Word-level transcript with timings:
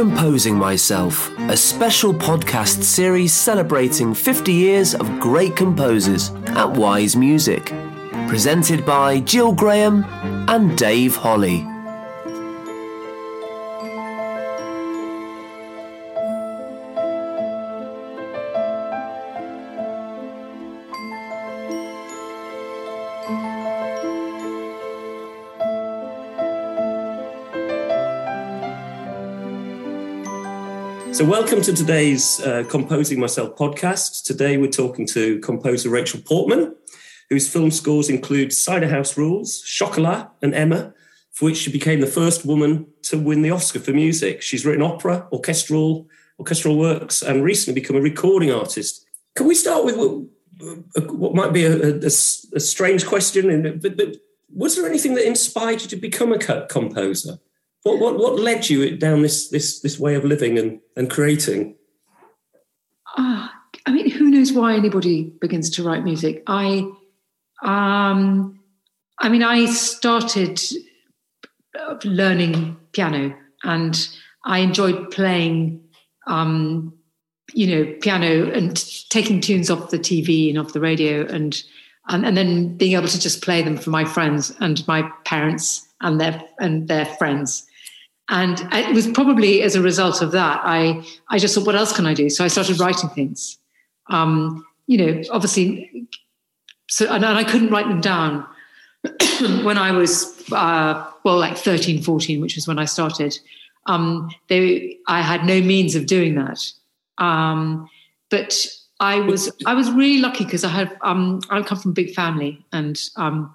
Composing 0.00 0.54
Myself, 0.54 1.30
a 1.50 1.56
special 1.58 2.14
podcast 2.14 2.82
series 2.84 3.34
celebrating 3.34 4.14
50 4.14 4.50
years 4.50 4.94
of 4.94 5.20
great 5.20 5.54
composers 5.54 6.30
at 6.46 6.70
Wise 6.70 7.16
Music. 7.16 7.66
Presented 8.26 8.86
by 8.86 9.18
Gill 9.18 9.52
Graham 9.52 10.06
and 10.48 10.78
Dave 10.78 11.14
Holley. 11.16 11.66
So, 31.20 31.26
welcome 31.26 31.60
to 31.60 31.74
today's 31.74 32.40
uh, 32.40 32.64
Composing 32.70 33.20
Myself 33.20 33.54
podcast. 33.54 34.24
Today, 34.24 34.56
we're 34.56 34.70
talking 34.70 35.06
to 35.08 35.38
composer 35.40 35.90
Rachel 35.90 36.18
Portman, 36.24 36.74
whose 37.28 37.46
film 37.46 37.70
scores 37.70 38.08
include 38.08 38.54
Cider 38.54 38.88
House 38.88 39.18
Rules, 39.18 39.60
Chocolat, 39.60 40.30
and 40.40 40.54
Emma, 40.54 40.94
for 41.32 41.44
which 41.44 41.58
she 41.58 41.70
became 41.70 42.00
the 42.00 42.06
first 42.06 42.46
woman 42.46 42.86
to 43.02 43.18
win 43.18 43.42
the 43.42 43.50
Oscar 43.50 43.80
for 43.80 43.92
music. 43.92 44.40
She's 44.40 44.64
written 44.64 44.80
opera, 44.80 45.28
orchestral, 45.30 46.08
orchestral 46.38 46.78
works, 46.78 47.20
and 47.20 47.44
recently 47.44 47.78
become 47.78 47.96
a 47.96 48.00
recording 48.00 48.50
artist. 48.50 49.04
Can 49.36 49.46
we 49.46 49.54
start 49.54 49.84
with 49.84 49.98
what, 49.98 51.12
what 51.12 51.34
might 51.34 51.52
be 51.52 51.66
a, 51.66 51.96
a, 51.96 52.06
a 52.06 52.10
strange 52.60 53.04
question? 53.04 53.78
But, 53.78 53.94
but 53.98 54.16
was 54.48 54.74
there 54.74 54.88
anything 54.88 55.16
that 55.16 55.26
inspired 55.26 55.82
you 55.82 55.88
to 55.88 55.96
become 55.96 56.32
a 56.32 56.66
composer? 56.68 57.40
What, 57.82 57.98
what, 57.98 58.18
what 58.18 58.38
led 58.38 58.68
you 58.68 58.96
down 58.96 59.22
this, 59.22 59.48
this, 59.48 59.80
this 59.80 59.98
way 59.98 60.14
of 60.14 60.24
living 60.24 60.58
and, 60.58 60.80
and 60.96 61.10
creating? 61.10 61.76
Uh, 63.16 63.48
I 63.86 63.92
mean, 63.92 64.10
who 64.10 64.30
knows 64.30 64.52
why 64.52 64.74
anybody 64.74 65.32
begins 65.40 65.70
to 65.70 65.82
write 65.82 66.04
music? 66.04 66.42
I, 66.46 66.90
um, 67.62 68.60
I 69.18 69.28
mean, 69.30 69.42
I 69.42 69.66
started 69.66 70.60
learning 72.04 72.76
piano 72.92 73.34
and 73.64 74.08
I 74.44 74.58
enjoyed 74.58 75.10
playing, 75.10 75.82
um, 76.26 76.92
you 77.54 77.66
know, 77.66 77.94
piano 78.00 78.50
and 78.50 78.76
taking 79.08 79.40
tunes 79.40 79.70
off 79.70 79.90
the 79.90 79.98
TV 79.98 80.50
and 80.50 80.58
off 80.58 80.74
the 80.74 80.80
radio 80.80 81.26
and, 81.26 81.62
and, 82.08 82.26
and 82.26 82.36
then 82.36 82.76
being 82.76 82.92
able 82.94 83.08
to 83.08 83.20
just 83.20 83.42
play 83.42 83.62
them 83.62 83.78
for 83.78 83.90
my 83.90 84.04
friends 84.04 84.54
and 84.60 84.86
my 84.86 85.10
parents 85.24 85.88
and 86.02 86.20
their, 86.20 86.42
and 86.58 86.86
their 86.86 87.06
friends 87.06 87.66
and 88.30 88.66
it 88.72 88.94
was 88.94 89.08
probably 89.08 89.62
as 89.62 89.74
a 89.74 89.82
result 89.82 90.22
of 90.22 90.32
that 90.32 90.60
i 90.64 91.02
i 91.28 91.38
just 91.38 91.54
thought 91.54 91.66
what 91.66 91.74
else 91.74 91.92
can 91.92 92.06
i 92.06 92.14
do? 92.14 92.30
So 92.30 92.44
i 92.44 92.48
started 92.48 92.80
writing 92.80 93.10
things. 93.10 93.58
Um, 94.08 94.64
you 94.86 94.98
know 94.98 95.22
obviously 95.30 96.08
so 96.88 97.06
and, 97.06 97.24
i 97.24 97.44
couldn't 97.44 97.70
write 97.70 97.86
them 97.86 98.00
down 98.00 98.44
when 99.62 99.78
i 99.78 99.92
was 99.92 100.42
uh, 100.52 101.08
well 101.24 101.38
like 101.38 101.56
13 101.56 102.02
14 102.02 102.40
which 102.40 102.56
was 102.56 102.66
when 102.66 102.78
i 102.78 102.84
started. 102.84 103.38
Um, 103.86 104.30
they 104.48 104.98
i 105.08 105.22
had 105.22 105.44
no 105.44 105.60
means 105.60 105.94
of 105.94 106.06
doing 106.06 106.34
that. 106.34 106.60
Um, 107.18 107.88
but 108.30 108.66
i 108.98 109.20
was 109.20 109.50
i 109.64 109.74
was 109.74 109.90
really 109.90 110.20
lucky 110.20 110.44
because 110.44 110.64
i 110.64 110.68
had 110.68 110.96
um, 111.02 111.40
i 111.50 111.62
come 111.62 111.78
from 111.78 111.92
a 111.92 111.94
big 111.94 112.14
family 112.14 112.64
and 112.72 113.00
um, 113.16 113.54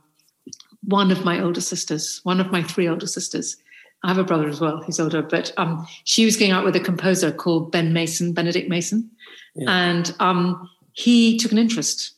one 0.83 1.11
of 1.11 1.25
my 1.25 1.39
older 1.39 1.61
sisters 1.61 2.21
one 2.23 2.39
of 2.39 2.51
my 2.51 2.63
three 2.63 2.87
older 2.87 3.07
sisters 3.07 3.57
I 4.05 4.09
have 4.09 4.19
a 4.19 4.23
brother 4.23 4.47
as 4.47 4.61
well 4.61 4.83
who's 4.83 4.99
older, 4.99 5.23
but 5.23 5.51
um, 5.57 5.85
she 6.03 6.25
was 6.25 6.37
going 6.37 6.51
out 6.51 6.63
with 6.63 6.75
a 6.75 6.79
composer 6.79 7.31
called 7.31 7.71
Ben 7.71 7.91
Mason, 7.91 8.33
Benedict 8.33 8.69
Mason, 8.69 9.09
yeah. 9.55 9.87
and 9.87 10.15
um, 10.19 10.69
he 10.91 11.37
took 11.39 11.51
an 11.51 11.57
interest. 11.57 12.13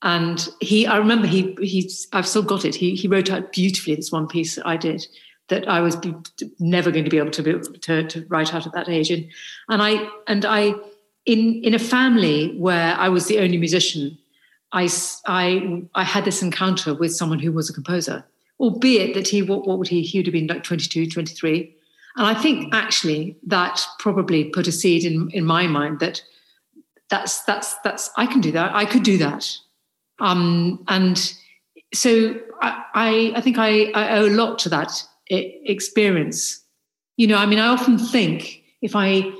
And 0.00 0.48
he, 0.62 0.86
I 0.86 0.96
remember 0.96 1.26
he, 1.26 1.54
he, 1.60 1.90
I've 2.14 2.26
still 2.26 2.42
got 2.42 2.64
it. 2.64 2.74
He, 2.74 2.94
he 2.94 3.06
wrote 3.06 3.30
out 3.30 3.52
beautifully 3.52 3.94
this 3.94 4.10
one 4.10 4.26
piece 4.26 4.54
that 4.54 4.66
I 4.66 4.78
did 4.78 5.06
that 5.48 5.68
I 5.68 5.80
was 5.82 5.98
never 6.58 6.90
going 6.90 7.04
to 7.04 7.10
be 7.10 7.18
able 7.18 7.30
to, 7.32 7.42
be, 7.42 7.52
to, 7.80 8.04
to 8.04 8.26
write 8.28 8.54
out 8.54 8.66
at 8.66 8.72
that 8.72 8.88
age. 8.88 9.10
And, 9.10 9.26
and 9.68 9.82
I, 9.82 10.08
and 10.26 10.44
I, 10.46 10.74
in, 11.26 11.62
in 11.62 11.74
a 11.74 11.78
family 11.78 12.56
where 12.56 12.94
I 12.94 13.10
was 13.10 13.26
the 13.26 13.40
only 13.40 13.58
musician, 13.58 14.16
I, 14.72 14.88
I, 15.26 15.82
I 15.94 16.02
had 16.02 16.24
this 16.24 16.42
encounter 16.42 16.94
with 16.94 17.14
someone 17.14 17.40
who 17.40 17.52
was 17.52 17.68
a 17.68 17.74
composer 17.74 18.24
albeit 18.60 19.14
that 19.14 19.28
he, 19.28 19.42
what, 19.42 19.66
what 19.66 19.78
would 19.78 19.88
he, 19.88 20.02
he 20.02 20.18
would 20.18 20.26
have 20.26 20.32
been 20.32 20.46
like 20.46 20.62
22, 20.62 21.10
23. 21.10 21.74
And 22.16 22.26
I 22.26 22.34
think 22.34 22.74
actually 22.74 23.36
that 23.46 23.84
probably 23.98 24.44
put 24.44 24.66
a 24.66 24.72
seed 24.72 25.04
in, 25.04 25.30
in 25.32 25.44
my 25.44 25.66
mind 25.66 26.00
that 26.00 26.22
that's, 27.10 27.42
that's, 27.44 27.74
that's, 27.84 28.10
I 28.16 28.26
can 28.26 28.40
do 28.40 28.52
that. 28.52 28.74
I 28.74 28.84
could 28.84 29.02
do 29.02 29.18
that. 29.18 29.48
Um, 30.18 30.82
and 30.88 31.34
so 31.94 32.34
I, 32.62 33.32
I, 33.36 33.40
think 33.42 33.58
I, 33.58 33.90
I 33.92 34.18
owe 34.18 34.26
a 34.26 34.30
lot 34.30 34.58
to 34.60 34.68
that 34.70 35.02
experience. 35.28 36.62
You 37.16 37.26
know, 37.26 37.36
I 37.36 37.46
mean, 37.46 37.58
I 37.58 37.66
often 37.66 37.98
think 37.98 38.62
if 38.80 38.96
I, 38.96 39.30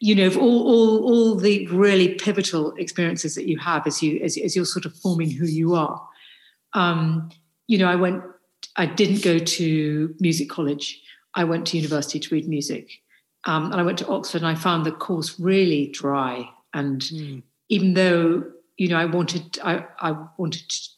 you 0.00 0.14
know, 0.14 0.28
all, 0.38 0.66
all, 0.66 1.04
all 1.04 1.34
the 1.34 1.66
really 1.68 2.14
pivotal 2.14 2.72
experiences 2.74 3.34
that 3.34 3.46
you 3.48 3.58
have 3.58 3.86
as 3.86 4.02
you 4.02 4.20
as, 4.20 4.36
as 4.38 4.56
you're 4.56 4.64
sort 4.64 4.86
of 4.86 4.96
forming 4.96 5.30
who 5.30 5.46
you 5.46 5.74
are, 5.74 6.06
um, 6.72 7.30
you 7.66 7.78
know, 7.78 7.88
I 7.88 7.96
went, 7.96 8.22
I 8.76 8.86
didn't 8.86 9.22
go 9.22 9.38
to 9.38 10.14
music 10.20 10.48
college. 10.48 11.00
I 11.34 11.44
went 11.44 11.66
to 11.68 11.76
university 11.76 12.20
to 12.20 12.34
read 12.34 12.48
music. 12.48 12.90
Um, 13.46 13.72
and 13.72 13.80
I 13.80 13.82
went 13.82 13.98
to 13.98 14.08
Oxford 14.08 14.38
and 14.38 14.46
I 14.46 14.54
found 14.54 14.86
the 14.86 14.92
course 14.92 15.38
really 15.38 15.88
dry. 15.88 16.48
And 16.72 17.00
mm. 17.00 17.42
even 17.68 17.94
though, 17.94 18.44
you 18.76 18.88
know, 18.88 18.96
I 18.96 19.04
wanted, 19.04 19.58
I, 19.62 19.84
I 20.00 20.16
wanted, 20.38 20.68
to, 20.68 20.88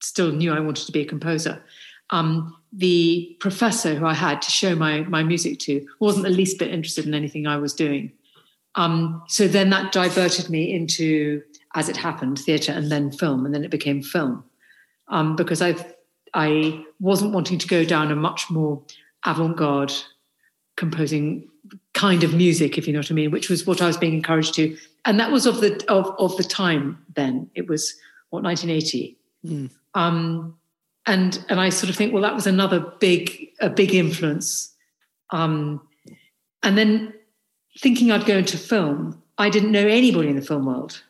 still 0.00 0.32
knew 0.32 0.52
I 0.52 0.60
wanted 0.60 0.86
to 0.86 0.92
be 0.92 1.02
a 1.02 1.06
composer. 1.06 1.62
Um, 2.10 2.56
the 2.72 3.36
professor 3.40 3.94
who 3.94 4.06
I 4.06 4.14
had 4.14 4.42
to 4.42 4.50
show 4.50 4.74
my, 4.74 5.02
my 5.02 5.22
music 5.22 5.58
to 5.60 5.86
wasn't 6.00 6.24
the 6.24 6.30
least 6.30 6.58
bit 6.58 6.72
interested 6.72 7.06
in 7.06 7.14
anything 7.14 7.46
I 7.46 7.56
was 7.56 7.74
doing. 7.74 8.12
Um, 8.74 9.22
so 9.28 9.46
then 9.46 9.70
that 9.70 9.92
diverted 9.92 10.50
me 10.50 10.72
into, 10.72 11.42
as 11.74 11.88
it 11.88 11.96
happened, 11.96 12.38
theatre 12.38 12.72
and 12.72 12.90
then 12.90 13.12
film, 13.12 13.46
and 13.46 13.54
then 13.54 13.64
it 13.64 13.70
became 13.70 14.02
film. 14.02 14.44
Um, 15.08 15.36
because 15.36 15.62
I've 15.62 15.93
I 16.34 16.84
wasn't 17.00 17.32
wanting 17.32 17.58
to 17.58 17.68
go 17.68 17.84
down 17.84 18.10
a 18.10 18.16
much 18.16 18.50
more 18.50 18.82
avant-garde 19.24 19.92
composing 20.76 21.48
kind 21.94 22.24
of 22.24 22.34
music, 22.34 22.76
if 22.76 22.86
you 22.86 22.92
know 22.92 22.98
what 22.98 23.10
I 23.10 23.14
mean, 23.14 23.30
which 23.30 23.48
was 23.48 23.66
what 23.66 23.80
I 23.80 23.86
was 23.86 23.96
being 23.96 24.14
encouraged 24.14 24.54
to. 24.54 24.76
And 25.04 25.20
that 25.20 25.30
was 25.30 25.46
of 25.46 25.60
the 25.60 25.82
of, 25.88 26.14
of 26.18 26.36
the 26.36 26.44
time 26.44 26.98
then. 27.14 27.50
It 27.54 27.68
was 27.68 27.94
what 28.30 28.42
1980. 28.42 29.16
Mm. 29.46 29.70
Um, 29.94 30.56
and 31.06 31.44
and 31.48 31.60
I 31.60 31.68
sort 31.68 31.90
of 31.90 31.96
think, 31.96 32.12
well, 32.12 32.22
that 32.22 32.34
was 32.34 32.46
another 32.46 32.80
big 32.98 33.48
a 33.60 33.70
big 33.70 33.94
influence. 33.94 34.74
Um, 35.30 35.80
and 36.62 36.76
then 36.76 37.12
thinking 37.78 38.10
I'd 38.10 38.26
go 38.26 38.38
into 38.38 38.56
film, 38.56 39.22
I 39.38 39.50
didn't 39.50 39.72
know 39.72 39.86
anybody 39.86 40.28
in 40.28 40.36
the 40.36 40.42
film 40.42 40.66
world 40.66 41.02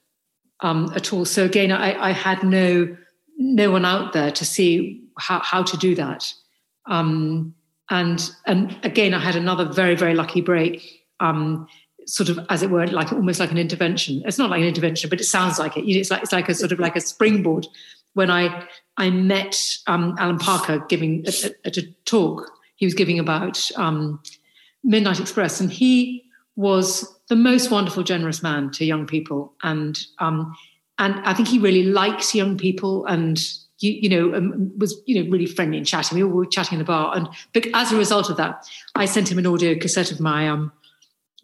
um, 0.61 0.93
at 0.95 1.13
all. 1.13 1.25
So 1.25 1.45
again, 1.45 1.71
I, 1.73 2.09
I 2.09 2.11
had 2.11 2.43
no 2.43 2.97
no 3.39 3.71
one 3.71 3.85
out 3.85 4.13
there 4.13 4.31
to 4.33 4.45
see 4.45 5.04
how, 5.19 5.41
how 5.41 5.63
to 5.63 5.77
do 5.77 5.95
that. 5.95 6.33
Um, 6.87 7.55
and 7.91 8.31
and 8.47 8.77
again, 8.83 9.15
I 9.15 9.19
had 9.19 9.37
another 9.37 9.67
very 9.67 9.95
very 9.95 10.15
lucky 10.15 10.41
break. 10.41 11.03
Um, 11.21 11.67
sort 12.07 12.29
of 12.29 12.39
as 12.51 12.63
it 12.63 12.71
were 12.71 12.87
like 12.89 13.13
almost 13.13 13.41
like 13.41 13.51
an 13.51 13.59
intervention 13.59 14.23
it's 14.27 14.39
not 14.39 14.51
like 14.51 14.61
an 14.61 14.67
intervention 14.67 15.09
but 15.09 15.21
it 15.21 15.25
sounds 15.25 15.59
like 15.59 15.77
it 15.77 15.85
it's 15.89 16.11
like 16.11 16.23
it's 16.23 16.33
like 16.33 16.49
a 16.49 16.55
sort 16.55 16.73
of 16.73 16.79
like 16.79 16.97
a 16.97 17.01
springboard 17.01 17.67
when 18.15 18.31
i 18.31 18.67
i 18.97 19.11
met 19.11 19.57
um, 19.87 20.15
alan 20.19 20.39
parker 20.39 20.85
giving 20.89 21.27
at, 21.27 21.45
at, 21.65 21.77
a 21.77 21.83
talk 22.05 22.51
he 22.77 22.87
was 22.87 22.95
giving 22.95 23.19
about 23.19 23.71
um, 23.77 24.21
midnight 24.83 25.21
express 25.21 25.61
and 25.61 25.73
he 25.73 26.23
was 26.57 27.19
the 27.29 27.37
most 27.37 27.71
wonderful 27.71 28.03
generous 28.03 28.43
man 28.43 28.71
to 28.71 28.85
young 28.85 29.07
people 29.07 29.55
and 29.63 29.99
um, 30.19 30.55
and 30.99 31.15
i 31.25 31.33
think 31.33 31.49
he 31.49 31.59
really 31.59 31.85
likes 31.85 32.35
young 32.35 32.59
people 32.59 33.07
and 33.07 33.41
you, 33.81 33.93
you 33.93 34.09
know, 34.09 34.35
um, 34.35 34.73
was 34.79 35.01
you 35.07 35.23
know 35.23 35.31
really 35.31 35.47
friendly 35.47 35.79
and 35.79 35.87
chatting. 35.87 36.17
We 36.17 36.25
were 36.25 36.47
chatting 36.47 36.77
in 36.77 36.79
the 36.79 36.85
bar, 36.85 37.17
and 37.17 37.29
but 37.53 37.67
as 37.75 37.93
a 37.93 37.97
result 37.97 38.31
of 38.31 38.37
that, 38.37 38.67
I 38.95 39.05
sent 39.05 39.31
him 39.31 39.39
an 39.39 39.47
audio 39.47 39.75
cassette 39.75 40.13
of 40.13 40.21
my 40.21 40.49
um 40.49 40.73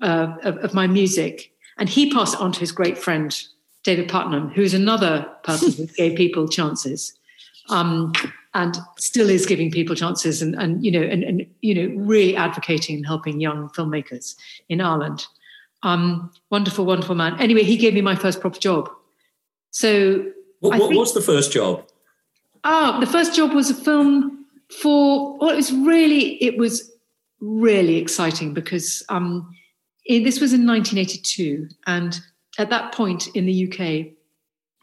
uh, 0.01 0.35
of, 0.43 0.57
of, 0.59 0.75
my 0.75 0.87
music, 0.87 1.53
and 1.79 1.89
he 1.89 2.11
passed 2.11 2.35
it 2.35 2.41
on 2.41 2.53
to 2.53 2.61
his 2.61 2.73
great 2.73 2.97
friend 2.97 3.39
David 3.85 4.09
Puttnam, 4.09 4.53
who 4.53 4.63
is 4.63 4.75
another 4.75 5.27
person 5.43 5.73
who 5.73 5.87
gave 5.93 6.17
people 6.17 6.49
chances, 6.49 7.13
um, 7.69 8.13
and 8.55 8.79
still 8.99 9.29
is 9.29 9.45
giving 9.45 9.71
people 9.71 9.97
chances, 9.97 10.41
and 10.41 10.55
and 10.55 10.85
you 10.85 10.91
know, 10.91 11.03
and, 11.03 11.25
and 11.25 11.47
you 11.61 11.75
know, 11.75 12.03
really 12.03 12.37
advocating 12.37 12.97
and 12.97 13.07
helping 13.07 13.41
young 13.41 13.69
filmmakers 13.71 14.37
in 14.69 14.81
Ireland. 14.81 15.27
Um, 15.83 16.31
wonderful, 16.51 16.85
wonderful 16.85 17.15
man. 17.15 17.41
Anyway, 17.41 17.63
he 17.63 17.77
gave 17.77 17.95
me 17.95 18.03
my 18.03 18.15
first 18.15 18.41
proper 18.41 18.59
job. 18.59 18.91
So, 19.71 20.27
what, 20.61 20.79
what, 20.79 20.89
think, 20.89 20.99
what's 20.99 21.13
the 21.13 21.23
first 21.23 21.53
job? 21.53 21.90
Oh, 22.65 23.01
the 23.01 23.07
first 23.07 23.35
job 23.35 23.53
was 23.53 23.71
a 23.71 23.75
film 23.75 24.45
for, 24.71 25.37
well, 25.39 25.51
it 25.51 25.57
was 25.57 25.73
really, 25.73 26.43
it 26.43 26.59
was 26.59 26.91
really 27.41 27.97
exciting 27.97 28.53
because 28.53 29.03
um, 29.09 29.55
in, 30.07 30.23
this 30.23 30.41
was 30.41 30.53
in 30.53 30.67
1982, 30.67 31.69
and 31.87 32.21
at 32.59 32.71
that 32.71 32.93
point 32.93 33.29
in 33.29 33.47
the 33.47 33.67
UK, 33.67 34.13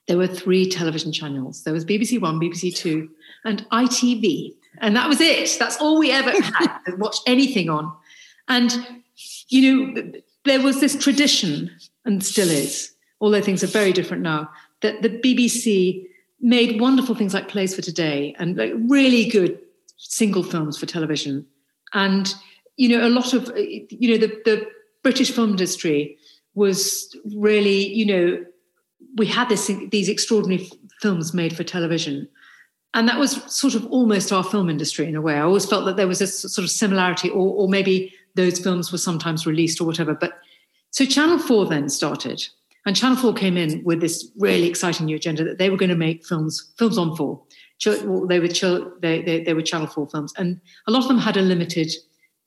there 0.08 0.18
were 0.18 0.28
three 0.28 0.70
television 0.70 1.12
channels. 1.12 1.64
There 1.64 1.74
was 1.74 1.86
BBC 1.86 2.20
One, 2.20 2.40
BBC 2.40 2.76
Two, 2.76 3.10
and 3.44 3.68
ITV, 3.70 4.54
and 4.80 4.96
that 4.96 5.10
was 5.10 5.20
it. 5.20 5.58
That's 5.60 5.78
all 5.78 6.00
we 6.00 6.12
ever 6.12 6.32
had 6.42 6.80
to 6.86 6.96
watch 6.96 7.18
anything 7.28 7.70
on. 7.70 7.94
And 8.48 9.02
you 9.50 9.94
know, 9.94 10.12
there 10.46 10.62
was 10.62 10.80
this 10.80 10.96
tradition, 10.96 11.72
and 12.06 12.24
still 12.24 12.50
is, 12.50 12.94
although 13.20 13.42
things 13.42 13.64
are 13.64 13.68
very 13.68 13.92
different 13.92 14.24
now, 14.24 14.50
that 14.82 15.02
the 15.02 15.10
BBC 15.10 16.06
made 16.40 16.80
wonderful 16.80 17.16
things 17.16 17.34
like 17.34 17.48
Plays 17.48 17.76
for 17.76 17.82
Today 17.82 18.36
and 18.40 18.58
like 18.58 18.74
really 18.88 19.26
good 19.26 19.60
single 19.98 20.44
films 20.44 20.78
for 20.78 20.86
television. 20.86 21.46
And 21.94 22.34
you 22.76 22.90
know, 22.90 23.08
a 23.08 23.10
lot 23.10 23.34
of 23.34 23.52
you 23.58 24.12
know 24.12 24.18
the 24.18 24.28
the 24.46 24.68
British 25.04 25.32
film 25.32 25.52
industry 25.52 26.18
was 26.54 27.16
really 27.36 27.88
you 27.88 28.06
know 28.06 28.46
we 29.16 29.26
had 29.26 29.50
this 29.50 29.72
these 29.92 30.10
extraordinary 30.10 30.70
films 31.02 31.34
made 31.34 31.56
for 31.56 31.64
television. 31.64 32.28
And 32.94 33.08
that 33.08 33.20
was 33.20 33.44
sort 33.54 33.76
of 33.76 33.86
almost 33.88 34.32
our 34.32 34.44
film 34.44 34.70
industry 34.70 35.08
in 35.08 35.16
a 35.16 35.22
way. 35.22 35.36
I 35.36 35.42
always 35.42 35.66
felt 35.66 35.86
that 35.86 35.98
there 35.98 36.08
was 36.08 36.22
a 36.22 36.28
sort 36.28 36.64
of 36.64 36.72
similarity 36.72 37.30
or, 37.30 37.54
or 37.54 37.70
maybe 37.70 38.14
those 38.36 38.60
films 38.60 38.92
were 38.92 38.98
sometimes 38.98 39.46
released 39.46 39.82
or 39.82 39.86
whatever. 39.86 40.16
But 40.16 40.40
so 40.92 41.06
channel 41.06 41.38
4 41.38 41.68
then 41.68 41.90
started 41.90 42.48
and 42.88 42.96
channel 42.96 43.18
4 43.18 43.34
came 43.34 43.58
in 43.58 43.84
with 43.84 44.02
this 44.02 44.32
really 44.38 44.68
exciting 44.68 45.06
new 45.06 45.16
agenda 45.16 45.44
that 45.44 45.60
they 45.60 45.70
were 45.70 45.78
going 45.78 45.90
to 45.90 45.96
make 45.96 46.26
films 46.26 46.74
films 46.78 46.98
on 46.98 47.16
4 47.16 47.40
they 48.28 48.40
were 48.40 48.48
they, 49.02 49.22
they, 49.22 49.44
they 49.44 49.54
were 49.54 49.62
channel 49.62 49.88
4 49.88 50.10
films 50.10 50.34
and 50.38 50.60
a 50.88 50.92
lot 50.92 51.04
of 51.04 51.08
them 51.08 51.20
had 51.20 51.38
a 51.38 51.42
limited 51.42 51.92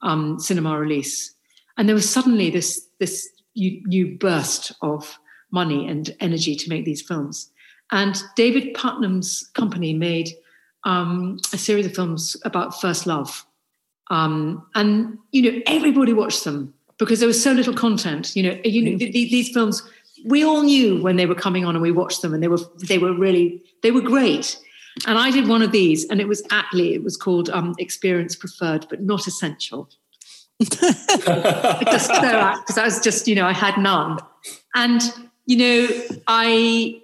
um, 0.03 0.41
cinema 0.41 0.77
release 0.77 1.35
and 1.77 1.89
there 1.89 1.95
was 1.95 2.09
suddenly 2.09 2.51
this 2.51 2.89
this 2.99 3.29
new 3.57 4.17
burst 4.19 4.73
of 4.83 5.19
money 5.51 5.89
and 5.89 6.15
energy 6.21 6.55
to 6.55 6.69
make 6.69 6.85
these 6.85 7.03
films. 7.03 7.51
And 7.91 8.23
David 8.37 8.75
Puttnam's 8.75 9.49
company 9.55 9.93
made 9.93 10.31
um, 10.85 11.39
a 11.53 11.59
series 11.59 11.87
of 11.87 11.95
films 11.95 12.37
about 12.45 12.81
first 12.81 13.07
love. 13.07 13.45
Um, 14.11 14.67
and, 14.75 15.19
you 15.33 15.43
know, 15.43 15.61
everybody 15.67 16.13
watched 16.13 16.45
them 16.45 16.75
because 16.99 17.21
there 17.21 17.27
was 17.27 17.43
so 17.43 17.53
little 17.53 17.75
content. 17.75 18.35
You 18.37 18.45
know, 18.45 18.61
you 18.65 18.83
know 18.83 18.91
mm. 18.93 19.13
these 19.13 19.51
films, 19.51 19.83
we 20.25 20.45
all 20.45 20.63
knew 20.63 21.01
when 21.03 21.17
they 21.17 21.27
were 21.27 21.35
coming 21.35 21.65
on 21.65 21.75
and 21.75 21.83
we 21.83 21.91
watched 21.91 22.23
them 22.23 22.35
and 22.35 22.43
they 22.43 22.49
were, 22.49 22.59
they 22.87 22.99
were 22.99 23.15
really, 23.15 23.63
they 23.83 23.91
were 23.91 24.01
great. 24.01 24.59
And 25.07 25.19
I 25.19 25.31
did 25.31 25.49
one 25.49 25.63
of 25.63 25.73
these 25.73 26.05
and 26.09 26.21
it 26.21 26.29
was 26.29 26.43
aptly, 26.51 26.95
it 26.95 27.03
was 27.03 27.17
called 27.17 27.49
um, 27.51 27.75
Experience 27.79 28.37
Preferred, 28.37 28.87
but 28.91 29.03
not 29.03 29.27
essential. 29.27 29.89
because 30.61 30.91
I 32.11 32.85
was 32.85 33.01
just, 33.01 33.27
you 33.27 33.35
know, 33.35 33.47
I 33.47 33.55
had 33.55 33.79
none. 33.79 34.19
And 34.75 35.03
you 35.47 35.57
know, 35.57 35.89
I 36.27 37.01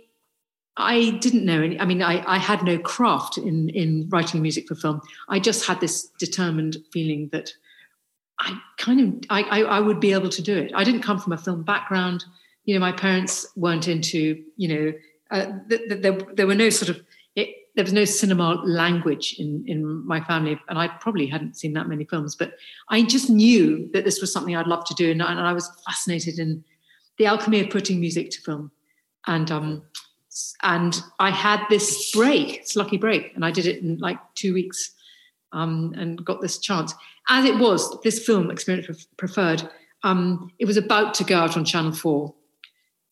I 0.76 1.10
didn't 1.20 1.44
know 1.44 1.62
any. 1.62 1.80
I 1.80 1.86
mean, 1.86 2.02
I, 2.02 2.22
I 2.26 2.38
had 2.38 2.62
no 2.62 2.78
craft 2.78 3.38
in 3.38 3.70
in 3.70 4.08
writing 4.10 4.42
music 4.42 4.68
for 4.68 4.74
film. 4.74 5.00
I 5.28 5.40
just 5.40 5.66
had 5.66 5.80
this 5.80 6.08
determined 6.18 6.76
feeling 6.92 7.30
that 7.32 7.50
I 8.38 8.58
kind 8.76 9.00
of 9.00 9.24
I, 9.30 9.42
I, 9.42 9.62
I 9.62 9.80
would 9.80 10.00
be 10.00 10.12
able 10.12 10.28
to 10.28 10.42
do 10.42 10.56
it. 10.56 10.70
I 10.74 10.84
didn't 10.84 11.02
come 11.02 11.18
from 11.18 11.32
a 11.32 11.38
film 11.38 11.62
background. 11.62 12.24
You 12.66 12.74
know, 12.74 12.80
my 12.80 12.92
parents 12.92 13.46
weren't 13.56 13.88
into. 13.88 14.42
You 14.56 14.68
know, 14.68 14.92
uh, 15.30 15.46
th- 15.68 15.88
th- 15.88 16.02
there 16.02 16.18
there 16.34 16.46
were 16.46 16.54
no 16.54 16.70
sort 16.70 16.90
of 16.90 17.02
it, 17.34 17.48
there 17.74 17.84
was 17.84 17.92
no 17.92 18.04
cinema 18.04 18.60
language 18.64 19.36
in 19.38 19.64
in 19.66 20.06
my 20.06 20.20
family, 20.20 20.60
and 20.68 20.78
I 20.78 20.88
probably 20.88 21.26
hadn't 21.26 21.56
seen 21.56 21.72
that 21.72 21.88
many 21.88 22.04
films. 22.04 22.36
But 22.36 22.54
I 22.90 23.02
just 23.02 23.30
knew 23.30 23.88
that 23.92 24.04
this 24.04 24.20
was 24.20 24.32
something 24.32 24.54
I'd 24.54 24.66
love 24.66 24.84
to 24.86 24.94
do, 24.94 25.10
and, 25.10 25.22
and 25.22 25.40
I 25.40 25.52
was 25.52 25.70
fascinated 25.86 26.38
in 26.38 26.64
the 27.18 27.26
alchemy 27.26 27.60
of 27.60 27.70
putting 27.70 28.00
music 28.00 28.30
to 28.30 28.40
film. 28.42 28.70
And 29.26 29.50
um, 29.50 29.82
and 30.62 31.00
I 31.18 31.30
had 31.30 31.64
this 31.70 32.10
break, 32.12 32.56
it's 32.56 32.76
lucky 32.76 32.96
break, 32.96 33.32
and 33.34 33.44
I 33.44 33.50
did 33.50 33.66
it 33.66 33.82
in 33.82 33.98
like 33.98 34.18
two 34.34 34.54
weeks, 34.54 34.92
um, 35.52 35.94
and 35.96 36.24
got 36.24 36.40
this 36.40 36.58
chance. 36.58 36.94
As 37.28 37.44
it 37.44 37.58
was, 37.58 37.98
this 38.02 38.24
film, 38.24 38.50
Experience 38.50 39.06
Preferred, 39.16 39.68
um, 40.04 40.50
it 40.58 40.66
was 40.66 40.76
about 40.76 41.14
to 41.14 41.24
go 41.24 41.38
out 41.38 41.56
on 41.56 41.64
Channel 41.64 41.92
Four. 41.92 42.34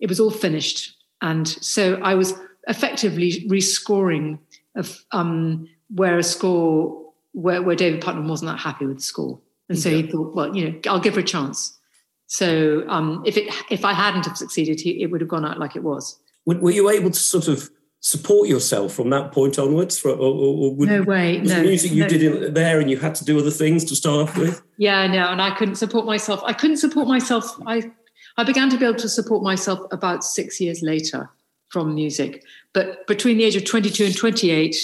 It 0.05 0.11
was 0.11 0.21
all 0.21 0.31
finished, 0.31 0.99
and 1.23 1.49
so 1.49 1.95
I 2.03 2.15
was 2.15 2.35
effectively 2.69 3.47
rescoring 3.49 4.39
of 4.75 5.03
um, 5.12 5.67
where 5.89 6.19
a 6.19 6.23
score 6.23 7.11
where, 7.33 7.62
where 7.62 7.75
David 7.75 8.03
Puttnam 8.03 8.29
wasn't 8.29 8.51
that 8.51 8.59
happy 8.59 8.85
with 8.85 8.99
the 8.99 9.03
score, 9.03 9.41
and 9.71 9.79
so 9.79 9.89
yeah. 9.89 10.03
he 10.03 10.11
thought, 10.11 10.35
well, 10.35 10.55
you 10.55 10.69
know, 10.69 10.79
I'll 10.87 11.01
give 11.01 11.15
her 11.15 11.23
a 11.23 11.25
chance. 11.25 11.79
So 12.27 12.85
um, 12.87 13.23
if 13.25 13.39
it 13.39 13.51
if 13.71 13.83
I 13.83 13.95
hadn't 13.95 14.27
have 14.27 14.37
succeeded, 14.37 14.79
it 14.87 15.06
would 15.06 15.23
have 15.23 15.31
gone 15.31 15.47
out 15.47 15.59
like 15.59 15.75
it 15.75 15.83
was. 15.83 16.19
Were 16.45 16.71
you 16.71 16.91
able 16.91 17.11
to 17.11 17.19
sort 17.19 17.49
of 17.49 17.71
support 18.00 18.47
yourself 18.47 18.93
from 18.93 19.09
that 19.09 19.33
point 19.33 19.59
onwards? 19.59 19.99
For, 19.99 20.11
or, 20.11 20.35
or 20.35 20.75
would, 20.75 20.91
no 20.91 21.00
way. 21.00 21.41
Was 21.41 21.49
no, 21.49 21.57
the 21.57 21.62
music 21.62 21.93
you 21.93 22.03
no. 22.03 22.09
did 22.11 22.55
there, 22.55 22.79
and 22.79 22.91
you 22.91 22.99
had 22.99 23.15
to 23.15 23.25
do 23.25 23.39
other 23.39 23.50
things 23.50 23.87
to 23.87 23.97
start 23.97 24.29
off 24.29 24.37
with. 24.37 24.61
Yeah, 24.77 25.07
no, 25.07 25.29
and 25.29 25.41
I 25.41 25.57
couldn't 25.57 25.77
support 25.77 26.05
myself. 26.05 26.43
I 26.45 26.53
couldn't 26.53 26.77
support 26.77 27.09
myself. 27.09 27.59
I 27.67 27.91
I 28.37 28.45
began 28.45 28.69
to 28.71 28.77
be 28.77 28.85
able 28.85 28.99
to 28.99 29.09
support 29.09 29.43
myself 29.43 29.81
about 29.93 30.25
six 30.25 30.61
years 30.61 30.83
later 30.83 31.31
from 31.69 31.95
music. 31.95 32.45
But 32.73 33.07
between 33.07 33.39
the 33.39 33.45
age 33.45 33.57
of 33.57 33.65
22 33.65 34.07
and 34.07 34.17
28, 34.17 34.77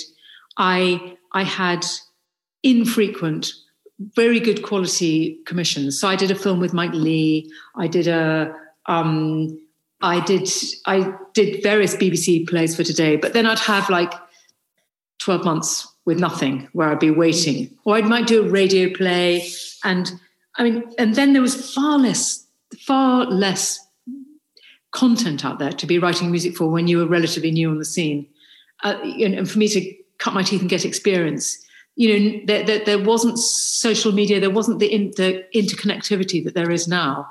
I 0.57 1.17
I 1.33 1.45
had 1.45 1.85
infrequent 2.63 3.53
very 4.15 4.41
good 4.41 4.63
quality 4.63 5.39
commissions. 5.45 6.01
So 6.01 6.09
I 6.09 6.17
did 6.17 6.31
a 6.31 6.35
film 6.35 6.59
with 6.59 6.73
Mike 6.73 6.93
Leigh. 6.93 7.49
I 7.77 7.87
did 7.87 8.09
a 8.09 8.55
um, 8.87 9.59
I 10.01 10.21
did 10.21 10.49
I 10.87 11.13
did 11.35 11.63
various 11.63 11.95
BBC 11.95 12.49
plays 12.49 12.75
for 12.75 12.85
today, 12.85 13.17
but 13.17 13.33
then 13.33 13.47
I'd 13.47 13.59
have 13.59 13.91
like 13.91 14.13
12 15.19 15.45
months 15.45 15.87
with 16.07 16.19
nothing 16.19 16.69
where 16.73 16.89
I'd 16.89 16.99
be 16.99 17.11
waiting. 17.11 17.71
Or 17.85 17.97
I 17.97 18.01
might 18.01 18.27
do 18.27 18.45
a 18.45 18.49
radio 18.49 18.91
play 18.93 19.49
and 19.85 20.11
I 20.57 20.65
mean 20.65 20.85
and 20.99 21.15
then 21.15 21.33
there 21.33 21.43
was 21.43 21.75
far 21.75 21.99
less 21.99 22.47
far 22.87 23.27
less 23.27 23.87
content 24.93 25.45
out 25.45 25.59
there 25.59 25.73
to 25.73 25.87
be 25.87 25.99
writing 25.99 26.31
music 26.31 26.57
for 26.57 26.67
when 26.67 26.89
you 26.89 26.99
were 26.99 27.07
relatively 27.07 27.51
new 27.51 27.71
on 27.71 27.79
the 27.79 27.85
scene. 27.85 28.27
Uh, 28.83 28.97
and 29.03 29.49
for 29.49 29.59
me 29.59 29.69
to 29.69 29.95
cut 30.19 30.35
my 30.35 30.43
teeth 30.43 30.61
and 30.61 30.71
get 30.71 30.85
experience 30.85 31.65
you 31.97 32.09
know 32.19 32.41
there, 32.47 32.65
there, 32.65 32.85
there, 32.85 32.99
wasn't 33.03 33.39
social 33.39 34.13
media 34.13 34.41
there 34.41 34.51
wasn't 34.51 34.79
the, 34.79 34.87
in, 34.87 35.11
the 35.17 35.45
interconnectivity 35.55 36.43
that 36.45 36.55
there 36.55 36.71
is 36.71 36.89
now 36.89 37.29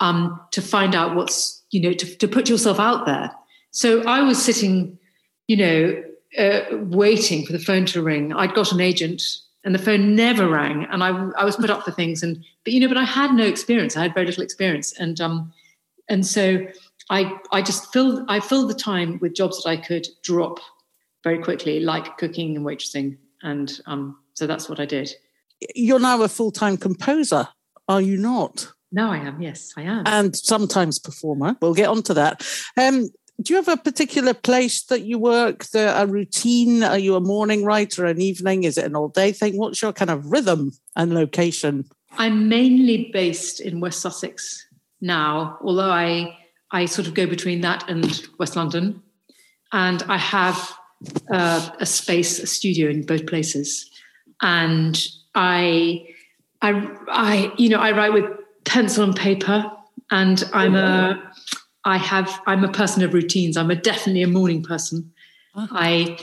um, 0.00 0.40
to 0.50 0.62
find 0.62 0.94
out 0.94 1.14
what's 1.14 1.62
you 1.70 1.80
know 1.80 1.92
to, 1.92 2.16
to, 2.16 2.26
put 2.26 2.48
yourself 2.48 2.80
out 2.80 3.06
there 3.06 3.30
so 3.70 4.02
i 4.04 4.20
was 4.20 4.42
sitting 4.42 4.98
you 5.46 5.56
know 5.56 6.02
uh, 6.38 6.60
waiting 6.72 7.44
for 7.46 7.52
the 7.52 7.58
phone 7.58 7.86
to 7.86 8.02
ring 8.02 8.32
i'd 8.32 8.54
got 8.54 8.72
an 8.72 8.80
agent 8.80 9.22
and 9.68 9.74
the 9.74 9.78
phone 9.78 10.14
never 10.16 10.48
rang 10.48 10.86
and 10.90 11.04
I, 11.04 11.10
I 11.36 11.44
was 11.44 11.56
put 11.56 11.68
up 11.68 11.84
for 11.84 11.90
things 11.90 12.22
and 12.22 12.42
but 12.64 12.72
you 12.72 12.80
know 12.80 12.88
but 12.88 12.96
i 12.96 13.04
had 13.04 13.34
no 13.34 13.44
experience 13.44 13.96
i 13.96 14.02
had 14.02 14.14
very 14.14 14.26
little 14.26 14.42
experience 14.42 14.92
and 14.98 15.20
um 15.20 15.52
and 16.08 16.26
so 16.26 16.66
i 17.10 17.38
i 17.52 17.60
just 17.60 17.92
filled 17.92 18.24
i 18.28 18.40
filled 18.40 18.70
the 18.70 18.74
time 18.74 19.18
with 19.20 19.34
jobs 19.34 19.62
that 19.62 19.68
i 19.68 19.76
could 19.76 20.08
drop 20.22 20.58
very 21.22 21.38
quickly 21.38 21.80
like 21.80 22.16
cooking 22.16 22.56
and 22.56 22.64
waitressing 22.64 23.18
and 23.42 23.80
um, 23.86 24.18
so 24.34 24.46
that's 24.46 24.68
what 24.68 24.80
I 24.80 24.86
did. 24.86 25.12
You're 25.74 26.00
now 26.00 26.22
a 26.22 26.28
full 26.28 26.50
time 26.50 26.76
composer, 26.76 27.48
are 27.88 28.00
you 28.00 28.16
not? 28.16 28.72
No, 28.90 29.10
I 29.10 29.18
am. 29.18 29.42
Yes, 29.42 29.72
I 29.76 29.82
am. 29.82 30.04
And 30.06 30.34
sometimes 30.34 30.98
performer. 30.98 31.56
We'll 31.60 31.74
get 31.74 31.88
onto 31.88 32.14
that. 32.14 32.46
Um, 32.76 33.10
do 33.40 33.52
you 33.52 33.56
have 33.56 33.68
a 33.68 33.76
particular 33.76 34.34
place 34.34 34.82
that 34.84 35.02
you 35.02 35.18
work, 35.18 35.64
the, 35.66 36.00
a 36.00 36.06
routine? 36.06 36.82
Are 36.82 36.98
you 36.98 37.14
a 37.14 37.20
morning 37.20 37.64
writer, 37.64 38.04
an 38.04 38.20
evening? 38.20 38.64
Is 38.64 38.76
it 38.76 38.84
an 38.84 38.96
all 38.96 39.08
day 39.08 39.30
thing? 39.32 39.56
What's 39.56 39.80
your 39.80 39.92
kind 39.92 40.10
of 40.10 40.26
rhythm 40.26 40.72
and 40.96 41.14
location? 41.14 41.84
I'm 42.16 42.48
mainly 42.48 43.10
based 43.12 43.60
in 43.60 43.80
West 43.80 44.00
Sussex 44.00 44.66
now, 45.00 45.58
although 45.62 45.90
I 45.90 46.36
I 46.70 46.86
sort 46.86 47.06
of 47.06 47.14
go 47.14 47.26
between 47.26 47.60
that 47.62 47.88
and 47.88 48.26
West 48.38 48.56
London. 48.56 49.02
And 49.72 50.02
I 50.08 50.16
have 50.18 50.72
uh, 51.30 51.70
a 51.78 51.86
space, 51.86 52.38
a 52.40 52.46
studio 52.46 52.90
in 52.90 53.04
both 53.06 53.26
places, 53.26 53.88
and 54.42 55.00
I, 55.34 56.06
I, 56.62 56.96
I, 57.08 57.52
you 57.56 57.68
know, 57.68 57.78
I 57.78 57.92
write 57.92 58.12
with 58.12 58.24
pencil 58.64 59.04
and 59.04 59.14
paper, 59.14 59.70
and 60.10 60.42
I'm 60.52 60.74
a, 60.74 61.27
I 61.84 61.96
have, 61.96 62.40
I'm 62.46 62.64
a 62.64 62.72
person 62.72 63.02
of 63.02 63.14
routines. 63.14 63.56
I'm 63.56 63.70
a 63.70 63.76
definitely 63.76 64.22
a 64.22 64.28
morning 64.28 64.62
person. 64.62 65.12
Uh-huh. 65.54 65.68
I, 65.70 66.18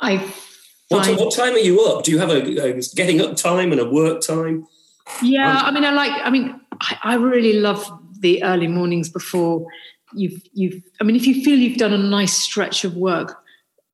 I. 0.00 0.18
Find, 0.18 1.16
what, 1.16 1.20
what, 1.20 1.34
time 1.34 1.54
are 1.54 1.58
you 1.58 1.82
up? 1.82 2.04
Do 2.04 2.10
you 2.10 2.18
have 2.18 2.30
a, 2.30 2.42
a, 2.42 2.80
getting 2.94 3.20
up 3.20 3.36
time 3.36 3.72
and 3.72 3.80
a 3.80 3.88
work 3.88 4.22
time? 4.22 4.66
Yeah, 5.22 5.60
I 5.64 5.70
mean, 5.70 5.84
I 5.84 5.90
like. 5.90 6.12
I 6.24 6.30
mean, 6.30 6.60
I, 6.80 6.98
I 7.02 7.14
really 7.16 7.60
love 7.60 7.90
the 8.20 8.42
early 8.42 8.68
mornings 8.68 9.08
before 9.08 9.66
you've 10.14 10.42
you've. 10.52 10.82
I 11.00 11.04
mean, 11.04 11.16
if 11.16 11.26
you 11.26 11.42
feel 11.44 11.58
you've 11.58 11.78
done 11.78 11.92
a 11.92 11.98
nice 11.98 12.32
stretch 12.32 12.84
of 12.84 12.96
work 12.96 13.42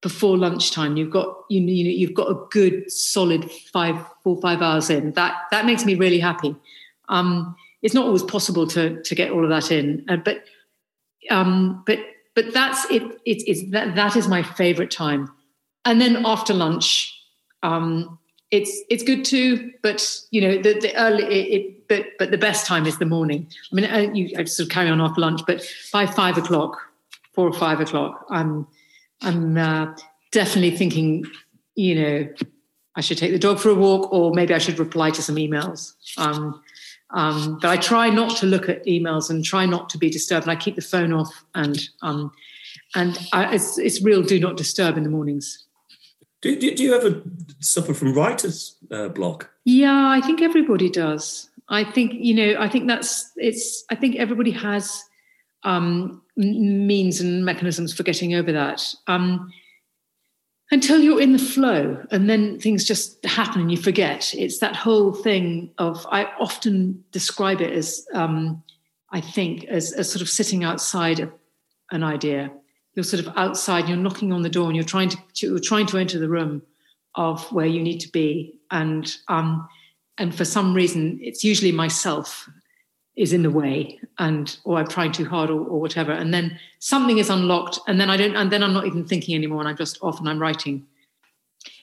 before 0.04 0.36
lunchtime. 0.36 0.98
You've 0.98 1.10
got 1.10 1.34
you 1.48 1.62
know, 1.62 1.72
you 1.72 1.84
know 1.84 1.90
you've 1.90 2.14
got 2.14 2.30
a 2.30 2.34
good 2.50 2.92
solid 2.92 3.50
five 3.72 3.96
four 4.22 4.38
five 4.40 4.60
hours 4.60 4.90
in. 4.90 5.12
That 5.12 5.34
that 5.50 5.64
makes 5.64 5.84
me 5.84 5.94
really 5.94 6.20
happy. 6.20 6.54
Um, 7.08 7.56
it's 7.80 7.94
not 7.94 8.04
always 8.04 8.22
possible 8.22 8.66
to 8.68 9.02
to 9.02 9.14
get 9.14 9.32
all 9.32 9.42
of 9.42 9.50
that 9.50 9.72
in, 9.72 10.04
uh, 10.08 10.16
but 10.16 10.44
um, 11.30 11.82
but 11.86 11.98
but 12.34 12.52
that's 12.52 12.84
it. 12.90 13.02
It's 13.24 13.44
it's 13.46 13.70
that 13.70 13.94
that 13.94 14.16
is 14.16 14.28
my 14.28 14.42
favorite 14.42 14.90
time. 14.90 15.30
And 15.84 16.00
then 16.00 16.24
after 16.24 16.54
lunch, 16.54 17.12
um, 17.62 18.18
it's 18.50 18.82
it's 18.90 19.02
good 19.02 19.24
too. 19.24 19.72
But 19.82 20.06
you 20.30 20.40
know 20.40 20.56
the 20.56 20.78
the 20.80 20.94
early 20.96 21.24
it, 21.24 21.60
it 21.60 21.88
but 21.88 22.06
but 22.18 22.30
the 22.30 22.38
best 22.38 22.66
time 22.66 22.86
is 22.86 22.98
the 22.98 23.06
morning. 23.06 23.48
I 23.72 23.74
mean, 23.74 23.84
I, 23.84 24.06
uh, 24.06 24.12
you 24.12 24.30
I 24.38 24.44
sort 24.44 24.66
of 24.68 24.72
carry 24.72 24.90
on 24.90 25.00
after 25.00 25.20
lunch, 25.20 25.42
but 25.46 25.64
by 25.92 26.06
five 26.06 26.38
o'clock, 26.38 26.80
four 27.32 27.46
or 27.46 27.52
five 27.52 27.80
o'clock, 27.80 28.26
I'm 28.30 28.66
I'm 29.22 29.56
uh, 29.56 29.94
definitely 30.32 30.76
thinking, 30.76 31.24
you 31.74 31.94
know, 31.94 32.28
I 32.96 33.00
should 33.00 33.18
take 33.18 33.32
the 33.32 33.38
dog 33.38 33.58
for 33.58 33.70
a 33.70 33.74
walk, 33.74 34.12
or 34.12 34.32
maybe 34.32 34.54
I 34.54 34.58
should 34.58 34.78
reply 34.78 35.10
to 35.10 35.22
some 35.22 35.36
emails. 35.36 35.94
Um, 36.16 36.62
um, 37.10 37.58
but 37.60 37.70
I 37.70 37.76
try 37.76 38.10
not 38.10 38.36
to 38.38 38.46
look 38.46 38.68
at 38.68 38.84
emails 38.86 39.30
and 39.30 39.44
try 39.44 39.66
not 39.66 39.88
to 39.90 39.98
be 39.98 40.10
disturbed. 40.10 40.46
And 40.46 40.52
I 40.52 40.56
keep 40.56 40.76
the 40.76 40.82
phone 40.82 41.12
off, 41.12 41.44
and 41.54 41.80
um, 42.02 42.32
and 42.94 43.18
I, 43.32 43.54
it's, 43.54 43.78
it's 43.78 44.02
real 44.02 44.22
do 44.22 44.40
not 44.40 44.56
disturb 44.56 44.96
in 44.96 45.02
the 45.02 45.10
mornings. 45.10 45.64
Do, 46.40 46.54
do, 46.56 46.74
do 46.74 46.82
you 46.82 46.94
ever 46.94 47.22
suffer 47.60 47.94
from 47.94 48.14
writer's 48.14 48.76
uh, 48.90 49.08
block? 49.08 49.50
Yeah, 49.64 50.08
I 50.08 50.20
think 50.20 50.42
everybody 50.42 50.90
does. 50.90 51.48
I 51.68 51.84
think 51.84 52.12
you 52.14 52.34
know. 52.34 52.60
I 52.60 52.68
think 52.68 52.88
that's 52.88 53.30
it's. 53.36 53.84
I 53.90 53.94
think 53.94 54.16
everybody 54.16 54.50
has 54.50 55.02
um, 55.62 56.22
means 56.36 57.20
and 57.20 57.44
mechanisms 57.44 57.94
for 57.94 58.02
getting 58.02 58.34
over 58.34 58.52
that. 58.52 58.84
Um, 59.06 59.50
until 60.74 61.00
you're 61.00 61.20
in 61.20 61.30
the 61.30 61.38
flow 61.38 62.04
and 62.10 62.28
then 62.28 62.58
things 62.58 62.84
just 62.84 63.24
happen 63.24 63.60
and 63.60 63.70
you 63.70 63.76
forget. 63.76 64.34
It's 64.34 64.58
that 64.58 64.74
whole 64.74 65.12
thing 65.12 65.70
of 65.78 66.04
i 66.10 66.24
often 66.40 67.04
describe 67.12 67.60
it 67.60 67.72
as 67.72 68.04
um, 68.12 68.62
i 69.10 69.20
think 69.20 69.64
as, 69.66 69.92
as 69.92 70.10
sort 70.10 70.20
of 70.20 70.28
sitting 70.28 70.64
outside 70.64 71.30
an 71.92 72.02
idea. 72.02 72.50
You're 72.94 73.04
sort 73.04 73.24
of 73.24 73.32
outside 73.36 73.88
you're 73.88 73.96
knocking 73.96 74.32
on 74.32 74.42
the 74.42 74.50
door 74.50 74.66
and 74.66 74.74
you're 74.74 74.84
trying 74.84 75.10
to 75.10 75.18
you're 75.36 75.70
trying 75.72 75.86
to 75.86 75.98
enter 75.98 76.18
the 76.18 76.28
room 76.28 76.62
of 77.14 77.50
where 77.52 77.66
you 77.66 77.80
need 77.80 78.00
to 78.00 78.10
be. 78.10 78.58
And 78.72 79.04
um, 79.28 79.68
and 80.18 80.34
for 80.34 80.44
some 80.44 80.74
reason 80.74 81.20
it's 81.22 81.44
usually 81.44 81.72
myself 81.72 82.48
is 83.16 83.32
in 83.32 83.42
the 83.42 83.50
way 83.50 84.00
and 84.18 84.58
or 84.64 84.78
I'm 84.78 84.88
trying 84.88 85.12
too 85.12 85.24
hard 85.24 85.50
or, 85.50 85.60
or, 85.60 85.80
whatever. 85.80 86.12
And 86.12 86.34
then 86.34 86.58
something 86.80 87.18
is 87.18 87.30
unlocked 87.30 87.78
and 87.86 88.00
then 88.00 88.10
I 88.10 88.16
don't 88.16 88.34
and 88.36 88.50
then 88.50 88.62
I'm 88.62 88.72
not 88.72 88.86
even 88.86 89.06
thinking 89.06 89.34
anymore 89.34 89.60
and 89.60 89.68
I'm 89.68 89.76
just 89.76 89.98
off 90.02 90.18
and 90.18 90.28
I'm 90.28 90.40
writing. 90.40 90.86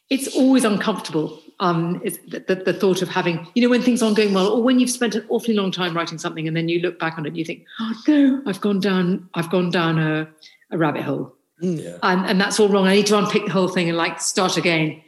It's 0.10 0.36
always 0.36 0.66
uncomfortable. 0.66 1.42
Um, 1.62 2.02
it's 2.04 2.18
the, 2.28 2.40
the, 2.40 2.56
the, 2.56 2.74
thought 2.74 3.02
of 3.02 3.08
having, 3.08 3.48
you 3.54 3.62
know, 3.62 3.70
when 3.70 3.84
things 3.84 4.02
aren't 4.02 4.18
going 4.18 4.34
well, 4.34 4.48
or 4.48 4.64
when 4.64 4.80
you've 4.80 4.90
spent 4.90 5.14
an 5.14 5.24
awfully 5.30 5.54
long 5.54 5.72
time 5.72 5.96
writing 5.96 6.18
something 6.18 6.48
and 6.48 6.58
then 6.58 6.68
you 6.68 6.80
look 6.80 7.00
back 7.00 7.20
on 7.20 7.26
it 7.26 7.30
and 7.30 7.38
you 7.38 7.46
think, 7.46 7.66
oh 7.80 7.94
no, 8.08 8.42
I've 8.48 8.60
gone 8.60 8.80
down, 8.80 9.30
I've 9.36 9.52
gone 9.52 9.70
down 9.70 10.00
a, 10.00 10.28
a 10.72 10.78
rabbit 10.78 11.04
hole. 11.04 11.36
Mm. 11.62 11.84
Yeah. 11.84 11.98
And, 12.02 12.26
and 12.26 12.42
that's 12.42 12.60
all 12.60 12.68
wrong. 12.68 12.88
I 12.88 12.96
need 12.96 13.06
to 13.08 13.18
unpick 13.18 13.46
the 13.46 13.52
whole 13.52 13.68
thing 13.68 13.88
and 13.88 13.98
like 13.98 14.20
start 14.20 14.58
again. 14.58 15.02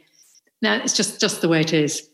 Now 0.62 0.76
it's 0.76 0.96
just 0.96 1.20
just 1.20 1.40
the 1.40 1.48
way 1.48 1.60
it 1.60 1.72
is. 1.72 2.08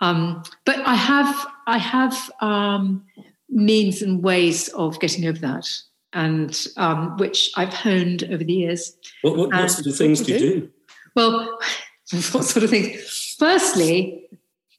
Um, 0.00 0.42
but 0.64 0.80
I 0.80 0.94
have 0.94 1.46
I 1.66 1.78
have 1.78 2.30
um, 2.40 3.04
means 3.52 4.02
and 4.02 4.22
ways 4.22 4.68
of 4.68 4.98
getting 4.98 5.26
over 5.26 5.38
that, 5.38 5.68
and 6.12 6.66
um, 6.76 7.16
which 7.18 7.50
I've 7.56 7.72
honed 7.72 8.24
over 8.24 8.42
the 8.42 8.52
years. 8.52 8.96
What, 9.20 9.36
what, 9.36 9.52
what 9.52 9.70
sort 9.70 9.86
of 9.86 9.96
things 9.96 10.20
do 10.22 10.32
you 10.32 10.38
do? 10.38 10.70
Well, 11.14 11.58
what 12.32 12.44
sort 12.44 12.64
of 12.64 12.70
things? 12.70 13.36
Firstly, 13.38 14.28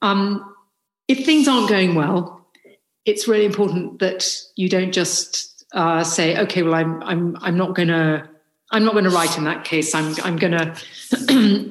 um, 0.01 0.53
if 1.07 1.25
things 1.25 1.47
aren't 1.47 1.69
going 1.69 1.95
well, 1.95 2.45
it's 3.05 3.27
really 3.27 3.45
important 3.45 3.99
that 3.99 4.29
you 4.55 4.67
don't 4.69 4.91
just 4.91 5.65
uh, 5.73 6.03
say, 6.03 6.37
"Okay, 6.39 6.63
well, 6.63 6.75
I'm 6.75 7.01
I'm 7.03 7.37
I'm 7.41 7.57
not 7.57 7.75
going 7.75 7.89
to." 7.89 8.29
I'm 8.71 8.83
not 8.83 8.93
going 8.93 9.03
to 9.03 9.11
write 9.11 9.37
in 9.37 9.43
that 9.43 9.65
case. 9.65 9.93
I'm 9.93 10.15
I'm 10.23 10.35
going 10.35 10.51
to 10.57 10.75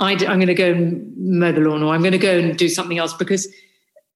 I'm 0.00 0.16
going 0.16 0.46
to 0.46 0.54
go 0.54 0.70
and 0.70 1.12
mow 1.16 1.50
the 1.50 1.60
lawn, 1.60 1.82
or 1.82 1.92
I'm 1.92 2.00
going 2.00 2.12
to 2.12 2.18
go 2.18 2.38
and 2.38 2.56
do 2.56 2.68
something 2.68 2.96
else 2.96 3.12
because 3.12 3.48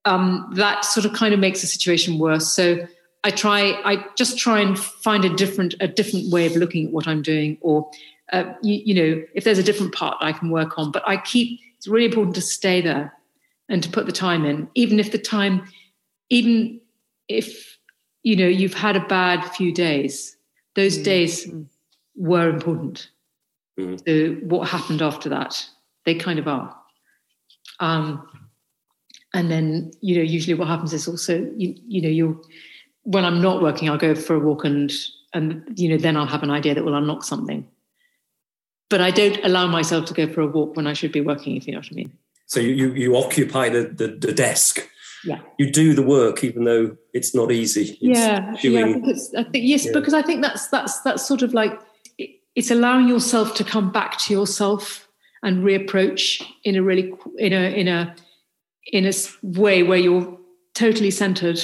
um, 0.06 0.48
that 0.54 0.84
sort 0.84 1.04
of 1.04 1.12
kind 1.12 1.34
of 1.34 1.40
makes 1.40 1.60
the 1.60 1.66
situation 1.66 2.18
worse. 2.18 2.54
So 2.54 2.86
I 3.24 3.30
try, 3.30 3.80
I 3.84 4.04
just 4.16 4.38
try 4.38 4.60
and 4.60 4.78
find 4.78 5.24
a 5.24 5.34
different, 5.34 5.74
a 5.80 5.88
different 5.88 6.30
way 6.32 6.46
of 6.46 6.56
looking 6.56 6.86
at 6.86 6.92
what 6.92 7.08
I'm 7.08 7.22
doing, 7.22 7.58
or 7.60 7.90
uh, 8.32 8.52
you, 8.62 8.80
you, 8.86 8.94
know, 8.94 9.22
if 9.34 9.44
there's 9.44 9.58
a 9.58 9.62
different 9.62 9.94
part 9.94 10.16
I 10.20 10.32
can 10.32 10.50
work 10.50 10.78
on. 10.78 10.92
But 10.92 11.02
I 11.06 11.18
keep. 11.18 11.60
It's 11.76 11.86
really 11.86 12.06
important 12.06 12.34
to 12.36 12.40
stay 12.40 12.80
there 12.80 13.12
and 13.68 13.82
to 13.82 13.90
put 13.90 14.06
the 14.06 14.12
time 14.12 14.46
in, 14.46 14.68
even 14.74 14.98
if 14.98 15.12
the 15.12 15.18
time, 15.18 15.68
even 16.30 16.80
if 17.28 17.78
you 18.22 18.34
know 18.34 18.46
you've 18.46 18.74
had 18.74 18.96
a 18.96 19.06
bad 19.06 19.44
few 19.44 19.72
days. 19.72 20.36
Those 20.74 20.98
mm. 20.98 21.04
days 21.04 21.50
were 22.14 22.48
important. 22.48 23.10
Mm. 23.78 24.02
So 24.06 24.46
what 24.46 24.68
happened 24.68 25.02
after 25.02 25.28
that? 25.30 25.68
They 26.04 26.14
kind 26.14 26.38
of 26.38 26.46
are. 26.48 26.76
Um, 27.80 28.26
and 29.36 29.50
then 29.50 29.92
you 30.00 30.16
know 30.16 30.22
usually 30.22 30.54
what 30.54 30.68
happens 30.68 30.92
is 30.92 31.06
also 31.06 31.48
you 31.56 31.74
you 31.86 32.00
know 32.00 32.08
you'll 32.08 32.40
when 33.02 33.24
i'm 33.24 33.40
not 33.40 33.62
working 33.62 33.88
i'll 33.88 33.98
go 33.98 34.14
for 34.14 34.34
a 34.34 34.40
walk 34.40 34.64
and 34.64 34.92
and 35.34 35.62
you 35.76 35.88
know 35.88 35.98
then 35.98 36.16
i'll 36.16 36.26
have 36.26 36.42
an 36.42 36.50
idea 36.50 36.74
that 36.74 36.84
will 36.84 36.96
unlock 36.96 37.22
something. 37.22 37.66
But 38.88 39.00
i 39.00 39.10
don't 39.10 39.38
allow 39.44 39.66
myself 39.66 40.06
to 40.06 40.14
go 40.14 40.26
for 40.32 40.40
a 40.40 40.46
walk 40.46 40.76
when 40.76 40.86
i 40.86 40.92
should 40.92 41.12
be 41.12 41.20
working 41.20 41.56
if 41.56 41.66
you 41.66 41.72
know 41.72 41.80
what 41.80 41.88
i 41.92 41.94
mean. 41.94 42.12
So 42.46 42.60
you 42.60 42.70
you, 42.70 42.92
you 42.94 43.16
occupy 43.16 43.68
the, 43.68 43.82
the, 43.82 44.08
the 44.08 44.32
desk. 44.32 44.88
Yeah. 45.24 45.40
You 45.58 45.70
do 45.72 45.92
the 45.92 46.02
work 46.02 46.44
even 46.44 46.64
though 46.64 46.96
it's 47.12 47.34
not 47.34 47.50
easy. 47.50 47.98
It's 48.00 48.20
yeah, 48.20 48.54
yeah 48.62 48.84
I 48.84 48.92
think 48.92 49.08
it's 49.08 49.34
I 49.34 49.42
think 49.42 49.64
yes 49.64 49.86
yeah. 49.86 49.92
because 49.92 50.14
I 50.14 50.22
think 50.22 50.42
that's 50.42 50.68
that's 50.68 51.00
that's 51.00 51.26
sort 51.26 51.42
of 51.42 51.52
like 51.52 51.78
it's 52.54 52.70
allowing 52.70 53.08
yourself 53.08 53.54
to 53.56 53.64
come 53.64 53.90
back 53.90 54.18
to 54.18 54.32
yourself 54.32 55.08
and 55.42 55.64
reapproach 55.64 56.42
in 56.62 56.76
a 56.76 56.82
really 56.82 57.12
in 57.38 57.52
a 57.52 57.64
in 57.80 57.88
a 57.88 58.14
in 58.92 59.06
a 59.06 59.12
way 59.42 59.82
where 59.82 59.98
you're 59.98 60.38
totally 60.74 61.10
centered 61.10 61.60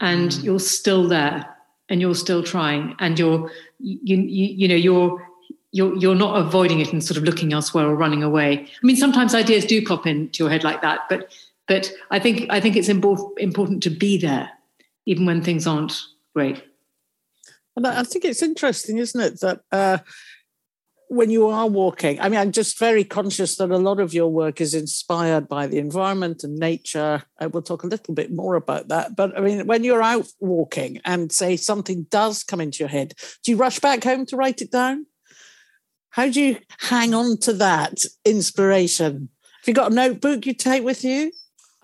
and 0.00 0.30
mm. 0.30 0.44
you're 0.44 0.60
still 0.60 1.08
there 1.08 1.56
and 1.88 2.00
you're 2.00 2.14
still 2.14 2.42
trying 2.42 2.94
and 2.98 3.18
you're 3.18 3.50
you, 3.78 4.16
you 4.16 4.46
you 4.56 4.68
know 4.68 4.74
you're 4.74 5.26
you're 5.72 5.96
you're 5.96 6.14
not 6.14 6.38
avoiding 6.38 6.80
it 6.80 6.92
and 6.92 7.02
sort 7.02 7.16
of 7.16 7.24
looking 7.24 7.52
elsewhere 7.52 7.86
or 7.86 7.94
running 7.94 8.22
away 8.22 8.60
i 8.60 8.86
mean 8.86 8.96
sometimes 8.96 9.34
ideas 9.34 9.64
do 9.64 9.84
pop 9.84 10.06
into 10.06 10.42
your 10.42 10.50
head 10.50 10.64
like 10.64 10.82
that 10.82 11.00
but 11.08 11.32
but 11.66 11.92
i 12.10 12.18
think 12.18 12.46
i 12.50 12.60
think 12.60 12.76
it's 12.76 12.88
important 12.88 13.38
important 13.38 13.82
to 13.82 13.90
be 13.90 14.18
there 14.18 14.50
even 15.06 15.24
when 15.24 15.42
things 15.42 15.66
aren't 15.66 16.00
great 16.34 16.62
and 17.76 17.86
i 17.86 18.02
think 18.02 18.24
it's 18.24 18.42
interesting 18.42 18.98
isn't 18.98 19.20
it 19.20 19.40
that 19.40 19.60
uh, 19.72 19.98
when 21.08 21.30
you 21.30 21.48
are 21.48 21.66
walking, 21.66 22.20
I 22.20 22.28
mean, 22.28 22.38
I'm 22.38 22.52
just 22.52 22.78
very 22.78 23.02
conscious 23.02 23.56
that 23.56 23.70
a 23.70 23.78
lot 23.78 23.98
of 23.98 24.12
your 24.12 24.30
work 24.30 24.60
is 24.60 24.74
inspired 24.74 25.48
by 25.48 25.66
the 25.66 25.78
environment 25.78 26.44
and 26.44 26.56
nature. 26.56 27.22
I 27.38 27.46
will 27.46 27.62
talk 27.62 27.82
a 27.82 27.86
little 27.86 28.14
bit 28.14 28.30
more 28.30 28.54
about 28.54 28.88
that. 28.88 29.16
But 29.16 29.36
I 29.36 29.40
mean, 29.40 29.66
when 29.66 29.84
you're 29.84 30.02
out 30.02 30.26
walking 30.38 31.00
and 31.04 31.32
say 31.32 31.56
something 31.56 32.06
does 32.10 32.44
come 32.44 32.60
into 32.60 32.80
your 32.80 32.88
head, 32.88 33.14
do 33.42 33.50
you 33.50 33.56
rush 33.56 33.80
back 33.80 34.04
home 34.04 34.26
to 34.26 34.36
write 34.36 34.60
it 34.60 34.70
down? 34.70 35.06
How 36.10 36.28
do 36.28 36.40
you 36.40 36.58
hang 36.80 37.14
on 37.14 37.38
to 37.38 37.52
that 37.54 38.04
inspiration? 38.24 39.30
Have 39.60 39.68
you 39.68 39.74
got 39.74 39.92
a 39.92 39.94
notebook 39.94 40.46
you 40.46 40.54
take 40.54 40.84
with 40.84 41.04
you? 41.04 41.32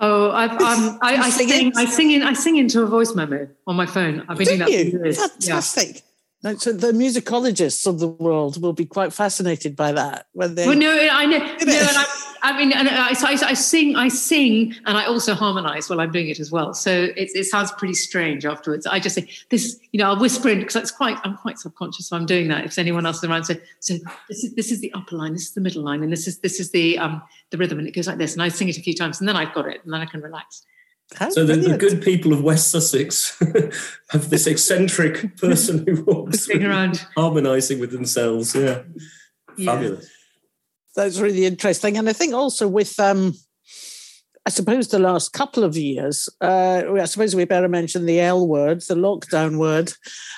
Oh, 0.00 0.30
I've, 0.32 0.50
um, 0.60 0.98
I, 1.02 1.16
I, 1.16 1.30
sing, 1.30 1.72
I 1.76 1.86
sing 1.86 2.10
in, 2.10 2.22
I 2.22 2.34
sing 2.34 2.56
into 2.56 2.82
a 2.82 2.86
voice 2.86 3.14
memo 3.14 3.48
on 3.66 3.76
my 3.76 3.86
phone. 3.86 4.24
I've 4.28 4.38
been 4.38 4.46
do 4.46 4.56
doing 4.56 4.58
that 4.60 4.70
you? 4.70 4.90
for 4.90 5.04
years. 5.04 5.18
Fantastic. 5.18 5.96
Yeah. 5.96 6.00
So 6.44 6.72
the 6.74 6.92
musicologists 6.92 7.86
of 7.86 8.00
the 8.00 8.08
world 8.08 8.60
will 8.60 8.74
be 8.74 8.84
quite 8.84 9.14
fascinated 9.14 9.74
by 9.74 9.92
that 9.92 10.26
when 10.32 10.54
they. 10.54 10.66
Well, 10.66 10.76
no, 10.76 10.90
I 10.90 11.24
know. 11.24 11.38
No, 11.38 11.44
and 11.46 11.58
I, 11.64 12.04
I 12.42 12.58
mean, 12.58 12.70
and 12.70 12.86
I, 12.86 13.12
I, 13.12 13.38
I, 13.46 13.54
sing, 13.54 13.96
I 13.96 14.08
sing, 14.08 14.74
and 14.84 14.98
I 14.98 15.06
also 15.06 15.32
harmonise 15.32 15.88
while 15.88 16.02
I'm 16.02 16.12
doing 16.12 16.28
it 16.28 16.38
as 16.38 16.52
well. 16.52 16.74
So 16.74 16.90
it, 16.90 17.30
it 17.34 17.44
sounds 17.46 17.72
pretty 17.72 17.94
strange 17.94 18.44
afterwards. 18.44 18.86
I 18.86 19.00
just 19.00 19.14
say 19.14 19.26
this, 19.48 19.80
you 19.92 19.98
know, 19.98 20.10
I'll 20.10 20.20
whisper 20.20 20.50
in 20.50 20.58
because 20.58 20.76
it's 20.76 20.90
quite, 20.90 21.16
I'm 21.24 21.38
quite 21.38 21.58
subconscious. 21.58 22.08
So 22.08 22.16
I'm 22.16 22.26
doing 22.26 22.48
that. 22.48 22.66
If 22.66 22.78
anyone 22.78 23.06
else 23.06 23.18
is 23.18 23.24
around, 23.24 23.44
so 23.44 23.54
so 23.80 23.94
this 24.28 24.44
is 24.44 24.54
this 24.54 24.70
is 24.70 24.82
the 24.82 24.92
upper 24.92 25.16
line, 25.16 25.32
this 25.32 25.44
is 25.44 25.52
the 25.52 25.62
middle 25.62 25.82
line, 25.82 26.02
and 26.02 26.12
this 26.12 26.28
is 26.28 26.40
this 26.40 26.60
is 26.60 26.72
the 26.72 26.98
um 26.98 27.22
the 27.48 27.56
rhythm, 27.56 27.78
and 27.78 27.88
it 27.88 27.92
goes 27.92 28.06
like 28.06 28.18
this. 28.18 28.34
And 28.34 28.42
I 28.42 28.48
sing 28.48 28.68
it 28.68 28.76
a 28.76 28.82
few 28.82 28.94
times, 28.94 29.18
and 29.18 29.26
then 29.26 29.36
I've 29.36 29.54
got 29.54 29.66
it, 29.66 29.82
and 29.82 29.94
then 29.94 30.02
I 30.02 30.06
can 30.06 30.20
relax. 30.20 30.66
How 31.14 31.30
so 31.30 31.44
the, 31.44 31.56
the, 31.56 31.78
good 31.78 32.02
people 32.02 32.32
of 32.32 32.42
West 32.42 32.70
Sussex 32.70 33.38
have 34.10 34.30
this 34.30 34.46
eccentric 34.46 35.36
person 35.40 35.84
who 35.86 36.02
walks 36.04 36.48
around 36.48 37.06
harmonising 37.16 37.78
with 37.78 37.92
themselves. 37.92 38.54
Yeah. 38.54 38.82
yeah. 39.56 39.72
fabulous. 39.72 40.10
That's 40.96 41.18
really 41.18 41.44
interesting, 41.44 41.98
and 41.98 42.08
I 42.08 42.12
think 42.12 42.34
also 42.34 42.66
with 42.68 42.98
um, 42.98 43.34
I 44.46 44.50
suppose 44.50 44.88
the 44.88 44.98
last 44.98 45.32
couple 45.32 45.64
of 45.64 45.76
years, 45.76 46.28
uh, 46.40 46.82
I 46.98 47.04
suppose 47.04 47.34
we 47.34 47.44
better 47.44 47.68
mention 47.68 48.06
the 48.06 48.20
L 48.20 48.46
word, 48.46 48.80
the 48.82 48.94
lockdown 48.94 49.58
word, 49.58 49.92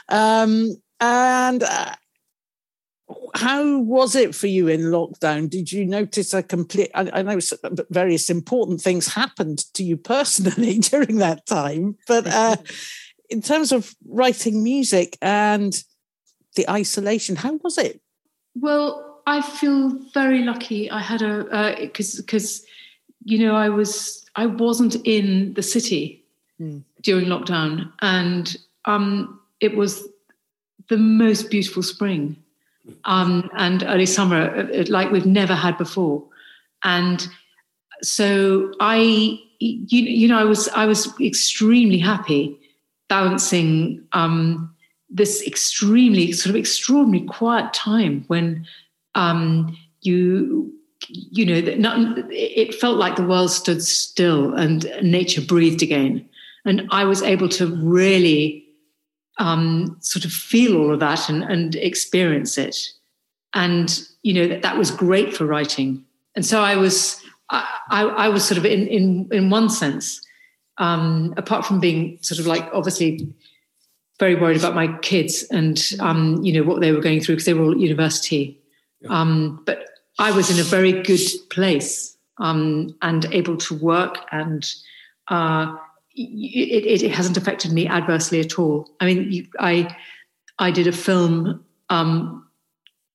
um, 0.09 0.77
and. 1.01 1.63
Uh, 1.63 1.95
how 3.35 3.79
was 3.79 4.17
it 4.17 4.35
for 4.35 4.47
you 4.47 4.69
in 4.69 4.83
lockdown? 4.83 5.49
Did 5.49 5.71
you 5.71 5.85
notice 5.85 6.35
a 6.35 6.43
complete? 6.43 6.91
I, 6.95 7.11
I 7.13 7.23
know 7.23 7.39
various 7.91 8.31
important 8.31 8.81
things 8.81 9.15
happened 9.15 9.59
to 9.75 9.85
you 9.85 9.97
personally 9.97 10.79
during 10.91 11.17
that 11.19 11.47
time, 11.47 11.97
but 12.09 12.27
uh, 12.27 12.57
in 13.31 13.43
terms 13.43 13.73
of 13.73 13.95
writing 14.07 14.63
music 14.63 15.17
and 15.23 15.83
the 16.57 16.69
isolation, 16.69 17.37
how 17.37 17.55
was 17.63 17.79
it? 17.79 18.01
Well, 18.55 19.21
I 19.27 19.43
feel 19.43 19.91
very 20.15 20.43
lucky. 20.43 20.91
I 20.91 21.01
had 21.01 21.23
a 21.23 21.77
because 21.81 22.19
uh, 22.19 22.23
because 22.23 22.65
you 23.25 23.39
know 23.39 23.55
I 23.55 23.69
was 23.69 24.25
I 24.35 24.47
wasn't 24.47 24.97
in 25.05 25.55
the 25.55 25.63
city 25.63 26.25
mm. 26.61 26.83
during 27.03 27.27
lockdown, 27.27 27.93
and 28.01 28.57
um, 28.85 29.41
it 29.61 29.77
was 29.77 30.09
the 30.89 30.97
most 30.97 31.51
beautiful 31.51 31.83
spring 31.83 32.37
um, 33.05 33.51
and 33.57 33.83
early 33.85 34.07
summer 34.07 34.51
uh, 34.57 34.81
uh, 34.81 34.85
like 34.89 35.11
we've 35.11 35.27
never 35.27 35.55
had 35.55 35.79
before. 35.79 36.25
And 36.85 37.27
so 38.03 38.73
I, 38.81 39.39
you, 39.59 40.03
you 40.03 40.29
know, 40.29 40.39
I 40.39 40.45
was 40.45 40.69
I 40.69 40.87
was 40.87 41.13
extremely 41.21 41.99
happy 41.99 42.59
balancing 43.09 44.05
um, 44.13 44.75
this 45.09 45.47
extremely 45.47 46.33
sort 46.33 46.51
of 46.51 46.57
extraordinary 46.57 47.25
quiet 47.27 47.73
time 47.73 48.25
when 48.27 48.67
um, 49.15 49.77
you 50.03 50.73
you 51.09 51.45
know 51.45 52.15
it 52.31 52.75
felt 52.75 52.97
like 52.97 53.17
the 53.17 53.27
world 53.27 53.51
stood 53.51 53.83
still 53.83 54.55
and 54.55 54.91
nature 55.03 55.43
breathed 55.43 55.83
again 55.83 56.27
and 56.65 56.89
i 56.91 57.05
was 57.05 57.23
able 57.23 57.49
to 57.49 57.67
really 57.77 58.66
um, 59.39 59.97
sort 60.01 60.25
of 60.25 60.33
feel 60.33 60.77
all 60.77 60.93
of 60.93 61.01
that 61.01 61.29
and, 61.29 61.43
and 61.43 61.75
experience 61.77 62.59
it. 62.59 62.77
And, 63.55 64.01
you 64.23 64.35
know, 64.35 64.49
that, 64.49 64.63
that 64.63 64.79
was 64.79 64.91
great 64.91 65.35
for 65.35 65.47
writing. 65.47 66.05
And 66.35 66.45
so 66.45 66.61
I 66.61 66.77
was, 66.77 67.21
I, 67.51 67.79
I, 67.91 68.03
I 68.05 68.29
was 68.29 68.45
sort 68.45 68.59
of 68.59 68.67
in, 68.67 68.87
in, 68.87 69.29
in 69.33 69.51
one 69.51 69.71
sense, 69.71 70.21
um, 70.79 71.33
apart 71.37 71.65
from 71.65 71.81
being 71.81 72.19
sort 72.21 72.39
of 72.39 72.47
like 72.47 72.69
obviously 72.73 73.27
very 74.19 74.35
worried 74.35 74.59
about 74.59 74.75
my 74.75 74.89
kids 74.99 75.45
and, 75.51 75.83
um, 76.01 76.43
you 76.43 76.53
know, 76.53 76.63
what 76.63 76.81
they 76.81 76.93
were 76.93 77.01
going 77.01 77.21
through 77.21 77.37
because 77.37 77.47
they 77.47 77.55
were 77.55 77.65
all 77.65 77.73
at 77.73 77.79
university. 77.79 78.59
Yeah. 79.01 79.09
Um, 79.11 79.63
but 79.67 79.89
I 80.19 80.33
was 80.33 80.51
in 80.51 80.59
a 80.59 80.63
very 80.63 81.03
good 81.03 81.21
place 81.51 82.17
um, 82.39 82.97
and 83.03 83.27
able 83.33 83.57
to 83.59 83.75
work 83.75 84.25
and, 84.33 84.67
uh, 85.29 85.77
it, 86.17 87.03
it, 87.03 87.11
hasn't 87.11 87.37
affected 87.37 87.73
me 87.73 87.87
adversely 87.87 88.41
at 88.41 88.59
all. 88.59 88.91
I 89.01 89.07
mean, 89.07 89.31
you, 89.31 89.47
I 89.59 89.95
I 90.59 90.71
did 90.71 90.87
a 90.87 90.93
film 90.93 91.65
um, 91.91 92.47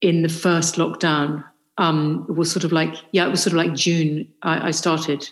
in 0.01 0.21
the 0.21 0.29
first 0.29 0.75
lockdown. 0.75 1.43
Um, 1.77 2.25
it 2.29 2.33
was 2.33 2.51
sort 2.51 2.63
of 2.63 2.71
like 2.71 2.95
yeah, 3.11 3.25
it 3.25 3.31
was 3.31 3.41
sort 3.43 3.53
of 3.53 3.57
like 3.57 3.73
June. 3.73 4.27
I, 4.43 4.67
I 4.67 4.71
started. 4.71 5.27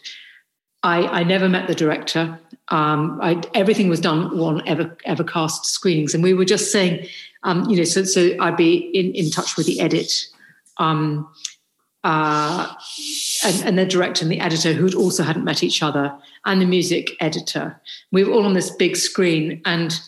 I, 0.82 1.04
I 1.08 1.24
never 1.24 1.50
met 1.50 1.68
the 1.68 1.76
director. 1.76 2.40
Um, 2.70 3.20
I, 3.22 3.42
everything 3.54 3.90
was 3.90 4.00
done 4.00 4.28
on 4.40 4.66
ever 4.68 4.96
Evercast 5.06 5.66
screenings, 5.66 6.14
and 6.14 6.24
we 6.24 6.34
were 6.34 6.46
just 6.46 6.72
saying, 6.72 7.08
um, 7.44 7.70
you 7.70 7.78
know, 7.78 7.84
so 7.84 8.04
so 8.04 8.36
I'd 8.40 8.58
be 8.58 8.78
in, 8.94 9.14
in 9.14 9.30
touch 9.30 9.58
with 9.58 9.66
the 9.66 9.80
edit. 9.80 10.12
Um, 10.78 11.30
uh, 12.04 12.74
and, 13.44 13.64
and, 13.66 13.78
the 13.78 13.86
director 13.86 14.24
and 14.24 14.32
the 14.32 14.40
editor 14.40 14.72
who 14.72 14.90
also 14.98 15.22
hadn't 15.22 15.44
met 15.44 15.64
each 15.64 15.84
other, 15.84 16.14
and 16.46 16.62
the 16.62 16.66
music 16.66 17.12
editor. 17.20 17.80
We 18.12 18.24
were 18.24 18.34
all 18.34 18.46
on 18.46 18.54
this 18.54 18.70
big 18.72 18.96
screen, 18.96 19.62
and 19.66 20.00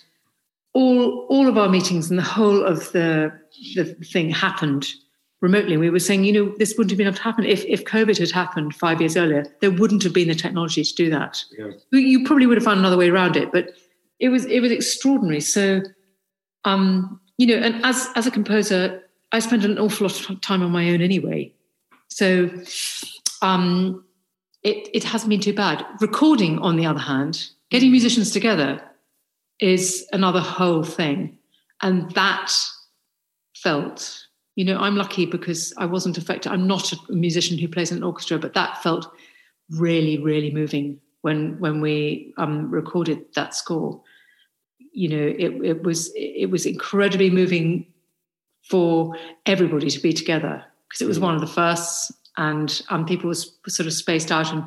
all 0.74 1.26
all 1.30 1.48
of 1.48 1.58
our 1.58 1.70
meetings 1.70 2.10
and 2.10 2.18
the 2.18 2.24
whole 2.24 2.64
of 2.64 2.92
the 2.94 3.32
the 3.76 3.86
thing 3.86 4.30
happened 4.30 4.88
remotely. 5.42 5.76
We 5.76 5.90
were 5.90 6.00
saying, 6.00 6.24
you 6.24 6.32
know, 6.32 6.56
this 6.58 6.76
wouldn't 6.78 6.92
have 6.92 6.98
been 6.98 7.08
able 7.08 7.18
to 7.18 7.24
happen 7.24 7.46
if 7.46 7.66
if 7.66 7.84
COVID 7.84 8.18
had 8.18 8.32
happened 8.32 8.76
five 8.76 9.02
years 9.02 9.18
earlier. 9.18 9.46
There 9.60 9.72
wouldn't 9.72 10.04
have 10.04 10.14
been 10.14 10.30
the 10.30 10.36
technology 10.36 10.84
to 10.84 10.96
do 10.96 11.10
that. 11.10 11.44
Yeah. 11.58 11.72
You 11.92 12.24
probably 12.24 12.46
would 12.46 12.58
have 12.58 12.64
found 12.64 12.80
another 12.80 12.98
way 12.98 13.10
around 13.10 13.36
it, 13.36 13.52
but 13.52 13.72
it 14.20 14.30
was 14.30 14.46
it 14.46 14.62
was 14.62 14.72
extraordinary. 14.72 15.42
So, 15.42 15.82
um, 16.64 17.20
you 17.38 17.48
know, 17.48 17.56
and 17.56 17.84
as 17.84 18.08
as 18.16 18.28
a 18.28 18.32
composer, 18.32 19.04
I 19.32 19.40
spent 19.40 19.66
an 19.66 19.78
awful 19.78 20.08
lot 20.08 20.30
of 20.30 20.42
time 20.42 20.62
on 20.64 20.72
my 20.72 20.90
own 20.92 21.02
anyway. 21.02 21.54
So 22.12 22.50
um, 23.42 24.04
it, 24.64 24.90
it 24.94 25.04
hasn't 25.04 25.30
been 25.30 25.40
too 25.40 25.54
bad. 25.54 25.86
Recording, 26.02 26.60
on 26.60 26.76
the 26.76 26.86
other 26.86 27.00
hand, 27.00 27.50
getting 27.70 27.90
musicians 27.90 28.32
together 28.32 28.82
is 29.60 30.06
another 30.12 30.42
whole 30.42 30.84
thing. 30.84 31.38
And 31.82 32.12
that 32.12 32.54
felt, 33.56 34.28
you 34.56 34.66
know, 34.66 34.78
I'm 34.78 34.98
lucky 34.98 35.26
because 35.26 35.74
I 35.78 35.86
wasn't 35.86 36.18
affected. 36.18 36.52
I'm 36.52 36.68
not 36.68 36.92
a 36.92 36.98
musician 37.14 37.58
who 37.58 37.68
plays 37.68 37.92
in 37.92 37.98
an 37.98 38.04
orchestra, 38.04 38.38
but 38.38 38.54
that 38.54 38.84
felt 38.84 39.12
really, 39.70 40.18
really 40.18 40.52
moving 40.52 41.00
when 41.22 41.60
when 41.60 41.80
we 41.80 42.34
um, 42.38 42.70
recorded 42.70 43.24
that 43.36 43.56
score. 43.56 44.02
You 44.92 45.10
know, 45.10 45.36
it, 45.40 45.66
it 45.66 45.84
was 45.84 46.12
it 46.16 46.52
was 46.52 46.66
incredibly 46.66 47.30
moving 47.30 47.88
for 48.70 49.16
everybody 49.46 49.90
to 49.90 50.00
be 50.00 50.14
together 50.14 50.66
because 50.92 51.02
it 51.02 51.08
was 51.08 51.20
one 51.20 51.34
of 51.34 51.40
the 51.40 51.48
first, 51.48 52.12
and 52.36 52.82
um, 52.90 53.06
people 53.06 53.30
were 53.30 53.36
sort 53.36 53.88
of 53.88 53.94
spaced 53.94 54.32
out 54.32 54.52
and 54.52 54.64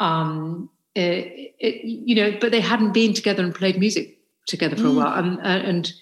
um, 0.00 0.68
it, 0.94 1.54
it, 1.58 1.84
you 1.84 2.14
know, 2.14 2.36
but 2.40 2.50
they 2.50 2.60
hadn't 2.60 2.92
been 2.92 3.14
together 3.14 3.42
and 3.42 3.54
played 3.54 3.78
music 3.78 4.18
together 4.46 4.76
for 4.76 4.82
mm. 4.82 4.92
a 4.92 4.94
while, 4.96 5.18
and 5.18 5.40
and 5.40 5.92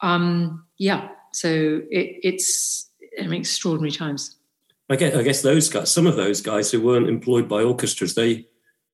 um, 0.00 0.64
yeah, 0.78 1.08
so 1.32 1.82
it, 1.90 2.20
it's 2.22 2.88
I 3.20 3.26
mean, 3.26 3.40
extraordinary 3.40 3.92
times. 3.92 4.36
I 4.88 4.96
guess, 4.96 5.16
I 5.16 5.22
guess 5.22 5.42
those 5.42 5.68
guys, 5.68 5.92
some 5.92 6.06
of 6.06 6.16
those 6.16 6.40
guys 6.40 6.70
who 6.70 6.80
weren't 6.80 7.08
employed 7.08 7.48
by 7.48 7.62
orchestras, 7.62 8.14
they 8.14 8.46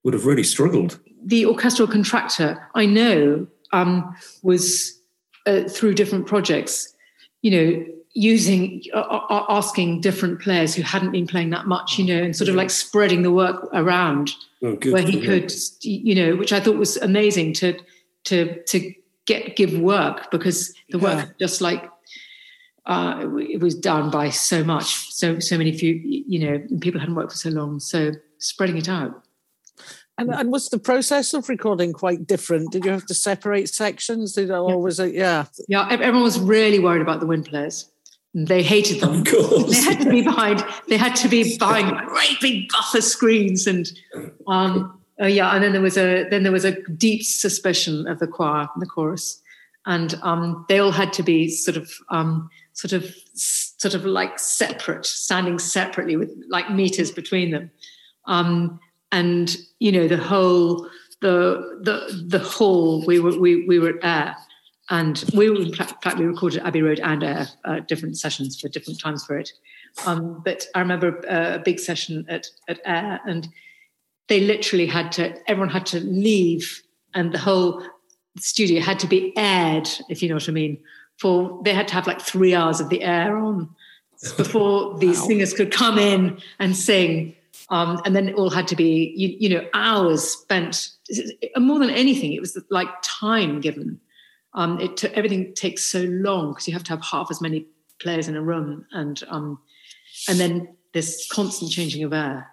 would 0.04 0.14
have 0.14 0.24
really 0.24 0.42
struggled. 0.42 0.98
The 1.24 1.46
orchestral 1.46 1.86
contractor, 1.86 2.68
I 2.74 2.86
know, 2.86 3.46
um, 3.72 4.16
was 4.42 4.98
uh, 5.46 5.64
through 5.68 5.94
different 5.94 6.26
projects. 6.26 6.94
You 7.42 7.50
know, 7.50 7.86
using 8.14 8.82
uh, 8.92 8.98
uh, 8.98 9.26
uh, 9.30 9.46
asking 9.48 10.00
different 10.00 10.40
players 10.40 10.74
who 10.74 10.82
hadn't 10.82 11.12
been 11.12 11.26
playing 11.26 11.50
that 11.50 11.66
much 11.66 11.98
you 11.98 12.04
know 12.04 12.22
and 12.22 12.36
sort 12.36 12.48
of 12.48 12.54
like 12.54 12.68
spreading 12.68 13.22
the 13.22 13.30
work 13.30 13.68
around 13.72 14.30
oh, 14.62 14.76
where 14.90 15.02
he 15.02 15.20
could 15.20 15.50
you 15.80 16.14
know 16.14 16.36
which 16.36 16.52
i 16.52 16.60
thought 16.60 16.76
was 16.76 16.98
amazing 16.98 17.54
to 17.54 17.78
to 18.24 18.62
to 18.64 18.92
get 19.26 19.56
give 19.56 19.78
work 19.78 20.30
because 20.30 20.74
the 20.90 20.98
yeah. 20.98 21.04
work 21.04 21.38
just 21.38 21.60
like 21.60 21.88
uh, 22.84 23.28
it 23.38 23.60
was 23.60 23.76
done 23.76 24.10
by 24.10 24.28
so 24.28 24.62
much 24.64 25.10
so 25.12 25.38
so 25.38 25.56
many 25.56 25.72
few 25.76 25.94
you 25.94 26.38
know 26.38 26.60
people 26.80 27.00
hadn't 27.00 27.14
worked 27.14 27.32
for 27.32 27.38
so 27.38 27.50
long 27.50 27.80
so 27.80 28.10
spreading 28.38 28.76
it 28.76 28.88
out 28.88 29.24
and, 30.18 30.30
and 30.30 30.52
was 30.52 30.68
the 30.68 30.78
process 30.78 31.32
of 31.32 31.48
recording 31.48 31.94
quite 31.94 32.26
different? 32.26 32.70
Did 32.70 32.84
you 32.84 32.90
have 32.90 33.06
to 33.06 33.14
separate 33.14 33.70
sections? 33.70 34.34
Did 34.34 34.50
or 34.50 34.70
yeah. 34.70 34.76
was 34.76 35.00
it 35.00 35.14
yeah? 35.14 35.46
Yeah, 35.68 35.88
everyone 35.90 36.22
was 36.22 36.38
really 36.38 36.78
worried 36.78 37.00
about 37.00 37.20
the 37.20 37.26
wind 37.26 37.46
players. 37.46 37.91
They 38.34 38.62
hated 38.62 39.00
them. 39.00 39.20
Of 39.20 39.26
course. 39.26 39.70
They 39.70 39.82
had 39.82 40.00
to 40.00 40.10
be 40.10 40.22
behind. 40.22 40.64
They 40.88 40.96
had 40.96 41.14
to 41.16 41.28
be 41.28 41.58
behind 41.58 41.94
great 42.08 42.40
big 42.40 42.68
buffer 42.70 43.02
screens, 43.02 43.66
and 43.66 43.92
um, 44.46 44.98
uh, 45.20 45.26
yeah. 45.26 45.50
And 45.50 45.62
then 45.62 45.72
there 45.72 45.82
was 45.82 45.98
a 45.98 46.26
then 46.30 46.42
there 46.42 46.52
was 46.52 46.64
a 46.64 46.80
deep 46.92 47.22
suspicion 47.24 48.06
of 48.06 48.20
the 48.20 48.26
choir, 48.26 48.68
and 48.72 48.80
the 48.80 48.86
chorus, 48.86 49.42
and 49.84 50.18
um, 50.22 50.64
they 50.70 50.78
all 50.78 50.92
had 50.92 51.12
to 51.14 51.22
be 51.22 51.48
sort 51.48 51.76
of 51.76 51.92
um, 52.08 52.48
sort 52.72 52.92
of 52.92 53.14
sort 53.34 53.92
of 53.92 54.06
like 54.06 54.38
separate, 54.38 55.04
standing 55.04 55.58
separately 55.58 56.16
with 56.16 56.30
like 56.48 56.70
meters 56.70 57.10
between 57.10 57.50
them, 57.50 57.70
um, 58.26 58.80
and 59.10 59.58
you 59.78 59.92
know 59.92 60.08
the 60.08 60.16
whole 60.16 60.88
the 61.20 61.80
the 61.82 62.24
the 62.28 62.38
hall 62.38 63.04
we 63.04 63.20
were 63.20 63.38
we 63.38 63.66
we 63.66 63.78
were 63.78 64.02
at 64.02 64.36
and 64.90 65.24
we 65.34 65.48
were, 65.48 65.62
in 65.62 65.74
fact, 65.74 66.18
we 66.18 66.24
recorded 66.24 66.62
Abbey 66.64 66.82
Road 66.82 67.00
and 67.00 67.22
uh, 67.22 67.46
uh, 67.64 67.80
different 67.80 68.18
sessions 68.18 68.60
for 68.60 68.68
different 68.68 69.00
times 69.00 69.24
for 69.24 69.38
it. 69.38 69.50
Um, 70.06 70.42
but 70.44 70.66
I 70.74 70.80
remember 70.80 71.20
a 71.28 71.60
big 71.60 71.78
session 71.78 72.26
at, 72.28 72.46
at 72.68 72.80
Air, 72.84 73.20
and 73.26 73.48
they 74.28 74.40
literally 74.40 74.86
had 74.86 75.12
to, 75.12 75.34
everyone 75.48 75.70
had 75.70 75.86
to 75.86 76.00
leave, 76.00 76.82
and 77.14 77.32
the 77.32 77.38
whole 77.38 77.82
studio 78.38 78.80
had 78.80 78.98
to 79.00 79.06
be 79.06 79.32
aired, 79.36 79.88
if 80.08 80.22
you 80.22 80.28
know 80.28 80.36
what 80.36 80.48
I 80.48 80.52
mean. 80.52 80.78
For 81.18 81.60
they 81.64 81.74
had 81.74 81.86
to 81.88 81.94
have 81.94 82.06
like 82.06 82.20
three 82.20 82.54
hours 82.54 82.80
of 82.80 82.88
the 82.88 83.02
air 83.02 83.36
on 83.36 83.70
before 84.36 84.98
these 84.98 85.20
wow. 85.20 85.26
singers 85.26 85.52
could 85.52 85.70
come 85.70 85.98
in 85.98 86.40
and 86.58 86.76
sing. 86.76 87.36
Um, 87.68 88.00
and 88.04 88.16
then 88.16 88.28
it 88.28 88.34
all 88.34 88.50
had 88.50 88.66
to 88.68 88.76
be, 88.76 89.12
you, 89.16 89.36
you 89.38 89.48
know, 89.48 89.66
hours 89.74 90.24
spent. 90.24 90.88
More 91.56 91.78
than 91.78 91.90
anything, 91.90 92.32
it 92.32 92.40
was 92.40 92.58
like 92.70 92.88
time 93.02 93.60
given 93.60 94.00
um, 94.54 94.80
it 94.80 94.96
t- 94.96 95.08
everything 95.08 95.54
takes 95.54 95.84
so 95.84 96.02
long 96.02 96.52
because 96.52 96.66
you 96.68 96.74
have 96.74 96.84
to 96.84 96.90
have 96.90 97.02
half 97.02 97.28
as 97.30 97.40
many 97.40 97.66
players 98.00 98.28
in 98.28 98.36
a 98.36 98.42
room, 98.42 98.84
and 98.92 99.22
um, 99.28 99.58
and 100.28 100.38
then 100.38 100.76
this 100.92 101.26
constant 101.30 101.70
changing 101.70 102.04
of 102.04 102.12
air. 102.12 102.48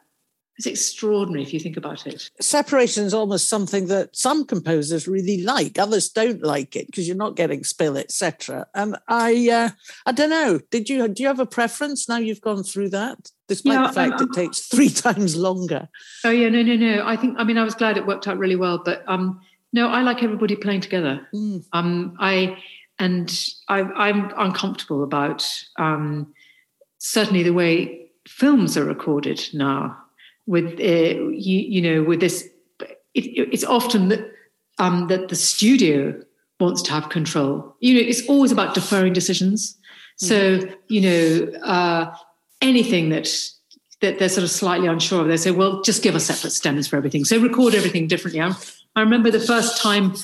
it's 0.58 0.66
extraordinary 0.66 1.44
if 1.44 1.54
you 1.54 1.60
think 1.60 1.78
about 1.78 2.08
it. 2.08 2.30
Separation 2.40 3.04
is 3.04 3.14
almost 3.14 3.50
something 3.50 3.88
that 3.88 4.16
some 4.16 4.46
composers 4.46 5.08
really 5.08 5.44
like. 5.44 5.78
Others 5.78 6.10
don't 6.10 6.42
like 6.42 6.76
it 6.76 6.86
because 6.86 7.08
you're 7.08 7.18
not 7.18 7.36
getting 7.36 7.64
spill, 7.64 7.98
etc. 7.98 8.68
And 8.74 8.98
I, 9.08 9.50
uh, 9.50 9.70
I 10.06 10.12
don't 10.14 10.30
know. 10.30 10.60
Did 10.72 10.90
you 10.90 11.08
do 11.10 11.24
you 11.24 11.28
have 11.28 11.40
a 11.40 11.46
preference 11.46 12.08
now 12.08 12.18
you've 12.18 12.42
gone 12.42 12.64
through 12.64 12.90
that, 12.90 13.32
despite 13.50 13.74
yeah, 13.74 13.88
the 13.88 13.94
fact 13.94 14.22
it 14.22 14.34
takes 14.34 14.68
three 14.68 14.90
times 15.06 15.36
longer? 15.36 15.90
Oh 16.24 16.32
yeah, 16.32 16.50
no, 16.50 16.62
no, 16.62 16.76
no. 16.76 17.04
I 17.06 17.18
think 17.18 17.36
I 17.38 17.44
mean 17.44 17.58
I 17.58 17.64
was 17.64 17.76
glad 17.76 17.98
it 17.98 18.08
worked 18.08 18.28
out 18.28 18.38
really 18.38 18.56
well, 18.56 18.82
but 18.84 19.04
um, 19.08 19.42
no, 19.72 19.88
I 19.88 20.02
like 20.02 20.24
everybody 20.24 20.56
playing 20.56 20.82
together. 20.82 21.28
Mm. 21.34 21.66
Um, 21.74 22.18
I 22.20 22.58
and 23.00 23.34
I, 23.70 23.82
I'm 23.82 24.32
uncomfortable 24.38 25.04
about 25.04 25.48
um, 25.78 26.34
certainly 26.98 27.44
the 27.44 27.54
way 27.54 28.08
films 28.28 28.78
are 28.78 28.84
recorded 28.84 29.42
now 29.54 29.98
with 30.46 30.80
uh, 30.80 31.20
you, 31.32 31.60
you 31.60 31.82
know 31.82 32.04
with 32.04 32.20
this 32.20 32.48
it, 33.14 33.22
it's 33.52 33.64
often 33.64 34.10
that 34.10 34.32
um, 34.78 35.08
that 35.08 35.30
the 35.30 35.36
studio 35.36 36.20
wants 36.60 36.82
to 36.84 36.92
have 36.92 37.10
control 37.10 37.76
you 37.80 37.94
know 37.94 38.02
it's 38.02 38.28
always 38.28 38.52
about 38.52 38.76
deferring 38.76 39.14
decisions 39.14 39.78
so 40.18 40.60
mm-hmm. 40.60 40.74
you 40.90 41.02
know 41.02 41.60
uh, 41.64 42.14
anything 42.62 43.10
that 43.10 43.30
that 44.02 44.20
they're 44.20 44.30
sort 44.30 44.44
of 44.44 44.52
slightly 44.52 44.88
unsure 44.88 45.22
of 45.22 45.28
they 45.28 45.38
say 45.38 45.52
well 45.52 45.82
just 45.82 46.04
give 46.04 46.16
us 46.16 46.26
separate 46.26 46.52
stems 46.52 46.88
for 46.88 46.98
everything 46.98 47.24
so 47.24 47.40
record 47.40 47.74
everything 47.74 48.08
differently 48.08 48.42
i, 48.42 48.52
I 49.00 49.04
remember 49.04 49.32
the 49.32 49.40
first 49.40 49.82
time 49.82 50.16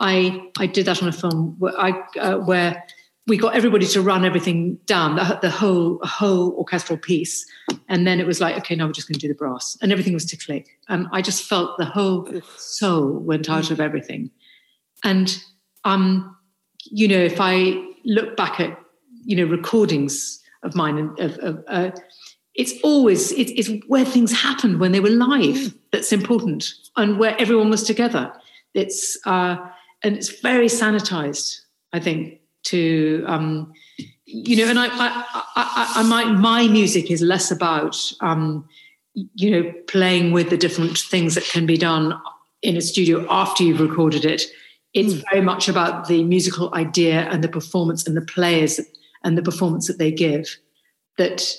i 0.00 0.50
i 0.58 0.66
did 0.66 0.86
that 0.86 1.02
on 1.02 1.08
a 1.08 1.12
film 1.12 1.54
where 1.58 1.78
i 1.78 1.90
uh, 2.18 2.38
where 2.38 2.82
we 3.26 3.36
got 3.36 3.54
everybody 3.54 3.86
to 3.86 4.02
run 4.02 4.24
everything 4.24 4.78
down 4.86 5.16
the, 5.16 5.38
the 5.40 5.50
whole 5.50 5.98
whole 6.02 6.52
orchestral 6.58 6.98
piece. 6.98 7.46
And 7.88 8.06
then 8.06 8.20
it 8.20 8.26
was 8.26 8.40
like 8.40 8.56
okay 8.58 8.74
now 8.74 8.86
we're 8.86 8.92
just 8.92 9.08
going 9.08 9.14
to 9.14 9.20
do 9.20 9.28
the 9.28 9.34
brass. 9.34 9.78
And 9.80 9.92
everything 9.92 10.12
was 10.12 10.26
to 10.26 10.36
click 10.36 10.68
and 10.88 11.06
i 11.12 11.22
just 11.22 11.44
felt 11.44 11.78
the 11.78 11.84
whole 11.84 12.28
soul 12.56 13.18
went 13.18 13.48
out 13.48 13.70
of 13.70 13.80
everything. 13.80 14.30
And 15.04 15.38
um 15.84 16.36
you 16.86 17.08
know 17.08 17.18
if 17.18 17.36
i 17.40 17.82
look 18.04 18.36
back 18.36 18.60
at 18.60 18.78
you 19.24 19.36
know 19.36 19.44
recordings 19.44 20.42
of 20.62 20.74
mine 20.74 20.98
and 20.98 21.18
of, 21.20 21.38
of 21.38 21.64
uh, 21.68 21.90
it's 22.54 22.74
always 22.82 23.32
it, 23.32 23.50
it's 23.58 23.70
where 23.86 24.04
things 24.04 24.32
happened 24.32 24.80
when 24.80 24.92
they 24.92 25.00
were 25.00 25.10
live 25.10 25.74
that's 25.94 26.12
important 26.12 26.74
and 26.96 27.18
where 27.20 27.40
everyone 27.40 27.70
was 27.70 27.84
together 27.84 28.32
it's 28.74 29.16
uh 29.26 29.56
and 30.02 30.16
it's 30.16 30.40
very 30.40 30.66
sanitized 30.66 31.60
i 31.92 32.00
think 32.00 32.40
to 32.64 33.22
um, 33.28 33.72
you 34.24 34.56
know 34.56 34.68
and 34.68 34.78
I, 34.78 34.86
I, 34.86 35.24
I, 35.54 35.92
I, 35.96 36.02
my 36.02 36.24
my 36.24 36.66
music 36.66 37.10
is 37.10 37.22
less 37.22 37.50
about 37.50 37.96
um, 38.20 38.66
you 39.12 39.50
know 39.50 39.72
playing 39.86 40.32
with 40.32 40.50
the 40.50 40.56
different 40.56 40.98
things 40.98 41.34
that 41.34 41.44
can 41.44 41.66
be 41.66 41.76
done 41.76 42.18
in 42.62 42.76
a 42.76 42.80
studio 42.80 43.26
after 43.30 43.62
you've 43.62 43.80
recorded 43.80 44.24
it 44.24 44.42
it's 44.94 45.14
mm. 45.14 45.24
very 45.30 45.42
much 45.42 45.68
about 45.68 46.08
the 46.08 46.24
musical 46.24 46.74
idea 46.74 47.28
and 47.30 47.44
the 47.44 47.48
performance 47.48 48.06
and 48.06 48.16
the 48.16 48.22
players 48.22 48.80
and 49.22 49.38
the 49.38 49.42
performance 49.42 49.86
that 49.86 49.98
they 49.98 50.10
give 50.10 50.56
that 51.18 51.54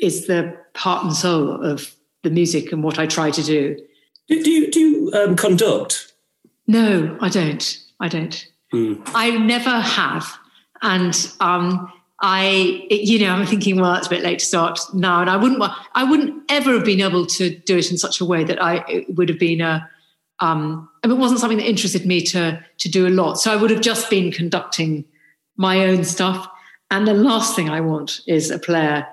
is 0.00 0.26
the 0.26 0.54
heart 0.76 1.04
and 1.04 1.14
soul 1.14 1.62
of 1.62 1.94
the 2.24 2.30
music 2.30 2.72
and 2.72 2.82
what 2.82 2.98
I 2.98 3.06
try 3.06 3.30
to 3.30 3.42
do. 3.42 3.76
Do, 4.28 4.42
do 4.42 4.50
you 4.50 4.70
do 4.70 4.80
you 4.80 5.12
um, 5.12 5.36
conduct? 5.36 6.12
No, 6.66 7.16
I 7.20 7.28
don't. 7.28 7.78
I 8.00 8.08
don't. 8.08 8.48
Mm. 8.72 9.00
I 9.14 9.30
never 9.30 9.70
have. 9.70 10.26
And 10.82 11.32
um, 11.40 11.92
I, 12.20 12.86
you 12.90 13.18
know, 13.18 13.32
I'm 13.32 13.46
thinking, 13.46 13.80
well, 13.80 13.94
it's 13.94 14.06
a 14.06 14.10
bit 14.10 14.22
late 14.22 14.38
to 14.38 14.44
start 14.44 14.80
now, 14.94 15.20
and 15.20 15.30
I 15.30 15.36
wouldn't, 15.36 15.62
I 15.94 16.04
wouldn't 16.04 16.42
ever 16.50 16.72
have 16.72 16.84
been 16.84 17.00
able 17.00 17.26
to 17.26 17.50
do 17.50 17.76
it 17.78 17.90
in 17.90 17.98
such 17.98 18.20
a 18.20 18.24
way 18.24 18.44
that 18.44 18.62
I 18.62 19.04
would 19.08 19.28
have 19.28 19.38
been 19.38 19.60
a, 19.60 19.88
um, 20.40 20.88
I 21.02 21.06
mean, 21.06 21.18
it 21.18 21.20
wasn't 21.20 21.40
something 21.40 21.58
that 21.58 21.68
interested 21.68 22.06
me 22.06 22.22
to 22.22 22.64
to 22.78 22.88
do 22.88 23.06
a 23.06 23.10
lot. 23.10 23.34
So 23.34 23.52
I 23.52 23.56
would 23.56 23.70
have 23.70 23.80
just 23.80 24.10
been 24.10 24.32
conducting 24.32 25.04
my 25.56 25.86
own 25.86 26.04
stuff. 26.04 26.48
And 26.90 27.06
the 27.06 27.14
last 27.14 27.56
thing 27.56 27.70
I 27.70 27.80
want 27.80 28.20
is 28.26 28.50
a 28.50 28.58
player, 28.58 29.06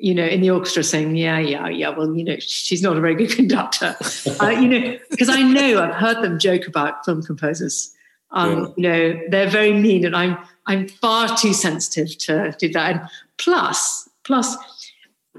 you 0.00 0.14
know, 0.14 0.24
in 0.24 0.40
the 0.40 0.50
orchestra 0.50 0.82
saying, 0.82 1.16
"Yeah, 1.16 1.38
yeah, 1.38 1.68
yeah." 1.68 1.90
Well, 1.90 2.14
you 2.14 2.24
know, 2.24 2.36
she's 2.38 2.82
not 2.82 2.96
a 2.96 3.00
very 3.00 3.14
good 3.14 3.30
conductor, 3.36 3.96
uh, 4.40 4.48
you 4.48 4.68
know, 4.68 4.98
because 5.10 5.28
I 5.28 5.42
know 5.42 5.82
I've 5.82 5.94
heard 5.94 6.22
them 6.22 6.38
joke 6.38 6.66
about 6.66 7.04
film 7.04 7.22
composers 7.22 7.94
um, 8.30 8.50
yeah. 8.50 8.66
You 8.76 8.82
know, 8.82 9.20
they're 9.28 9.50
very 9.50 9.72
mean, 9.72 10.04
and 10.04 10.14
I'm 10.14 10.38
I'm 10.66 10.88
far 10.88 11.36
too 11.36 11.52
sensitive 11.52 12.16
to 12.18 12.54
do 12.58 12.68
that. 12.70 12.92
And 12.92 13.08
plus, 13.38 14.08
plus, 14.24 14.56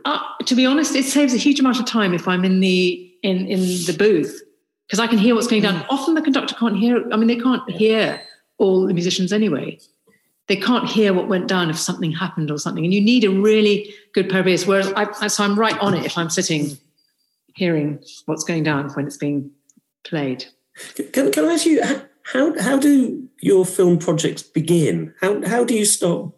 uh, 0.06 0.19
to 0.45 0.56
be 0.56 0.65
honest, 0.65 0.95
it 0.95 1.06
saves 1.06 1.34
a 1.34 1.38
huge 1.38 1.60
amount 1.60 1.80
of 1.80 1.86
time 1.86 2.13
if 2.13 2.28
I'm 2.28 2.43
in 2.43 2.60
the 2.60 3.13
in 3.24 3.48
in 3.48 3.60
the 3.60 3.95
booth 3.98 4.41
because 4.88 5.00
I 5.00 5.08
can 5.08 5.19
hear 5.19 5.36
what's 5.36 5.48
going 5.48 5.62
down. 5.62 5.82
Mm. 5.82 5.86
Often 5.89 6.15
the 6.15 6.22
conductor 6.22 6.56
can't 6.56 6.78
hear. 6.78 7.04
I 7.12 7.17
mean, 7.17 7.28
they 7.28 7.39
can't 7.39 7.69
hear 7.69 8.22
all 8.58 8.88
the 8.88 8.93
musicians 8.93 9.32
anyway. 9.32 9.80
They 10.49 10.57
can't 10.57 10.89
hear 10.89 11.13
what 11.13 11.27
went 11.27 11.47
down 11.47 11.69
if 11.69 11.77
something 11.77 12.12
happened 12.12 12.49
or 12.49 12.57
something. 12.57 12.83
And 12.83 12.91
you 12.91 12.99
need 12.99 13.23
a 13.23 13.29
really 13.29 13.93
good 14.13 14.29
pair 14.29 14.41
of 14.41 14.47
ears. 14.47 14.65
Whereas 14.65 14.91
I, 14.95 15.27
so 15.27 15.43
I'm 15.43 15.57
right 15.57 15.77
on 15.79 15.93
it 15.93 16.05
if 16.05 16.17
I'm 16.17 16.31
sitting 16.31 16.75
hearing 17.53 18.03
what's 18.25 18.43
going 18.43 18.63
down 18.63 18.89
when 18.89 19.05
it's 19.05 19.17
being 19.17 19.51
played. 20.03 20.45
Can, 21.13 21.31
can 21.31 21.45
I 21.45 21.53
ask 21.53 21.67
you, 21.67 21.83
how 22.23 22.59
how 22.59 22.79
do 22.79 23.27
your 23.41 23.63
film 23.63 23.99
projects 23.99 24.41
begin? 24.41 25.13
How 25.21 25.45
how 25.45 25.63
do 25.63 25.75
you 25.75 25.85
start? 25.85 26.31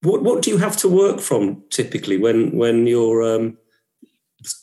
What 0.00 0.22
what 0.22 0.42
do 0.42 0.50
you 0.50 0.58
have 0.58 0.76
to 0.78 0.88
work 0.88 1.20
from 1.20 1.62
typically 1.68 2.16
when 2.16 2.56
when 2.56 2.86
you're 2.86 3.22
um, 3.22 3.58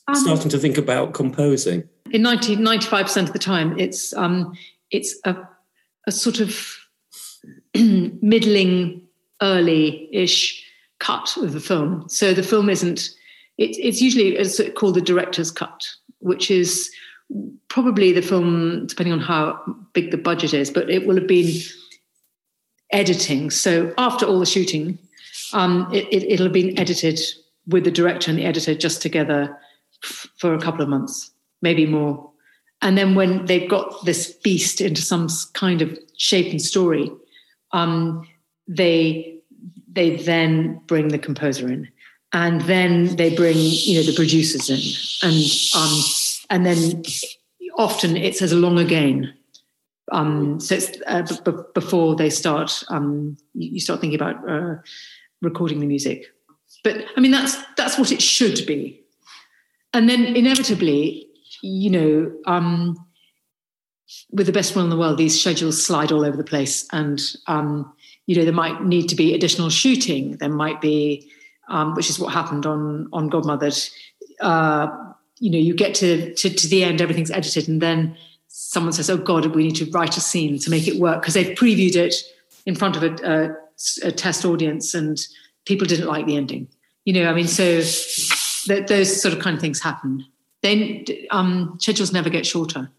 um, 0.08 0.16
starting 0.16 0.50
to 0.50 0.58
think 0.58 0.78
about 0.78 1.14
composing? 1.14 1.88
In 2.12 2.24
95 2.24 3.06
percent 3.06 3.28
of 3.28 3.34
the 3.34 3.40
time, 3.40 3.78
it's 3.78 4.14
um, 4.14 4.58
it's 4.90 5.16
a 5.26 5.36
a 6.08 6.12
sort 6.12 6.40
of 6.40 6.79
middling, 8.22 9.02
early-ish 9.42 10.66
cut 11.00 11.38
of 11.38 11.54
the 11.54 11.60
film. 11.60 12.08
So 12.10 12.34
the 12.34 12.44
film 12.44 12.70
isn't. 12.70 13.10
It, 13.58 13.78
it's 13.78 14.02
usually 14.02 14.36
it's 14.36 14.60
called 14.76 14.96
the 14.96 15.02
director's 15.02 15.52
cut, 15.52 15.88
which 16.20 16.50
is 16.50 16.92
probably 17.68 18.12
the 18.12 18.22
film, 18.22 18.88
depending 18.88 19.14
on 19.14 19.20
how 19.20 19.62
big 19.94 20.12
the 20.12 20.18
budget 20.18 20.54
is, 20.54 20.72
but 20.72 20.90
it 20.90 21.06
will 21.06 21.16
have 21.16 21.28
been 21.28 21.52
editing. 22.92 23.50
So 23.50 23.94
after 23.98 24.26
all 24.26 24.40
the 24.40 24.46
shooting, 24.46 24.98
um, 25.54 25.88
it, 25.94 26.08
it, 26.12 26.40
will 26.40 26.48
have 26.48 26.54
been 26.54 26.78
edited 26.78 27.20
with 27.68 27.84
the 27.84 27.92
director 27.92 28.32
and 28.32 28.40
the 28.40 28.46
editor 28.46 28.74
just 28.74 29.02
together 29.02 29.56
f- 30.04 30.28
for 30.38 30.54
a 30.54 30.60
couple 30.60 30.82
of 30.82 30.90
months, 30.90 31.32
maybe 31.62 31.86
more. 31.86 32.30
And 32.82 32.98
then 32.98 33.14
when 33.14 33.46
they've 33.46 33.70
got 33.70 34.06
this 34.06 34.32
beast 34.32 34.82
into 34.82 35.02
some 35.02 35.28
kind 35.54 35.82
of 35.82 35.98
shape 36.18 36.52
and 36.52 36.62
story, 36.62 37.12
um, 37.72 38.28
they 38.68 39.40
they 39.92 40.16
then 40.18 40.82
bring 40.88 41.10
the 41.10 41.20
composer 41.20 41.68
in, 41.68 41.88
and 42.34 42.62
then 42.62 43.16
they 43.16 43.36
bring 43.36 43.58
you 43.58 44.00
know 44.00 44.06
the 44.06 44.16
producers 44.16 44.70
in, 44.70 45.28
and 45.30 45.44
um, 45.76 46.04
and 46.50 46.66
then 46.66 47.04
often 47.78 48.18
it's 48.18 48.42
as 48.42 48.52
a 48.52 48.56
long 48.56 48.78
again. 48.78 49.34
Um, 50.12 50.60
so 50.60 50.76
it's 50.76 50.92
uh, 51.06 51.22
b- 51.22 51.52
b- 51.52 51.64
before 51.76 52.16
they 52.16 52.32
start, 52.32 52.84
um, 52.90 53.38
you 53.54 53.80
start 53.80 54.02
thinking 54.02 54.20
about 54.20 54.50
uh, 54.50 54.76
recording 55.42 55.80
the 55.80 55.86
music. 55.86 56.26
But 56.84 57.06
I 57.16 57.20
mean, 57.20 57.32
that's 57.32 57.56
that's 57.78 57.98
what 57.98 58.12
it 58.12 58.22
should 58.22 58.66
be. 58.66 59.02
And 59.94 60.10
then 60.10 60.36
inevitably, 60.36 61.28
you 61.62 61.90
know, 61.90 62.32
um, 62.46 62.98
with 64.32 64.46
the 64.46 64.52
best 64.52 64.76
will 64.76 64.84
in 64.84 64.90
the 64.90 64.98
world, 64.98 65.18
these 65.18 65.40
schedules 65.40 65.84
slide 65.84 66.12
all 66.12 66.26
over 66.26 66.38
the 66.38 66.44
place, 66.44 66.88
and 66.92 67.22
um, 67.48 67.92
you 68.26 68.36
know, 68.36 68.44
there 68.44 68.54
might 68.54 68.84
need 68.84 69.10
to 69.10 69.16
be 69.16 69.34
additional 69.34 69.70
shooting. 69.70 70.38
There 70.38 70.50
might 70.50 70.82
be, 70.82 71.30
um, 71.68 71.96
which 71.96 72.10
is 72.10 72.20
what 72.20 72.34
happened 72.34 72.66
on 72.66 73.10
on 73.12 73.30
Godmothered. 73.30 73.90
Uh, 74.40 74.88
you 75.40 75.50
know 75.50 75.58
you 75.58 75.74
get 75.74 75.96
to, 75.96 76.34
to, 76.36 76.50
to 76.50 76.68
the 76.68 76.84
end 76.84 77.02
everything's 77.02 77.32
edited 77.32 77.68
and 77.68 77.82
then 77.82 78.16
someone 78.48 78.94
says 78.94 79.10
oh 79.10 79.18
god 79.18 79.46
we 79.56 79.64
need 79.64 79.76
to 79.76 79.90
write 79.92 80.18
a 80.18 80.22
scene 80.22 80.60
to 80.60 80.70
make 80.70 80.88
it 80.88 81.00
work 81.00 81.22
because 81.22 81.34
they've 81.34 81.58
previewed 81.58 81.96
it 81.96 82.16
in 82.66 82.76
front 82.76 82.96
of 82.96 83.04
a, 83.04 83.16
a, 83.26 84.08
a, 84.08 84.12
test 84.12 84.46
audience 84.46 84.94
and 84.94 85.20
people 85.66 85.88
didn't 85.88 86.08
like 86.08 86.26
the 86.26 86.36
ending 86.36 86.68
you 87.06 87.14
know 87.14 87.30
i 87.30 87.34
mean 87.34 87.48
so 87.48 87.78
that 88.68 88.88
those 88.88 89.22
sort 89.22 89.34
of 89.34 89.40
kind 89.40 89.56
of 89.56 89.62
things 89.62 89.82
happen 89.82 90.26
then 90.62 91.06
um, 91.32 91.78
schedules 91.80 92.12
never 92.12 92.30
get 92.30 92.46
shorter 92.46 92.92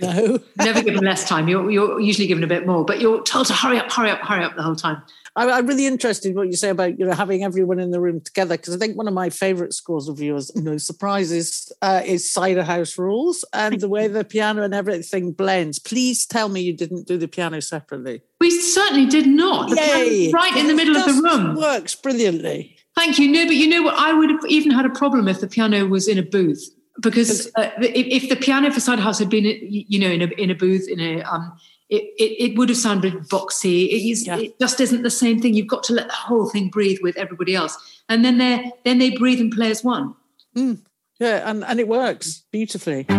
no 0.00 0.38
never 0.58 0.82
given 0.82 1.04
less 1.04 1.28
time 1.28 1.48
you're, 1.48 1.70
you're 1.70 2.00
usually 2.00 2.26
given 2.26 2.44
a 2.44 2.46
bit 2.46 2.66
more 2.66 2.84
but 2.84 3.00
you're 3.00 3.22
told 3.22 3.46
to 3.46 3.52
hurry 3.52 3.78
up 3.78 3.90
hurry 3.90 4.10
up 4.10 4.20
hurry 4.20 4.44
up 4.44 4.54
the 4.56 4.62
whole 4.62 4.76
time 4.76 5.02
I, 5.36 5.58
am 5.58 5.66
really 5.66 5.86
interested 5.86 6.30
in 6.30 6.34
what 6.34 6.46
you 6.46 6.56
say 6.56 6.70
about 6.70 6.98
you 6.98 7.04
know 7.04 7.12
having 7.12 7.44
everyone 7.44 7.78
in 7.78 7.90
the 7.90 8.00
room 8.00 8.20
together 8.20 8.56
because 8.56 8.74
I 8.74 8.78
think 8.78 8.96
one 8.96 9.06
of 9.06 9.12
my 9.12 9.28
favourite 9.28 9.74
scores 9.74 10.08
of 10.08 10.18
yours, 10.18 10.50
no 10.56 10.78
surprises, 10.78 11.70
uh, 11.82 12.00
is 12.04 12.30
Cider 12.30 12.64
House 12.64 12.96
Rules 12.96 13.44
and 13.52 13.78
the 13.78 13.88
way 13.88 14.08
the 14.08 14.24
piano 14.24 14.62
and 14.62 14.74
everything 14.74 15.32
blends. 15.32 15.78
Please 15.78 16.24
tell 16.24 16.48
me 16.48 16.62
you 16.62 16.72
didn't 16.72 17.06
do 17.06 17.18
the 17.18 17.28
piano 17.28 17.60
separately. 17.60 18.22
We 18.40 18.50
certainly 18.50 19.06
did 19.06 19.26
not. 19.26 19.68
The 19.68 19.76
Yay! 19.76 20.30
Right 20.32 20.56
in 20.56 20.68
the 20.68 20.74
middle 20.74 20.96
of 20.96 21.04
the 21.04 21.22
room. 21.22 21.56
Works 21.56 21.94
brilliantly. 21.94 22.78
Thank 22.94 23.18
you. 23.18 23.30
No, 23.30 23.44
but 23.44 23.56
you 23.56 23.68
know 23.68 23.82
what? 23.82 23.94
I 23.94 24.14
would 24.14 24.30
have 24.30 24.44
even 24.48 24.70
had 24.70 24.86
a 24.86 24.90
problem 24.90 25.28
if 25.28 25.40
the 25.40 25.46
piano 25.46 25.86
was 25.86 26.08
in 26.08 26.16
a 26.16 26.22
booth 26.22 26.70
because 27.00 27.46
uh, 27.56 27.70
if, 27.78 28.22
if, 28.24 28.28
the 28.28 28.36
piano 28.36 28.70
for 28.70 28.80
Cider 28.80 29.02
House 29.02 29.18
had 29.18 29.28
been, 29.28 29.44
you 29.44 29.98
know, 29.98 30.08
in 30.08 30.22
a 30.22 30.26
in 30.38 30.50
a 30.50 30.54
booth 30.54 30.88
in 30.88 31.00
a 31.00 31.22
um, 31.22 31.56
it, 31.88 32.02
it, 32.18 32.50
it 32.50 32.58
would 32.58 32.68
have 32.68 32.78
sounded 32.78 33.14
boxy. 33.28 33.86
It, 33.86 34.10
is, 34.10 34.26
yeah. 34.26 34.38
it 34.38 34.58
just 34.58 34.80
isn't 34.80 35.02
the 35.02 35.10
same 35.10 35.40
thing. 35.40 35.54
You've 35.54 35.68
got 35.68 35.84
to 35.84 35.92
let 35.92 36.08
the 36.08 36.14
whole 36.14 36.48
thing 36.48 36.68
breathe 36.68 36.98
with 37.02 37.16
everybody 37.16 37.54
else, 37.54 37.76
and 38.08 38.24
then 38.24 38.38
they 38.38 38.72
then 38.84 38.98
they 38.98 39.10
breathe 39.10 39.40
and 39.40 39.52
play 39.52 39.70
as 39.70 39.84
one. 39.84 40.14
Mm. 40.56 40.80
Yeah, 41.20 41.48
and 41.48 41.64
and 41.64 41.78
it 41.80 41.88
works 41.88 42.44
beautifully. 42.50 43.06
You 43.08 43.16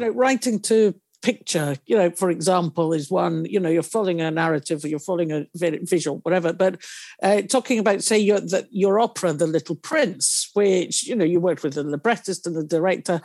know, 0.00 0.10
writing 0.10 0.60
to 0.60 0.94
picture, 1.22 1.76
you 1.86 1.96
know, 1.96 2.10
for 2.10 2.30
example, 2.30 2.92
is 2.92 3.10
one, 3.10 3.44
you 3.44 3.60
know, 3.60 3.70
you're 3.70 3.82
following 3.82 4.20
a 4.20 4.30
narrative 4.30 4.84
or 4.84 4.88
you're 4.88 4.98
following 4.98 5.32
a 5.32 5.46
visual, 5.54 6.18
whatever. 6.24 6.52
But 6.52 6.82
uh, 7.22 7.42
talking 7.42 7.78
about, 7.78 8.02
say, 8.02 8.18
your, 8.18 8.40
the, 8.40 8.66
your 8.70 9.00
opera, 9.00 9.32
The 9.32 9.46
Little 9.46 9.76
Prince, 9.76 10.50
which, 10.54 11.06
you 11.06 11.14
know, 11.14 11.24
you 11.24 11.40
worked 11.40 11.62
with 11.62 11.74
the 11.74 11.84
librettist 11.84 12.46
and 12.46 12.56
the 12.56 12.64
director, 12.64 13.20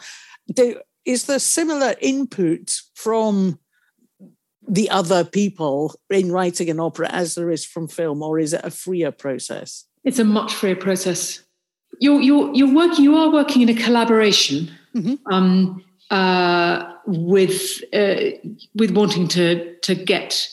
do, 0.54 0.80
is 1.06 1.26
there 1.26 1.40
similar 1.40 1.96
input 2.00 2.82
from 2.94 3.60
the 4.70 4.90
other 4.90 5.24
people 5.24 5.96
in 6.10 6.32
writing 6.32 6.70
an 6.70 6.80
opera 6.80 7.08
as 7.10 7.36
there 7.36 7.50
is 7.50 7.66
from 7.66 7.88
film, 7.88 8.22
or 8.22 8.38
is 8.38 8.54
it 8.54 8.62
a 8.64 8.70
freer 8.70 9.12
process? 9.12 9.86
It's 10.04 10.20
a 10.20 10.26
much 10.26 10.54
freer 10.54 10.76
process. 10.76 11.42
You're, 12.00 12.22
you're, 12.22 12.54
you're 12.54 12.74
working, 12.74 13.04
you 13.04 13.16
are 13.16 13.32
working 13.32 13.62
in 13.62 13.70
a 13.70 13.82
collaboration. 13.82 14.70
Mm-hmm. 14.94 15.34
Um, 15.34 15.84
uh, 16.12 16.94
with 17.08 17.84
uh, 17.94 18.38
with 18.76 18.92
wanting 18.92 19.28
to 19.30 19.76
to 19.78 19.96
get 19.96 20.50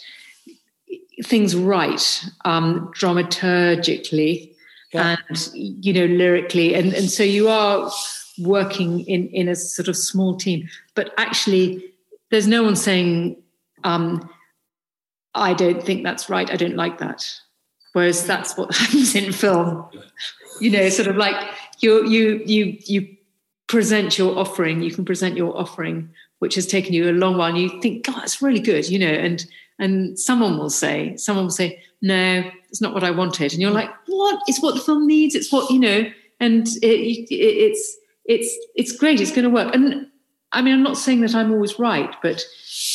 things 1.22 1.54
right 1.54 2.24
um, 2.44 2.90
dramaturgically 2.96 4.54
yeah. 4.92 5.16
and 5.28 5.50
you 5.54 5.92
know 5.92 6.06
lyrically, 6.06 6.74
and 6.74 6.92
and 6.94 7.10
so 7.10 7.22
you 7.22 7.48
are 7.48 7.90
working 8.38 9.00
in 9.00 9.28
in 9.28 9.48
a 9.48 9.56
sort 9.56 9.88
of 9.88 9.96
small 9.96 10.36
team, 10.36 10.68
but 10.94 11.12
actually 11.18 11.92
there's 12.30 12.46
no 12.46 12.62
one 12.62 12.76
saying. 12.76 13.36
Um, 13.82 14.30
I 15.36 15.52
don't 15.52 15.82
think 15.82 16.04
that's 16.04 16.30
right. 16.30 16.48
I 16.48 16.54
don't 16.54 16.76
like 16.76 16.98
that. 16.98 17.28
Whereas 17.92 18.24
that's 18.24 18.56
what 18.56 18.72
happens 18.76 19.14
in 19.16 19.32
film. 19.32 19.84
You 20.60 20.70
know, 20.70 20.88
sort 20.88 21.08
of 21.08 21.16
like 21.16 21.36
you 21.80 22.06
you 22.06 22.40
you 22.46 22.78
you 22.84 23.16
present 23.66 24.18
your 24.18 24.38
offering, 24.38 24.82
you 24.82 24.92
can 24.92 25.04
present 25.04 25.36
your 25.36 25.56
offering, 25.56 26.10
which 26.44 26.56
has 26.56 26.66
taken 26.66 26.92
you 26.92 27.08
a 27.08 27.12
long 27.12 27.38
while, 27.38 27.48
and 27.48 27.56
you 27.56 27.80
think, 27.80 28.04
God, 28.04 28.22
it's 28.22 28.42
really 28.42 28.60
good, 28.60 28.86
you 28.90 28.98
know, 28.98 29.06
and 29.06 29.46
and 29.78 30.18
someone 30.18 30.58
will 30.58 30.68
say, 30.68 31.16
someone 31.16 31.46
will 31.46 31.50
say, 31.50 31.82
no, 32.02 32.44
it's 32.68 32.82
not 32.82 32.92
what 32.92 33.02
I 33.02 33.10
wanted, 33.10 33.54
and 33.54 33.62
you're 33.62 33.70
like, 33.70 33.88
what? 34.06 34.42
It's 34.46 34.60
what 34.60 34.74
the 34.74 34.82
film 34.82 35.06
needs. 35.06 35.34
It's 35.34 35.50
what 35.50 35.70
you 35.70 35.78
know, 35.78 36.04
and 36.40 36.66
it, 36.82 36.84
it, 36.84 37.34
it's 37.34 37.96
it's 38.26 38.54
it's 38.74 38.92
great. 38.92 39.22
It's 39.22 39.30
going 39.30 39.44
to 39.44 39.48
work. 39.48 39.74
And 39.74 40.06
I 40.52 40.60
mean, 40.60 40.74
I'm 40.74 40.82
not 40.82 40.98
saying 40.98 41.22
that 41.22 41.34
I'm 41.34 41.50
always 41.50 41.78
right, 41.78 42.14
but 42.22 42.44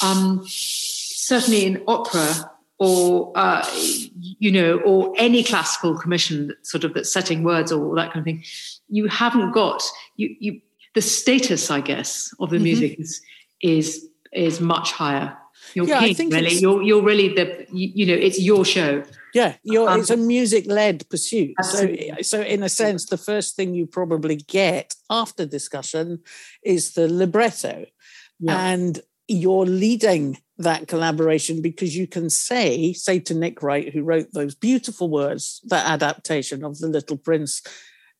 um, 0.04 0.46
certainly 0.46 1.66
in 1.66 1.84
opera 1.88 2.52
or 2.78 3.32
uh, 3.34 3.68
you 3.74 4.52
know, 4.52 4.80
or 4.82 5.12
any 5.18 5.44
classical 5.44 5.98
commission, 5.98 6.54
sort 6.62 6.84
of 6.84 6.94
that's 6.94 7.12
setting 7.12 7.44
words 7.44 7.72
or 7.72 7.96
that 7.96 8.14
kind 8.14 8.20
of 8.20 8.26
thing, 8.26 8.44
you 8.90 9.08
haven't 9.08 9.54
got 9.54 9.82
you 10.18 10.36
you 10.40 10.62
the 10.96 11.02
status, 11.02 11.70
I 11.70 11.82
guess, 11.82 12.34
of 12.40 12.50
the 12.50 12.58
mm-hmm. 12.58 12.64
music 12.64 13.00
is 13.00 13.22
is 13.62 14.08
is 14.34 14.60
much 14.60 14.92
higher. 14.92 15.38
You're 15.74 15.88
yeah, 15.88 16.00
king, 16.00 16.10
I 16.10 16.14
think 16.14 16.34
really. 16.34 16.56
You're 16.56 16.82
you're 16.82 17.04
really 17.04 17.30
the 17.30 17.66
you, 17.72 17.92
you 17.96 18.06
know 18.06 18.14
it's 18.14 18.40
your 18.40 18.66
show. 18.66 19.04
Yeah, 19.34 19.56
um, 19.78 20.00
it's 20.00 20.10
a 20.10 20.18
music 20.18 20.66
led 20.66 21.08
pursuit. 21.10 21.54
Absolutely. 21.60 22.10
So, 22.18 22.22
so 22.22 22.42
in 22.42 22.64
a 22.64 22.70
sense, 22.70 23.06
the 23.06 23.18
first 23.18 23.56
thing 23.56 23.76
you 23.76 23.86
probably 23.86 24.38
get 24.38 24.96
after 25.10 25.46
discussion 25.46 26.20
is 26.64 26.94
the 26.94 27.08
libretto, 27.08 27.86
yeah. 28.40 28.70
and 28.70 29.00
you're 29.28 29.66
leading 29.66 30.40
that 30.58 30.88
collaboration 30.88 31.62
because 31.62 31.96
you 31.96 32.06
can 32.06 32.30
say, 32.30 32.92
say 32.94 33.20
to 33.20 33.34
Nick 33.34 33.64
Wright, 33.64 33.94
who 33.94 34.04
wrote 34.04 34.34
those 34.34 34.56
beautiful 34.56 35.10
words, 35.10 35.62
that 35.68 35.86
adaptation 35.86 36.66
of 36.66 36.80
The 36.80 36.88
Little 36.88 37.18
Prince, 37.18 37.62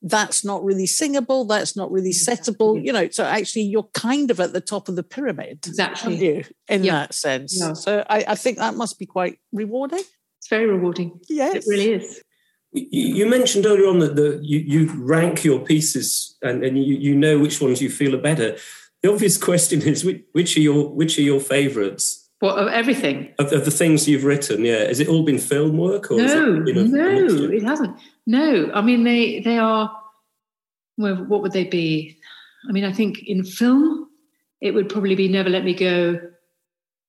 that's 0.02 0.46
not 0.46 0.64
really 0.64 0.86
singable, 0.86 1.46
that's 1.46 1.76
not 1.76 1.92
really 1.92 2.12
settable, 2.12 2.84
you 2.84 2.94
know. 2.94 3.10
So 3.10 3.26
actually, 3.26 3.64
you're 3.64 3.90
kind 3.94 4.32
of 4.32 4.40
at 4.40 4.54
the 4.54 4.62
top 4.62 4.88
of 4.88 4.96
the 4.96 5.04
pyramid, 5.04 5.66
exactly, 5.68 6.16
you, 6.16 6.44
in 6.68 6.84
yeah. 6.84 6.94
that 6.94 7.14
sense. 7.14 7.58
Yeah. 7.60 7.74
So 7.74 8.06
I, 8.10 8.24
I, 8.30 8.36
think 8.36 8.58
that 8.60 8.76
must 8.76 8.98
be 8.98 9.06
quite 9.06 9.40
rewarding. 9.52 10.04
It's 10.38 10.48
very 10.50 10.68
rewarding. 10.68 11.20
Yes, 11.28 11.56
it 11.56 11.64
really 11.68 11.94
is. 11.94 12.24
You 12.72 13.28
mentioned 13.28 13.66
earlier 13.66 13.88
on 13.88 14.00
that 14.00 14.16
the, 14.16 14.40
you, 14.44 14.60
you 14.60 14.94
rank 15.04 15.44
your 15.44 15.60
pieces 15.60 16.38
and, 16.44 16.64
and 16.64 16.78
you, 16.78 16.96
you 16.98 17.16
know 17.16 17.40
which 17.40 17.60
ones 17.60 17.82
you 17.82 17.90
feel 17.90 18.16
are 18.16 18.22
better. 18.22 18.58
The 19.02 19.12
obvious 19.12 19.38
question 19.44 19.82
is 19.82 20.06
which, 20.06 20.24
which 20.32 20.56
are 20.56 20.62
your 20.62 20.94
which 20.94 21.18
are 21.18 21.24
your 21.24 21.40
favourites? 21.40 22.29
What 22.40 22.58
of 22.58 22.70
everything? 22.70 23.34
Of, 23.38 23.52
of, 23.52 23.66
the 23.66 23.72
things 23.72 24.08
you've 24.08 24.24
written, 24.24 24.64
yeah. 24.64 24.86
Has 24.86 25.02
it 25.02 25.10
all 25.10 25.24
been 25.24 25.38
film 25.38 25.78
work? 25.78 26.10
Or 26.10 26.18
no, 26.18 26.64
it, 26.66 26.76
no, 26.76 27.50
it 27.52 27.64
hasn't. 27.64 28.00
No, 28.26 28.72
I 28.74 28.82
mean 28.82 29.04
they 29.04 29.42
they 29.42 29.58
are. 29.58 29.92
Well, 30.98 31.16
what 31.16 31.42
would 31.42 31.52
they 31.52 31.66
be? 31.66 32.18
I 32.68 32.72
mean, 32.72 32.86
I 32.86 32.94
think 32.94 33.24
in 33.24 33.44
film, 33.44 34.10
it 34.62 34.72
would 34.72 34.90
probably 34.90 35.16
be 35.16 35.28
Never 35.28 35.50
Let 35.50 35.66
Me 35.66 35.74
Go, 35.74 36.20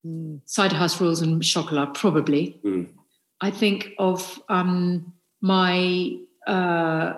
mm. 0.05 0.41
Cider 0.47 0.77
House 0.77 1.01
Rules, 1.01 1.23
and 1.23 1.43
Chocolat. 1.43 1.95
Probably. 1.95 2.61
Mm. 2.65 2.89
I 3.41 3.51
think 3.51 3.91
of 3.99 4.41
um, 4.49 5.13
my 5.41 6.19
uh, 6.47 7.15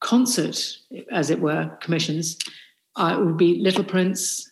concert, 0.00 0.78
as 1.10 1.30
it 1.30 1.40
were, 1.40 1.70
commissions. 1.80 2.38
Uh, 2.96 3.16
it 3.18 3.24
would 3.24 3.36
be 3.36 3.58
Little 3.60 3.84
Prince, 3.84 4.50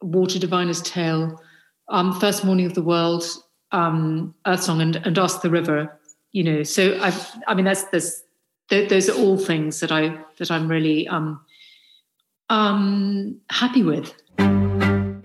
Water 0.00 0.38
Diviner's 0.38 0.82
Tale, 0.82 1.40
um, 1.88 2.18
First 2.20 2.44
Morning 2.44 2.66
of 2.66 2.74
the 2.74 2.82
World, 2.82 3.24
um, 3.72 4.34
Earth 4.46 4.62
Song, 4.62 4.80
and, 4.80 4.96
and 4.96 5.18
Ask 5.18 5.42
the 5.42 5.50
River. 5.50 5.98
You 6.32 6.44
know, 6.44 6.62
so 6.62 6.98
I, 7.00 7.12
I 7.46 7.54
mean, 7.54 7.64
that's 7.64 7.84
this. 7.84 8.22
Those 8.68 9.08
are 9.08 9.16
all 9.16 9.38
things 9.38 9.80
that 9.80 9.90
I 9.90 10.18
that 10.38 10.50
I'm 10.50 10.68
really 10.68 11.08
um, 11.08 11.40
um, 12.50 13.40
happy 13.50 13.82
with. 13.82 14.14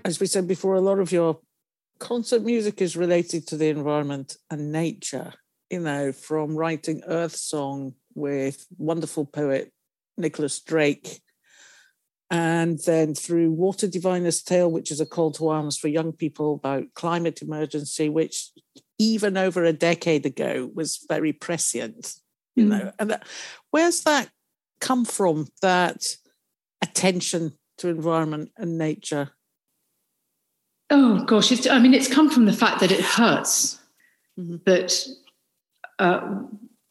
As 0.06 0.20
we 0.20 0.28
said 0.28 0.48
before, 0.48 0.76
a 0.76 0.82
lot 0.82 1.00
of 1.00 1.12
your 1.12 1.40
concert 2.00 2.44
music 2.44 2.82
is 2.82 2.96
related 2.96 3.48
to 3.48 3.58
the 3.58 3.68
environment 3.68 4.38
and 4.50 4.72
nature. 4.72 5.34
You 5.70 5.80
know, 5.80 6.12
from 6.12 6.56
writing 6.56 7.04
Earth 7.08 7.36
Song 7.36 7.96
with 8.16 8.66
wonderful 8.78 9.26
poet 9.26 9.72
Nicholas 10.18 10.60
Drake 10.60 11.22
and 12.34 12.80
then 12.80 13.14
through 13.14 13.52
Water 13.52 13.86
Diviner's 13.86 14.42
Tale, 14.42 14.70
which 14.72 14.90
is 14.90 15.00
a 15.00 15.06
call 15.06 15.32
to 15.34 15.50
arms 15.50 15.78
for 15.78 15.88
young 15.88 16.12
people 16.12 16.56
about 16.56 16.92
climate 16.96 17.44
emergency, 17.44 18.10
which 18.10 18.50
even 18.98 19.38
over 19.38 19.64
a 19.64 19.72
decade 19.72 20.26
ago 20.26 20.72
was 20.74 21.06
very 21.08 21.32
prescient. 21.32 22.16
You 22.56 22.66
know, 22.66 22.80
mm. 22.80 22.94
and 22.98 23.12
that, 23.12 23.28
where's 23.70 24.02
that 24.04 24.30
come 24.82 25.06
from? 25.06 25.46
That 25.62 26.04
attention 26.82 27.54
to 27.78 27.90
environment 27.90 28.52
and 28.58 28.80
nature. 28.80 29.30
Oh 30.90 31.24
gosh, 31.26 31.52
it's, 31.52 31.68
I 31.68 31.78
mean, 31.78 31.94
it's 31.94 32.12
come 32.12 32.32
from 32.32 32.46
the 32.46 32.54
fact 32.54 32.80
that 32.80 32.92
it 32.92 33.02
hurts. 33.02 33.80
Mm-hmm. 34.40 34.56
That 34.66 35.06
uh, 36.00 36.42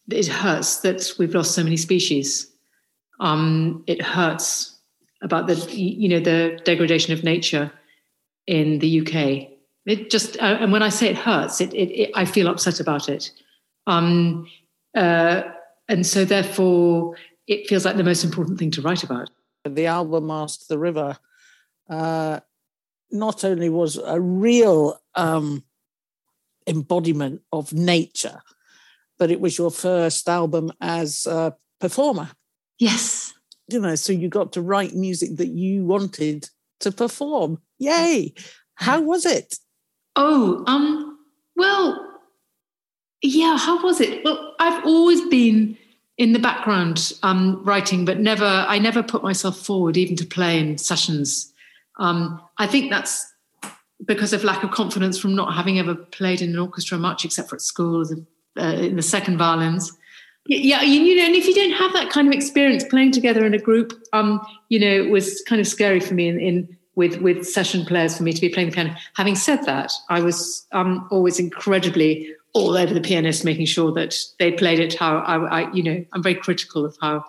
it 0.08 0.28
hurts 0.28 0.82
that 0.82 1.12
we've 1.18 1.34
lost 1.34 1.56
so 1.56 1.64
many 1.64 1.76
species. 1.76 2.48
Um, 3.18 3.82
it 3.88 4.00
hurts 4.00 4.71
about 5.22 5.46
the 5.46 5.54
you 5.72 6.08
know 6.08 6.20
the 6.20 6.60
degradation 6.64 7.12
of 7.12 7.24
nature 7.24 7.72
in 8.46 8.78
the 8.80 9.00
UK. 9.00 9.48
It 9.86 10.10
just 10.10 10.36
uh, 10.38 10.58
and 10.60 10.72
when 10.72 10.82
I 10.82 10.88
say 10.88 11.08
it 11.08 11.16
hurts, 11.16 11.60
it, 11.60 11.72
it, 11.74 11.90
it 11.90 12.10
I 12.14 12.24
feel 12.24 12.48
upset 12.48 12.80
about 12.80 13.08
it, 13.08 13.30
um, 13.86 14.46
uh, 14.94 15.42
and 15.88 16.06
so 16.06 16.24
therefore 16.24 17.16
it 17.46 17.68
feels 17.68 17.84
like 17.84 17.96
the 17.96 18.04
most 18.04 18.24
important 18.24 18.58
thing 18.58 18.70
to 18.72 18.82
write 18.82 19.02
about. 19.02 19.30
The 19.64 19.86
album 19.86 20.30
"Ask 20.30 20.66
the 20.66 20.78
River" 20.78 21.18
uh, 21.88 22.40
not 23.10 23.44
only 23.44 23.68
was 23.68 23.96
a 23.96 24.20
real 24.20 25.00
um, 25.14 25.64
embodiment 26.66 27.42
of 27.52 27.72
nature, 27.72 28.40
but 29.18 29.30
it 29.30 29.40
was 29.40 29.58
your 29.58 29.70
first 29.70 30.28
album 30.28 30.72
as 30.80 31.26
a 31.26 31.54
performer. 31.80 32.30
Yes, 32.78 33.21
you 33.72 33.80
know, 33.80 33.94
so 33.94 34.12
you 34.12 34.28
got 34.28 34.52
to 34.52 34.62
write 34.62 34.94
music 34.94 35.36
that 35.36 35.48
you 35.48 35.84
wanted 35.84 36.48
to 36.80 36.92
perform. 36.92 37.60
Yay! 37.78 38.34
How 38.74 39.00
was 39.00 39.24
it? 39.26 39.58
Oh, 40.16 40.62
um, 40.66 41.18
well, 41.56 42.20
yeah, 43.22 43.56
how 43.56 43.82
was 43.82 44.00
it? 44.00 44.24
Well, 44.24 44.54
I've 44.58 44.84
always 44.84 45.20
been 45.28 45.76
in 46.18 46.32
the 46.32 46.38
background 46.38 47.12
um, 47.22 47.62
writing, 47.64 48.04
but 48.04 48.20
never, 48.20 48.44
I 48.44 48.78
never 48.78 49.02
put 49.02 49.22
myself 49.22 49.56
forward 49.58 49.96
even 49.96 50.16
to 50.16 50.26
play 50.26 50.58
in 50.58 50.78
sessions. 50.78 51.52
Um, 51.98 52.40
I 52.58 52.66
think 52.66 52.90
that's 52.90 53.32
because 54.04 54.32
of 54.32 54.44
lack 54.44 54.64
of 54.64 54.72
confidence 54.72 55.18
from 55.18 55.34
not 55.34 55.54
having 55.54 55.78
ever 55.78 55.94
played 55.94 56.42
in 56.42 56.50
an 56.50 56.58
orchestra 56.58 56.98
much 56.98 57.24
except 57.24 57.48
for 57.48 57.56
at 57.56 57.62
school 57.62 58.04
uh, 58.58 58.62
in 58.62 58.96
the 58.96 59.02
second 59.02 59.38
violins. 59.38 59.96
Yeah, 60.46 60.82
you, 60.82 61.14
know, 61.16 61.22
and 61.22 61.36
if 61.36 61.46
you 61.46 61.54
don't 61.54 61.72
have 61.72 61.92
that 61.92 62.10
kind 62.10 62.26
of 62.26 62.34
experience 62.34 62.82
playing 62.82 63.12
together 63.12 63.46
in 63.46 63.54
a 63.54 63.58
group, 63.58 63.92
um, 64.12 64.44
you 64.70 64.78
know, 64.80 64.90
it 64.90 65.08
was 65.08 65.40
kind 65.42 65.60
of 65.60 65.68
scary 65.68 66.00
for 66.00 66.14
me 66.14 66.28
in, 66.28 66.40
in 66.40 66.76
with 66.94 67.22
with 67.22 67.46
session 67.46 67.86
players 67.86 68.16
for 68.16 68.22
me 68.22 68.32
to 68.32 68.40
be 68.40 68.48
playing 68.48 68.70
the 68.70 68.74
piano. 68.74 68.96
Having 69.14 69.36
said 69.36 69.62
that, 69.64 69.92
I 70.10 70.20
was 70.20 70.66
um, 70.72 71.06
always 71.10 71.38
incredibly 71.38 72.34
all 72.54 72.76
over 72.76 72.92
the 72.92 73.00
pianist, 73.00 73.44
making 73.44 73.66
sure 73.66 73.92
that 73.92 74.16
they 74.38 74.52
played 74.52 74.80
it 74.80 74.94
how 74.94 75.18
I, 75.18 75.62
I 75.62 75.72
you 75.72 75.82
know, 75.82 76.04
I'm 76.12 76.22
very 76.22 76.34
critical 76.34 76.84
of 76.84 76.96
how 77.00 77.24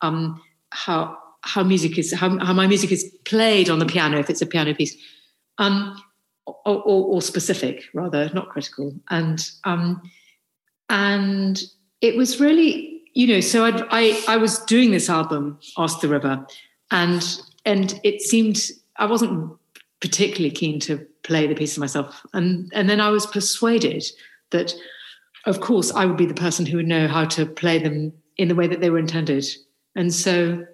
um, 0.00 0.42
how 0.70 1.16
how 1.42 1.62
music 1.62 1.96
is 1.98 2.12
how, 2.12 2.36
how 2.38 2.52
my 2.52 2.66
music 2.66 2.90
is 2.90 3.04
played 3.24 3.70
on 3.70 3.78
the 3.78 3.86
piano 3.86 4.18
if 4.18 4.28
it's 4.28 4.42
a 4.42 4.46
piano 4.46 4.74
piece. 4.74 4.96
Um, 5.58 6.00
or, 6.46 6.82
or, 6.82 7.04
or, 7.06 7.22
specific 7.22 7.84
rather, 7.92 8.30
not 8.32 8.50
critical. 8.50 8.94
And 9.10 9.44
um, 9.64 10.00
and 10.90 11.60
it 12.00 12.16
was 12.16 12.40
really, 12.40 13.02
you 13.14 13.26
know, 13.26 13.40
so 13.40 13.64
I'd, 13.64 13.82
I 13.90 14.22
I 14.28 14.36
was 14.36 14.58
doing 14.60 14.90
this 14.90 15.08
album, 15.08 15.58
Ask 15.78 16.00
the 16.00 16.08
River, 16.08 16.46
and 16.90 17.40
and 17.64 17.98
it 18.04 18.20
seemed 18.20 18.58
I 18.96 19.06
wasn't 19.06 19.52
particularly 20.00 20.50
keen 20.50 20.78
to 20.80 20.98
play 21.22 21.46
the 21.46 21.54
piece 21.54 21.78
myself, 21.78 22.24
and 22.32 22.70
and 22.74 22.88
then 22.88 23.00
I 23.00 23.10
was 23.10 23.26
persuaded 23.26 24.04
that, 24.50 24.74
of 25.46 25.60
course, 25.60 25.92
I 25.92 26.04
would 26.04 26.16
be 26.16 26.26
the 26.26 26.34
person 26.34 26.66
who 26.66 26.76
would 26.76 26.86
know 26.86 27.08
how 27.08 27.24
to 27.24 27.46
play 27.46 27.78
them 27.78 28.12
in 28.36 28.48
the 28.48 28.54
way 28.54 28.66
that 28.66 28.80
they 28.80 28.90
were 28.90 28.98
intended, 28.98 29.46
and 29.94 30.12
so 30.12 30.66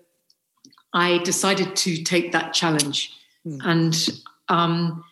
I 0.92 1.18
decided 1.18 1.76
to 1.76 2.02
take 2.02 2.32
that 2.32 2.52
challenge, 2.52 3.12
mm. 3.46 3.60
and 3.64 4.08
um, 4.48 5.04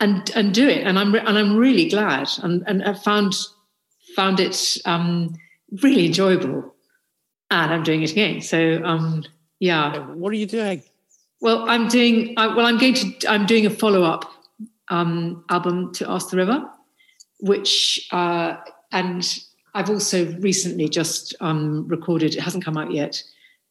and 0.00 0.30
and 0.36 0.52
do 0.52 0.68
it. 0.68 0.86
And 0.86 0.98
I'm 0.98 1.14
and 1.14 1.38
I'm 1.38 1.56
really 1.56 1.88
glad, 1.88 2.28
and 2.42 2.62
and 2.66 2.84
I 2.84 2.92
found 2.92 3.34
found 4.14 4.38
it 4.40 4.76
um, 4.84 5.34
really 5.82 6.06
enjoyable, 6.06 6.74
and 7.50 7.72
I'm 7.72 7.82
doing 7.82 8.02
it 8.02 8.12
again. 8.12 8.40
So 8.40 8.82
um, 8.84 9.24
yeah. 9.60 9.98
What 9.98 10.30
are 10.30 10.36
you 10.36 10.46
doing? 10.46 10.82
Well, 11.40 11.68
I'm 11.68 11.88
doing. 11.88 12.34
I, 12.36 12.48
well, 12.48 12.66
I'm 12.66 12.78
going 12.78 12.94
to. 12.94 13.26
I'm 13.28 13.46
doing 13.46 13.66
a 13.66 13.70
follow 13.70 14.02
up 14.02 14.30
um, 14.88 15.44
album 15.50 15.92
to 15.94 16.10
Ask 16.10 16.30
the 16.30 16.36
River, 16.36 16.64
which 17.40 18.08
uh, 18.12 18.56
and 18.92 19.38
I've 19.74 19.90
also 19.90 20.32
recently 20.40 20.88
just 20.88 21.34
um, 21.40 21.86
recorded. 21.88 22.34
It 22.34 22.40
hasn't 22.40 22.64
come 22.64 22.76
out 22.76 22.92
yet. 22.92 23.22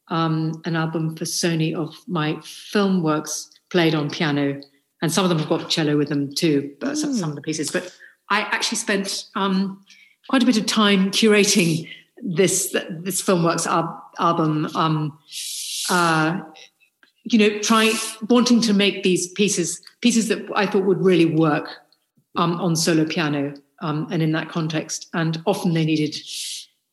Um, 0.10 0.62
an 0.65 0.75
album 0.75 1.15
for 1.15 1.23
Sony 1.23 1.73
of 1.73 1.95
my 2.08 2.39
film 2.41 3.01
works 3.01 3.49
played 3.69 3.95
on 3.95 4.10
piano 4.10 4.62
and 5.03 5.12
some 5.12 5.25
of 5.25 5.29
them 5.29 5.38
have 5.38 5.49
got 5.49 5.69
cello 5.69 5.97
with 5.97 6.08
them 6.08 6.34
too, 6.34 6.73
but 6.79 6.91
mm. 6.91 6.97
some, 6.97 7.13
some, 7.13 7.29
of 7.29 7.36
the 7.36 7.41
pieces. 7.41 7.69
But 7.69 7.93
I 8.29 8.39
actually 8.39 8.77
spent 8.77 9.25
um, 9.36 9.84
quite 10.30 10.44
a 10.44 10.46
bit 10.46 10.58
of 10.58 10.66
time 10.66 11.12
curating 11.12 11.90
this 12.22 12.72
this 12.90 13.22
FilmWorks 13.22 13.68
al- 13.68 14.12
album. 14.20 14.68
Um, 14.76 15.18
uh, 15.90 16.40
you 17.26 17.40
know, 17.40 17.60
trying 17.60 17.94
wanting 18.30 18.62
to 18.62 18.74
make 18.74 19.04
these 19.04 19.28
pieces 19.30 19.82
pieces 20.02 20.28
that 20.28 20.46
I 20.56 20.66
thought 20.66 20.84
would 20.84 21.04
really 21.04 21.26
work 21.26 21.70
um, 22.36 22.60
on 22.60 22.76
solo 22.76 23.06
piano 23.06 23.54
um, 23.82 24.08
and 24.12 24.22
in 24.22 24.32
that 24.34 24.50
context. 24.50 25.08
And 25.14 25.42
often 25.46 25.74
they 25.74 25.86
needed, 25.86 26.16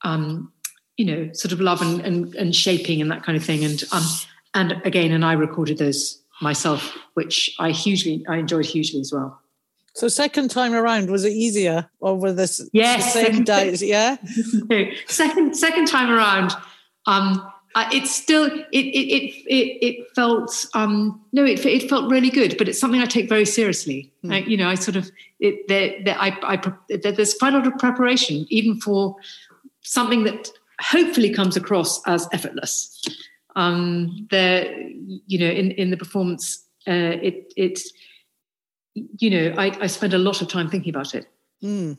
um, 0.02 0.52
you 0.96 1.04
know, 1.04 1.32
sort 1.32 1.52
of 1.52 1.60
love 1.60 1.82
and, 1.82 2.00
and, 2.02 2.34
and 2.34 2.54
shaping 2.54 3.00
and 3.00 3.10
that 3.10 3.22
kind 3.22 3.36
of 3.36 3.44
thing. 3.44 3.64
And 3.64 3.82
um, 3.92 4.04
and 4.54 4.80
again, 4.84 5.12
and 5.12 5.24
I 5.24 5.32
recorded 5.32 5.78
those 5.78 6.20
myself, 6.40 6.96
which 7.14 7.54
I 7.58 7.70
hugely 7.70 8.24
I 8.28 8.36
enjoyed 8.36 8.66
hugely 8.66 9.00
as 9.00 9.12
well. 9.12 9.40
So 9.94 10.08
second 10.08 10.50
time 10.50 10.72
around, 10.72 11.10
was 11.10 11.24
it 11.24 11.32
easier 11.32 11.88
or 12.00 12.12
over 12.12 12.32
this? 12.32 12.60
Yes, 12.72 13.12
the 13.12 13.24
same 13.24 13.44
days. 13.44 13.82
Yeah. 13.82 14.16
second 15.06 15.56
second 15.56 15.86
time 15.86 16.10
around, 16.10 16.52
um, 17.06 17.46
uh, 17.74 17.88
it's 17.92 18.10
still 18.10 18.44
it 18.46 18.66
it 18.72 19.08
it 19.08 19.34
it, 19.46 19.78
it 19.82 20.06
felt 20.14 20.66
um, 20.74 21.20
no 21.32 21.44
it 21.44 21.64
it 21.66 21.88
felt 21.88 22.10
really 22.10 22.30
good, 22.30 22.56
but 22.56 22.68
it's 22.68 22.78
something 22.78 23.00
I 23.00 23.06
take 23.06 23.28
very 23.28 23.46
seriously. 23.46 24.12
Hmm. 24.22 24.32
I, 24.32 24.38
you 24.38 24.56
know, 24.56 24.68
I 24.68 24.76
sort 24.76 24.96
of 24.96 25.10
it 25.40 25.66
there, 25.68 25.96
there 26.04 26.16
I, 26.18 26.36
I 26.42 26.62
there's 27.10 27.34
quite 27.34 27.54
a 27.54 27.58
lot 27.58 27.66
of 27.66 27.76
preparation 27.78 28.46
even 28.48 28.80
for 28.80 29.16
something 29.82 30.24
that 30.24 30.50
hopefully 30.80 31.30
comes 31.30 31.56
across 31.56 32.00
as 32.06 32.28
effortless 32.32 33.02
um, 33.56 34.26
there, 34.30 34.72
you 35.26 35.38
know, 35.38 35.50
in, 35.50 35.72
in 35.72 35.90
the 35.90 35.96
performance, 35.96 36.64
uh, 36.86 37.16
it, 37.22 37.52
it, 37.56 37.80
you 38.94 39.30
know, 39.30 39.54
I, 39.56 39.76
I 39.80 39.86
spend 39.86 40.14
a 40.14 40.18
lot 40.18 40.42
of 40.42 40.48
time 40.48 40.68
thinking 40.68 40.94
about 40.94 41.14
it. 41.14 41.26
Mm. 41.62 41.98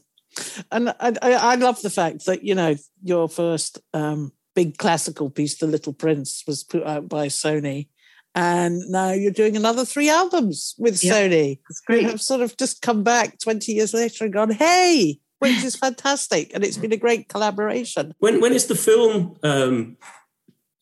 And 0.71 0.89
I, 0.99 1.13
I 1.21 1.55
love 1.55 1.81
the 1.81 1.89
fact 1.89 2.25
that, 2.25 2.43
you 2.43 2.55
know, 2.55 2.75
your 3.03 3.27
first 3.27 3.79
um, 3.93 4.31
big 4.55 4.77
classical 4.77 5.29
piece, 5.29 5.57
The 5.57 5.67
Little 5.67 5.93
Prince, 5.93 6.43
was 6.47 6.63
put 6.63 6.83
out 6.83 7.09
by 7.09 7.27
Sony. 7.27 7.87
And 8.33 8.79
now 8.89 9.11
you're 9.11 9.31
doing 9.31 9.57
another 9.57 9.83
three 9.83 10.09
albums 10.09 10.73
with 10.77 11.03
yep. 11.03 11.15
Sony. 11.15 11.59
That's 11.67 11.81
great. 11.81 12.03
You 12.03 12.09
have 12.09 12.21
sort 12.21 12.41
of 12.41 12.55
just 12.55 12.81
come 12.81 13.03
back 13.03 13.39
20 13.39 13.73
years 13.73 13.93
later 13.93 14.23
and 14.23 14.33
gone, 14.33 14.51
hey, 14.51 15.19
which 15.39 15.63
is 15.63 15.75
fantastic. 15.75 16.51
And 16.53 16.63
it's 16.63 16.77
been 16.77 16.93
a 16.93 16.97
great 16.97 17.27
collaboration. 17.27 18.13
When 18.19 18.39
when 18.39 18.53
is 18.53 18.67
the 18.67 18.75
film 18.75 19.37
um, 19.43 19.97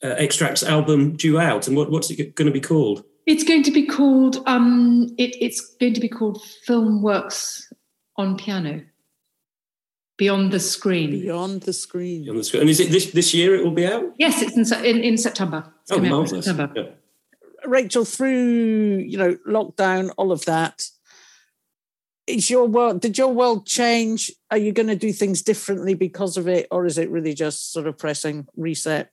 uh, 0.04 0.10
Extracts 0.10 0.64
album 0.64 1.16
due 1.16 1.40
out, 1.40 1.68
and 1.68 1.76
what, 1.76 1.90
what's 1.90 2.12
it 2.12 2.36
going 2.36 2.46
to 2.46 2.52
be 2.52 2.62
called? 2.62 3.04
It's 3.30 3.44
going 3.44 3.62
to 3.62 3.72
be 3.72 3.86
called. 3.86 4.42
Um, 4.48 5.14
it, 5.20 5.36
it's 5.40 5.62
going 5.62 5.94
to 5.94 6.02
be 6.02 6.10
called 6.10 6.44
Film 6.66 7.04
Works 7.04 7.72
on 8.18 8.36
Piano. 8.38 8.82
Beyond 10.18 10.52
the 10.52 10.60
screen. 10.60 11.12
Beyond 11.12 11.62
the 11.62 11.72
screen. 11.72 12.24
Beyond 12.24 12.40
the 12.40 12.44
screen. 12.44 12.62
And 12.62 12.70
is 12.72 12.80
it 12.80 12.90
this 12.90 13.12
this 13.12 13.32
year? 13.36 13.54
It 13.56 13.64
will 13.64 13.72
be 13.72 13.86
out. 13.86 14.16
Yes, 14.18 14.42
it's 14.42 14.72
in 14.72 14.84
in, 14.84 15.04
in 15.04 15.18
September. 15.18 15.72
It's 15.84 15.92
oh, 15.92 16.00
marvelous! 16.00 16.46
September. 16.46 16.74
Yeah. 16.76 16.90
Rachel, 17.66 18.04
through 18.04 19.06
you 19.08 19.20
know 19.20 19.38
lockdown, 19.48 20.12
all 20.18 20.32
of 20.32 20.44
that, 20.46 20.86
is 22.26 22.50
your 22.50 22.66
world 22.66 23.00
did 23.00 23.16
your 23.16 23.32
world 23.32 23.68
change 23.68 24.32
are 24.50 24.58
you 24.58 24.72
going 24.72 24.88
to 24.88 24.96
do 24.96 25.14
things 25.14 25.44
differently 25.44 25.94
because 25.94 26.36
of 26.36 26.48
it 26.48 26.68
or 26.72 26.86
is 26.86 26.98
it 26.98 27.10
really 27.10 27.34
just 27.34 27.72
sort 27.72 27.88
of 27.88 27.98
pressing 27.98 28.48
reset 28.56 29.12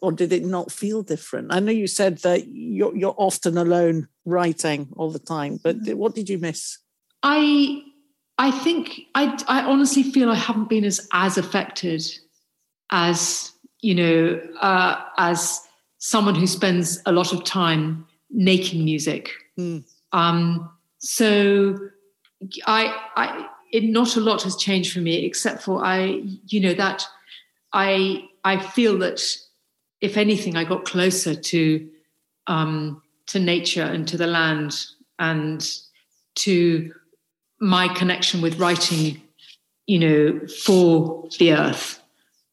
or 0.00 0.12
did 0.12 0.32
it 0.32 0.44
not 0.44 0.72
feel 0.72 1.02
different? 1.02 1.52
I 1.52 1.60
know 1.60 1.72
you 1.72 1.86
said 1.86 2.18
that 2.18 2.48
you're, 2.48 2.96
you're 2.96 3.14
often 3.18 3.58
alone 3.58 4.08
writing 4.24 4.88
all 4.96 5.10
the 5.10 5.18
time, 5.18 5.60
but 5.62 5.82
mm. 5.82 5.94
what 5.94 6.14
did 6.14 6.28
you 6.28 6.38
miss? 6.38 6.78
I 7.22 7.82
I 8.38 8.50
think 8.50 9.02
I 9.14 9.38
I 9.48 9.62
honestly 9.62 10.02
feel 10.02 10.30
I 10.30 10.34
haven't 10.34 10.70
been 10.70 10.84
as 10.84 11.06
as 11.12 11.36
affected 11.36 12.02
as 12.90 13.52
you 13.80 13.94
know 13.94 14.40
uh, 14.60 15.02
as 15.18 15.60
someone 15.98 16.34
who 16.34 16.46
spends 16.46 17.02
a 17.04 17.12
lot 17.12 17.34
of 17.34 17.44
time 17.44 18.06
making 18.30 18.84
music. 18.84 19.30
Mm. 19.58 19.84
Um, 20.12 20.70
so 20.98 21.78
I 22.66 22.96
I 23.16 23.46
it, 23.72 23.84
not 23.84 24.16
a 24.16 24.20
lot 24.20 24.42
has 24.42 24.56
changed 24.56 24.92
for 24.92 25.00
me 25.00 25.24
except 25.26 25.62
for 25.62 25.84
I 25.84 26.22
you 26.46 26.60
know 26.60 26.74
that 26.74 27.04
I 27.74 28.24
I 28.44 28.58
feel 28.58 28.96
that 28.98 29.20
if 30.00 30.16
anything, 30.16 30.56
I 30.56 30.64
got 30.64 30.84
closer 30.84 31.34
to 31.34 31.88
um, 32.46 33.02
to 33.26 33.38
nature 33.38 33.82
and 33.82 34.08
to 34.08 34.16
the 34.16 34.26
land 34.26 34.74
and 35.18 35.66
to 36.36 36.92
my 37.60 37.86
connection 37.88 38.40
with 38.40 38.58
writing, 38.58 39.20
you 39.86 39.98
know, 39.98 40.40
for 40.64 41.28
the 41.38 41.52
earth 41.52 42.00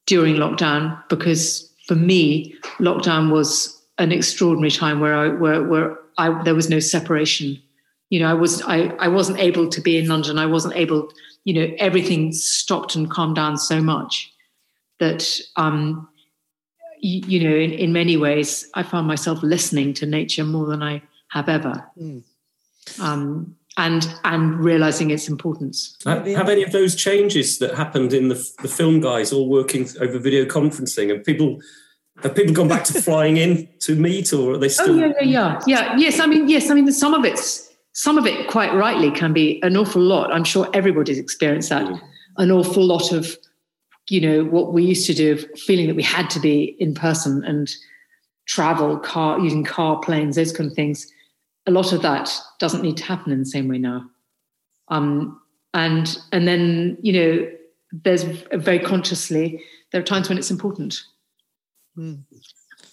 during 0.06 0.36
lockdown. 0.36 1.02
Because 1.10 1.74
for 1.88 1.96
me, 1.96 2.56
lockdown 2.80 3.32
was 3.32 3.82
an 3.98 4.12
extraordinary 4.12 4.72
time 4.72 5.00
where 5.00 5.16
I 5.16 5.30
where 5.30 5.64
where 5.64 5.98
I 6.18 6.44
there 6.44 6.56
was 6.56 6.70
no 6.70 6.80
separation. 6.80 7.62
You 8.10 8.20
know, 8.20 8.30
I 8.30 8.34
was 8.34 8.62
I 8.64 8.94
I 9.00 9.08
wasn't 9.08 9.40
able 9.40 9.70
to 9.70 9.82
be 9.82 9.98
in 9.98 10.08
London. 10.08 10.38
I 10.38 10.46
wasn't 10.46 10.76
able. 10.76 11.12
You 11.46 11.54
know, 11.54 11.76
everything 11.80 12.34
stopped 12.34 12.96
and 12.96 13.10
calmed 13.10 13.38
down 13.38 13.58
so 13.58 13.82
much 13.82 14.34
that 15.00 15.40
um, 15.56 16.10
you, 17.00 17.44
know, 17.44 17.56
in, 17.56 17.72
in 17.72 17.94
many 17.94 18.18
ways, 18.18 18.70
I 18.74 18.84
found 18.84 19.08
myself 19.08 19.42
listening 19.44 19.94
to 19.96 20.06
nature 20.06 20.44
more 20.44 20.66
than 20.66 20.82
I 20.84 21.02
have 21.30 21.50
ever. 21.50 21.86
Mm. 22.00 22.24
Um, 23.00 23.56
and 23.78 24.12
and 24.24 24.60
realizing 24.60 25.12
its 25.12 25.30
importance. 25.30 25.96
Have, 26.04 26.26
have, 26.26 26.50
any 26.50 26.64
of 26.64 26.72
those 26.72 26.96
changes 26.96 27.60
that 27.60 27.76
happened 27.76 28.12
in 28.12 28.28
the, 28.28 28.52
the 28.64 28.68
film 28.68 29.00
guys 29.00 29.32
all 29.32 29.48
working 29.48 29.88
over 30.02 30.18
video 30.18 30.46
conferencing? 30.46 31.16
Have 31.16 31.24
people 31.24 31.62
have 32.24 32.36
people 32.36 32.54
gone 32.54 32.68
back 32.68 32.84
to 32.86 33.02
flying 33.02 33.38
in 33.38 33.70
to 33.82 33.96
meet, 33.96 34.34
or 34.34 34.54
are 34.54 34.58
they 34.58 34.70
still? 34.70 34.92
Oh 34.92 34.98
yeah, 34.98 35.14
yeah, 35.22 35.24
yeah, 35.24 35.62
yeah. 35.68 35.98
Yes, 35.98 36.20
I 36.20 36.26
mean, 36.26 36.50
yes, 36.50 36.72
I 36.72 36.74
mean, 36.74 36.92
some 36.92 37.14
of 37.14 37.24
it's 37.24 37.72
some 37.94 38.18
of 38.18 38.26
it 38.26 38.48
quite 38.48 38.74
rightly 38.74 39.12
can 39.12 39.32
be 39.32 39.62
an 39.64 39.78
awful 39.78 40.02
lot. 40.02 40.34
I'm 40.34 40.44
sure 40.44 40.68
everybody's 40.74 41.20
experienced 41.20 41.70
that. 41.70 41.84
Mm. 41.84 42.02
An 42.38 42.52
awful 42.52 42.84
lot 42.84 43.12
of 43.12 43.36
you 44.10 44.22
know 44.22 44.44
what 44.44 44.74
we 44.74 44.84
used 44.84 45.06
to 45.08 45.14
do 45.14 45.34
of 45.34 45.46
feeling 45.60 45.88
that 45.88 45.96
we 45.96 46.04
had 46.04 46.30
to 46.30 46.40
be 46.40 46.76
in 46.80 46.94
person 46.94 47.44
and 47.44 47.74
travel 48.46 48.98
car 48.98 49.40
using 49.40 49.64
car 49.64 50.00
planes 50.00 50.36
those 50.36 50.54
kind 50.54 50.70
of 50.70 50.76
things 50.76 51.12
a 51.68 51.72
lot 51.72 51.92
of 51.94 52.02
that 52.02 52.32
doesn't 52.60 52.82
need 52.82 52.98
to 52.98 53.04
happen 53.04 53.32
in 53.32 53.40
the 53.40 53.46
same 53.46 53.68
way 53.68 53.78
now. 53.78 54.10
Um, 54.88 55.40
and 55.74 56.18
and 56.32 56.48
then 56.48 56.98
you 57.02 57.14
know, 57.14 57.52
there's 57.92 58.24
very 58.24 58.80
consciously 58.80 59.62
there 59.92 60.02
are 60.02 60.06
times 60.06 60.30
when 60.30 60.38
it's 60.38 60.50
important. 60.50 61.04
Mm. 61.98 62.24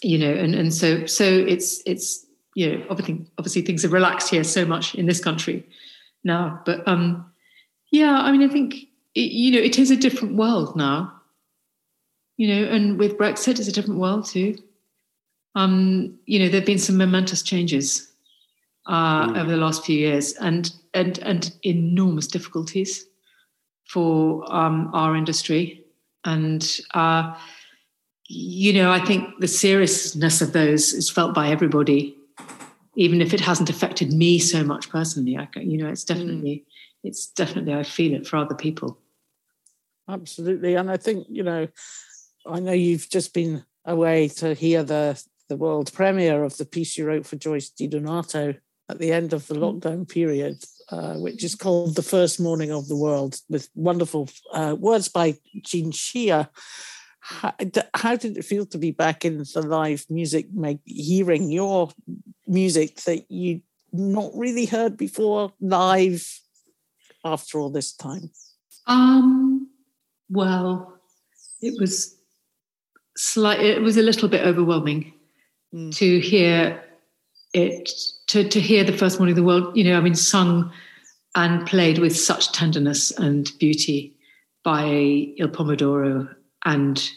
You 0.03 0.19
know, 0.19 0.33
and 0.33 0.55
and 0.55 0.75
so 0.75 1.07
so 1.07 1.25
it's 1.25 1.83
it's 1.87 2.27
you 2.57 2.73
know 2.73 2.85
obviously 2.91 3.25
obviously 3.39 3.63
things 3.63 3.83
have 3.83 3.93
relaxed 3.93 4.29
here 4.29 4.45
so 4.45 4.67
much 4.67 4.95
in 4.97 5.07
this 5.07 5.23
country 5.23 5.67
now, 6.25 6.61
but 6.67 6.87
um, 6.87 7.33
yeah, 7.93 8.21
I 8.21 8.33
mean 8.33 8.43
I 8.43 8.53
think 8.53 8.75
it, 9.15 9.31
you 9.31 9.53
know 9.53 9.59
it 9.59 9.79
is 9.79 9.91
a 9.91 9.97
different 9.97 10.37
world 10.37 10.77
now. 10.77 11.13
You 12.37 12.49
know, 12.49 12.65
and 12.69 12.99
with 12.99 13.17
Brexit, 13.17 13.61
it's 13.61 13.69
a 13.69 13.73
different 13.73 14.01
world 14.01 14.27
too. 14.27 14.57
Um, 15.55 16.19
you 16.27 16.41
know, 16.41 16.49
there 16.49 16.61
have 16.61 16.67
been 16.67 16.81
some 16.81 16.97
momentous 16.97 17.43
changes 17.43 18.13
uh, 18.87 19.29
mm. 19.29 19.41
over 19.41 19.51
the 19.51 19.57
last 19.57 19.85
few 19.85 19.97
years, 19.97 20.33
and 20.35 20.73
and 20.95 21.19
and 21.21 21.55
enormous 21.63 22.27
difficulties 22.27 23.07
for 23.87 24.53
um, 24.53 24.91
our 24.93 25.15
industry. 25.15 25.85
And 26.25 26.69
uh, 26.95 27.37
you 28.29 28.73
know, 28.73 28.91
I 28.91 29.05
think 29.05 29.29
the 29.41 29.49
seriousness 29.49 30.41
of 30.41 30.53
those 30.53 30.93
is 30.93 31.11
felt 31.11 31.35
by 31.35 31.49
everybody, 31.49 32.17
even 32.97 33.21
if 33.21 33.35
it 33.35 33.41
hasn't 33.41 33.71
affected 33.71 34.13
me 34.13 34.39
so 34.39 34.65
much 34.65 34.89
personally. 34.89 35.37
I, 35.37 35.49
you 35.61 35.77
know, 35.77 35.89
it's 35.89 36.05
definitely, 36.05 36.65
mm. 36.65 36.65
it's 37.03 37.27
definitely, 37.27 37.75
I 37.75 37.83
feel 37.83 38.15
it 38.15 38.27
for 38.27 38.39
other 38.39 38.55
people. 38.55 38.99
Absolutely, 40.09 40.75
and 40.75 40.91
I 40.91 40.97
think 40.97 41.27
you 41.31 41.43
know, 41.43 41.69
I 42.47 42.61
know 42.61 42.73
you've 42.73 43.09
just 43.09 43.33
been 43.33 43.65
away 43.85 44.29
to 44.29 44.55
hear 44.55 44.83
the 44.83 45.23
the 45.49 45.57
world 45.57 45.93
premiere 45.93 46.45
of 46.45 46.57
the 46.57 46.65
piece 46.65 46.97
you 46.97 47.07
wrote 47.07 47.27
for 47.27 47.37
Joyce 47.37 47.71
DiDonato 47.71 48.57
at 48.89 48.99
the 48.99 49.13
end 49.13 49.33
of 49.33 49.47
the 49.47 49.55
mm. 49.55 49.81
lockdown 49.81 50.09
period, 50.09 50.63
uh, 50.91 51.15
which 51.15 51.43
is 51.45 51.55
called 51.55 51.97
The 51.97 52.03
First 52.03 52.41
Morning 52.41 52.71
of 52.71 52.89
the 52.89 52.97
World, 52.97 53.37
with 53.49 53.69
wonderful 53.75 54.29
uh, 54.53 54.77
words 54.79 55.09
by 55.09 55.37
Gene 55.63 55.93
Scheer. 55.93 56.49
How, 57.21 57.55
how, 57.95 58.17
did 58.17 58.37
it 58.37 58.45
feel 58.45 58.67
to 58.67 58.79
be 58.79 58.91
back 58.91 59.25
in 59.25 59.39
the 59.39 59.63
live 59.67 60.05
music, 60.11 60.53
make, 60.53 60.81
hearing 60.85 61.51
your 61.51 61.91
music 62.47 62.97
that 63.03 63.31
you 63.31 63.63
not 63.93 64.31
really 64.35 64.67
heard 64.67 64.99
before 64.99 65.53
live 65.61 66.27
after 67.25 67.59
all 67.59 67.71
this 67.71 67.95
time? 67.95 68.31
Um, 68.87 69.71
well, 70.31 71.01
it 71.61 71.75
was 71.81 72.15
slight. 73.17 73.61
It 73.61 73.83
was 73.83 73.97
a 73.97 74.03
little 74.03 74.29
bit 74.29 74.47
overwhelming 74.47 75.13
mm. 75.75 75.95
to 75.95 76.21
hear 76.21 76.83
it 77.53 77.91
to 78.29 78.49
to 78.49 78.61
hear 78.61 78.85
the 78.85 78.97
first 78.97 79.19
morning 79.19 79.33
of 79.33 79.37
the 79.37 79.45
world. 79.45 79.77
You 79.77 79.85
know, 79.85 79.99
I 79.99 80.01
mean, 80.01 80.15
sung 80.15 80.73
and 81.35 81.67
played 81.67 81.99
with 81.99 82.17
such 82.17 82.53
tenderness 82.53 83.11
and 83.13 83.51
beauty 83.59 84.17
by 84.63 84.87
Il 85.39 85.49
Pomo 85.49 85.75
d'Oro 85.75 86.29
and 86.65 87.11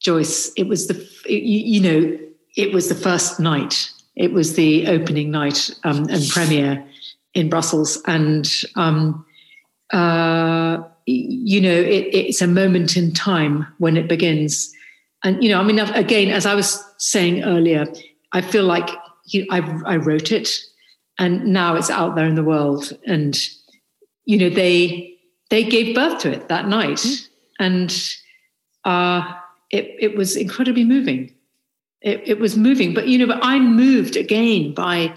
Joyce. 0.00 0.52
It 0.56 0.66
was 0.68 0.86
the 0.86 0.94
you, 1.26 1.38
you 1.38 1.80
know 1.80 2.18
it 2.56 2.72
was 2.72 2.88
the 2.88 2.94
first 2.94 3.40
night. 3.40 3.90
It 4.16 4.32
was 4.32 4.54
the 4.54 4.88
opening 4.88 5.30
night 5.30 5.70
um, 5.84 6.06
and 6.10 6.28
premiere 6.28 6.84
in 7.32 7.48
Brussels, 7.48 8.02
and 8.06 8.50
um, 8.76 9.24
uh, 9.92 10.82
you 11.10 11.60
know 11.60 11.72
it, 11.72 12.08
it's 12.12 12.42
a 12.42 12.46
moment 12.46 12.96
in 12.96 13.12
time 13.12 13.66
when 13.78 13.96
it 13.96 14.08
begins. 14.08 14.72
And 15.22 15.42
you 15.42 15.50
know, 15.50 15.60
I 15.60 15.64
mean, 15.64 15.78
again, 15.78 16.28
as 16.28 16.46
I 16.46 16.54
was 16.54 16.82
saying 16.98 17.44
earlier, 17.44 17.86
I 18.32 18.40
feel 18.40 18.64
like 18.64 18.88
you, 19.26 19.46
I, 19.50 19.58
I 19.84 19.96
wrote 19.96 20.32
it, 20.32 20.48
and 21.18 21.46
now 21.46 21.74
it's 21.74 21.90
out 21.90 22.14
there 22.14 22.26
in 22.26 22.34
the 22.34 22.44
world. 22.44 22.96
And 23.06 23.38
you 24.24 24.38
know, 24.38 24.50
they 24.50 25.18
they 25.50 25.64
gave 25.64 25.94
birth 25.94 26.20
to 26.20 26.32
it 26.32 26.48
that 26.48 26.68
night, 26.68 26.98
mm. 26.98 27.28
and 27.58 28.10
uh, 28.84 29.34
it 29.70 29.94
it 29.98 30.16
was 30.16 30.36
incredibly 30.36 30.84
moving. 30.84 31.34
It, 32.00 32.22
it 32.26 32.38
was 32.40 32.56
moving, 32.56 32.94
but 32.94 33.08
you 33.08 33.18
know, 33.18 33.26
but 33.26 33.40
I'm 33.42 33.76
moved 33.76 34.16
again 34.16 34.72
by 34.72 35.14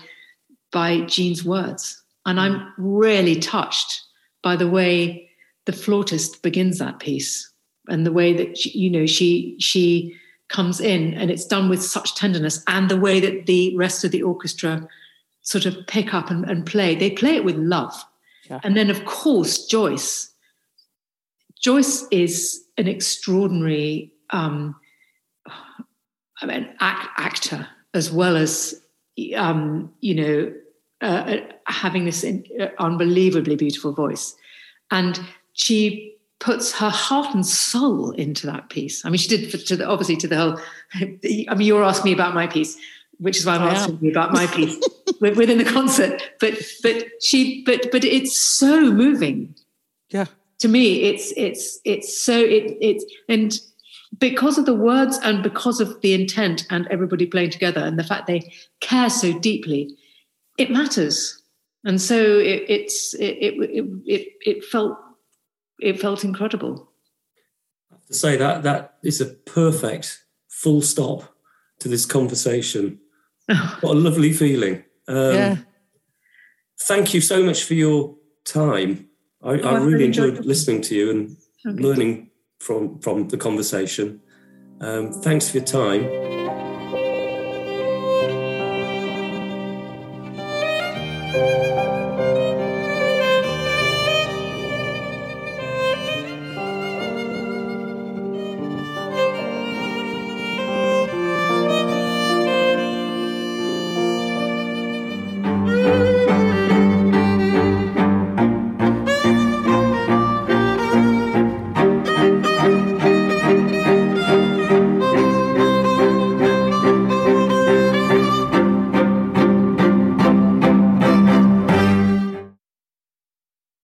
by 0.71 1.01
Gene's 1.01 1.45
words, 1.45 2.01
and 2.25 2.39
I'm 2.39 2.73
really 2.77 3.37
touched 3.37 4.01
by 4.43 4.55
the 4.55 4.69
way 4.69 5.29
the 5.65 5.73
flautist 5.73 6.41
begins 6.41 6.79
that 6.79 6.99
piece 6.99 7.51
and 7.87 8.05
the 8.05 8.11
way 8.11 8.33
that 8.33 8.57
she, 8.57 8.77
you 8.77 8.89
know 8.89 9.05
she 9.05 9.55
she 9.59 10.15
comes 10.49 10.79
in 10.79 11.13
and 11.13 11.31
it's 11.31 11.45
done 11.45 11.69
with 11.69 11.81
such 11.81 12.15
tenderness 12.15 12.63
and 12.67 12.89
the 12.89 12.99
way 12.99 13.19
that 13.19 13.45
the 13.45 13.75
rest 13.77 14.03
of 14.03 14.11
the 14.11 14.21
orchestra 14.21 14.87
sort 15.41 15.65
of 15.65 15.75
pick 15.87 16.13
up 16.13 16.29
and, 16.29 16.45
and 16.49 16.65
play 16.65 16.95
they 16.95 17.11
play 17.11 17.35
it 17.35 17.45
with 17.45 17.55
love. 17.55 17.93
Yeah. 18.49 18.59
and 18.63 18.75
then 18.75 18.89
of 18.89 19.05
course 19.05 19.65
joyce. 19.65 20.29
Joyce 21.61 22.05
is 22.11 22.61
an 22.77 22.89
extraordinary 22.89 24.11
um, 24.31 24.75
I 26.43 26.45
mean, 26.45 26.69
act, 26.81 27.07
actor 27.17 27.67
as 27.93 28.11
well 28.11 28.35
as 28.35 28.81
um, 29.35 29.93
you 30.01 30.15
know 30.15 30.53
uh, 31.01 31.05
uh 31.05 31.37
having 31.67 32.05
this 32.05 32.23
in, 32.23 32.43
uh, 32.59 32.67
unbelievably 32.79 33.55
beautiful 33.55 33.93
voice. 33.93 34.35
And 34.91 35.19
she 35.53 36.15
puts 36.39 36.73
her 36.73 36.89
heart 36.89 37.33
and 37.33 37.45
soul 37.45 38.11
into 38.11 38.45
that 38.47 38.69
piece. 38.69 39.05
I 39.05 39.09
mean, 39.09 39.17
she 39.17 39.29
did 39.29 39.65
to 39.65 39.75
the, 39.77 39.87
obviously 39.87 40.17
to 40.17 40.27
the 40.27 40.35
whole. 40.35 40.59
I 40.93 41.55
mean, 41.55 41.67
you're 41.67 41.83
asking 41.83 42.11
me 42.11 42.13
about 42.13 42.33
my 42.33 42.47
piece, 42.47 42.77
which 43.17 43.37
is 43.37 43.45
why 43.45 43.55
I'm 43.55 43.61
I 43.63 43.71
asking 43.75 43.99
you 44.01 44.11
about 44.11 44.33
my 44.33 44.47
piece 44.47 44.77
within 45.21 45.57
the 45.57 45.65
concert. 45.65 46.21
But 46.39 46.61
but 46.81 47.05
she 47.21 47.63
but 47.63 47.91
but 47.91 48.03
it's 48.03 48.37
so 48.37 48.91
moving. 48.91 49.55
Yeah. 50.09 50.25
To 50.59 50.67
me, 50.67 51.03
it's 51.03 51.31
it's 51.37 51.79
it's 51.85 52.21
so 52.21 52.37
it 52.37 52.77
it's 52.81 53.05
and 53.29 53.57
because 54.19 54.57
of 54.57 54.65
the 54.65 54.75
words 54.75 55.17
and 55.23 55.41
because 55.41 55.79
of 55.79 56.01
the 56.01 56.13
intent 56.13 56.65
and 56.69 56.87
everybody 56.87 57.25
playing 57.25 57.49
together 57.49 57.81
and 57.81 57.97
the 57.97 58.03
fact 58.03 58.27
they 58.27 58.51
care 58.79 59.09
so 59.09 59.37
deeply, 59.39 59.95
it 60.57 60.69
matters. 60.69 61.41
And 61.85 62.01
so 62.01 62.15
it, 62.15 62.63
it's 62.67 63.13
it, 63.15 63.37
it 63.41 63.85
it 64.05 64.27
it 64.41 64.65
felt 64.65 64.97
it 65.79 65.99
felt 65.99 66.23
incredible. 66.23 66.89
I 67.91 67.95
have 67.95 68.05
to 68.07 68.13
say 68.13 68.37
that 68.37 68.63
that 68.63 68.95
is 69.03 69.21
a 69.21 69.25
perfect 69.25 70.23
full 70.49 70.81
stop 70.81 71.35
to 71.79 71.89
this 71.89 72.05
conversation. 72.05 72.99
what 73.81 73.95
a 73.95 73.99
lovely 73.99 74.33
feeling. 74.33 74.83
Um, 75.07 75.35
yeah. 75.35 75.57
Thank 76.81 77.13
you 77.13 77.21
so 77.21 77.43
much 77.43 77.63
for 77.63 77.73
your 77.73 78.15
time. 78.45 79.07
I, 79.41 79.59
oh, 79.59 79.75
I 79.75 79.77
really 79.79 80.05
enjoyed 80.05 80.45
listening 80.45 80.81
to 80.83 80.95
you 80.95 81.11
and 81.11 81.37
okay. 81.65 81.81
learning 81.81 82.29
from 82.59 82.99
from 82.99 83.27
the 83.27 83.37
conversation. 83.37 84.21
Um, 84.79 85.11
thanks 85.11 85.49
for 85.49 85.57
your 85.57 85.65
time. 85.65 86.42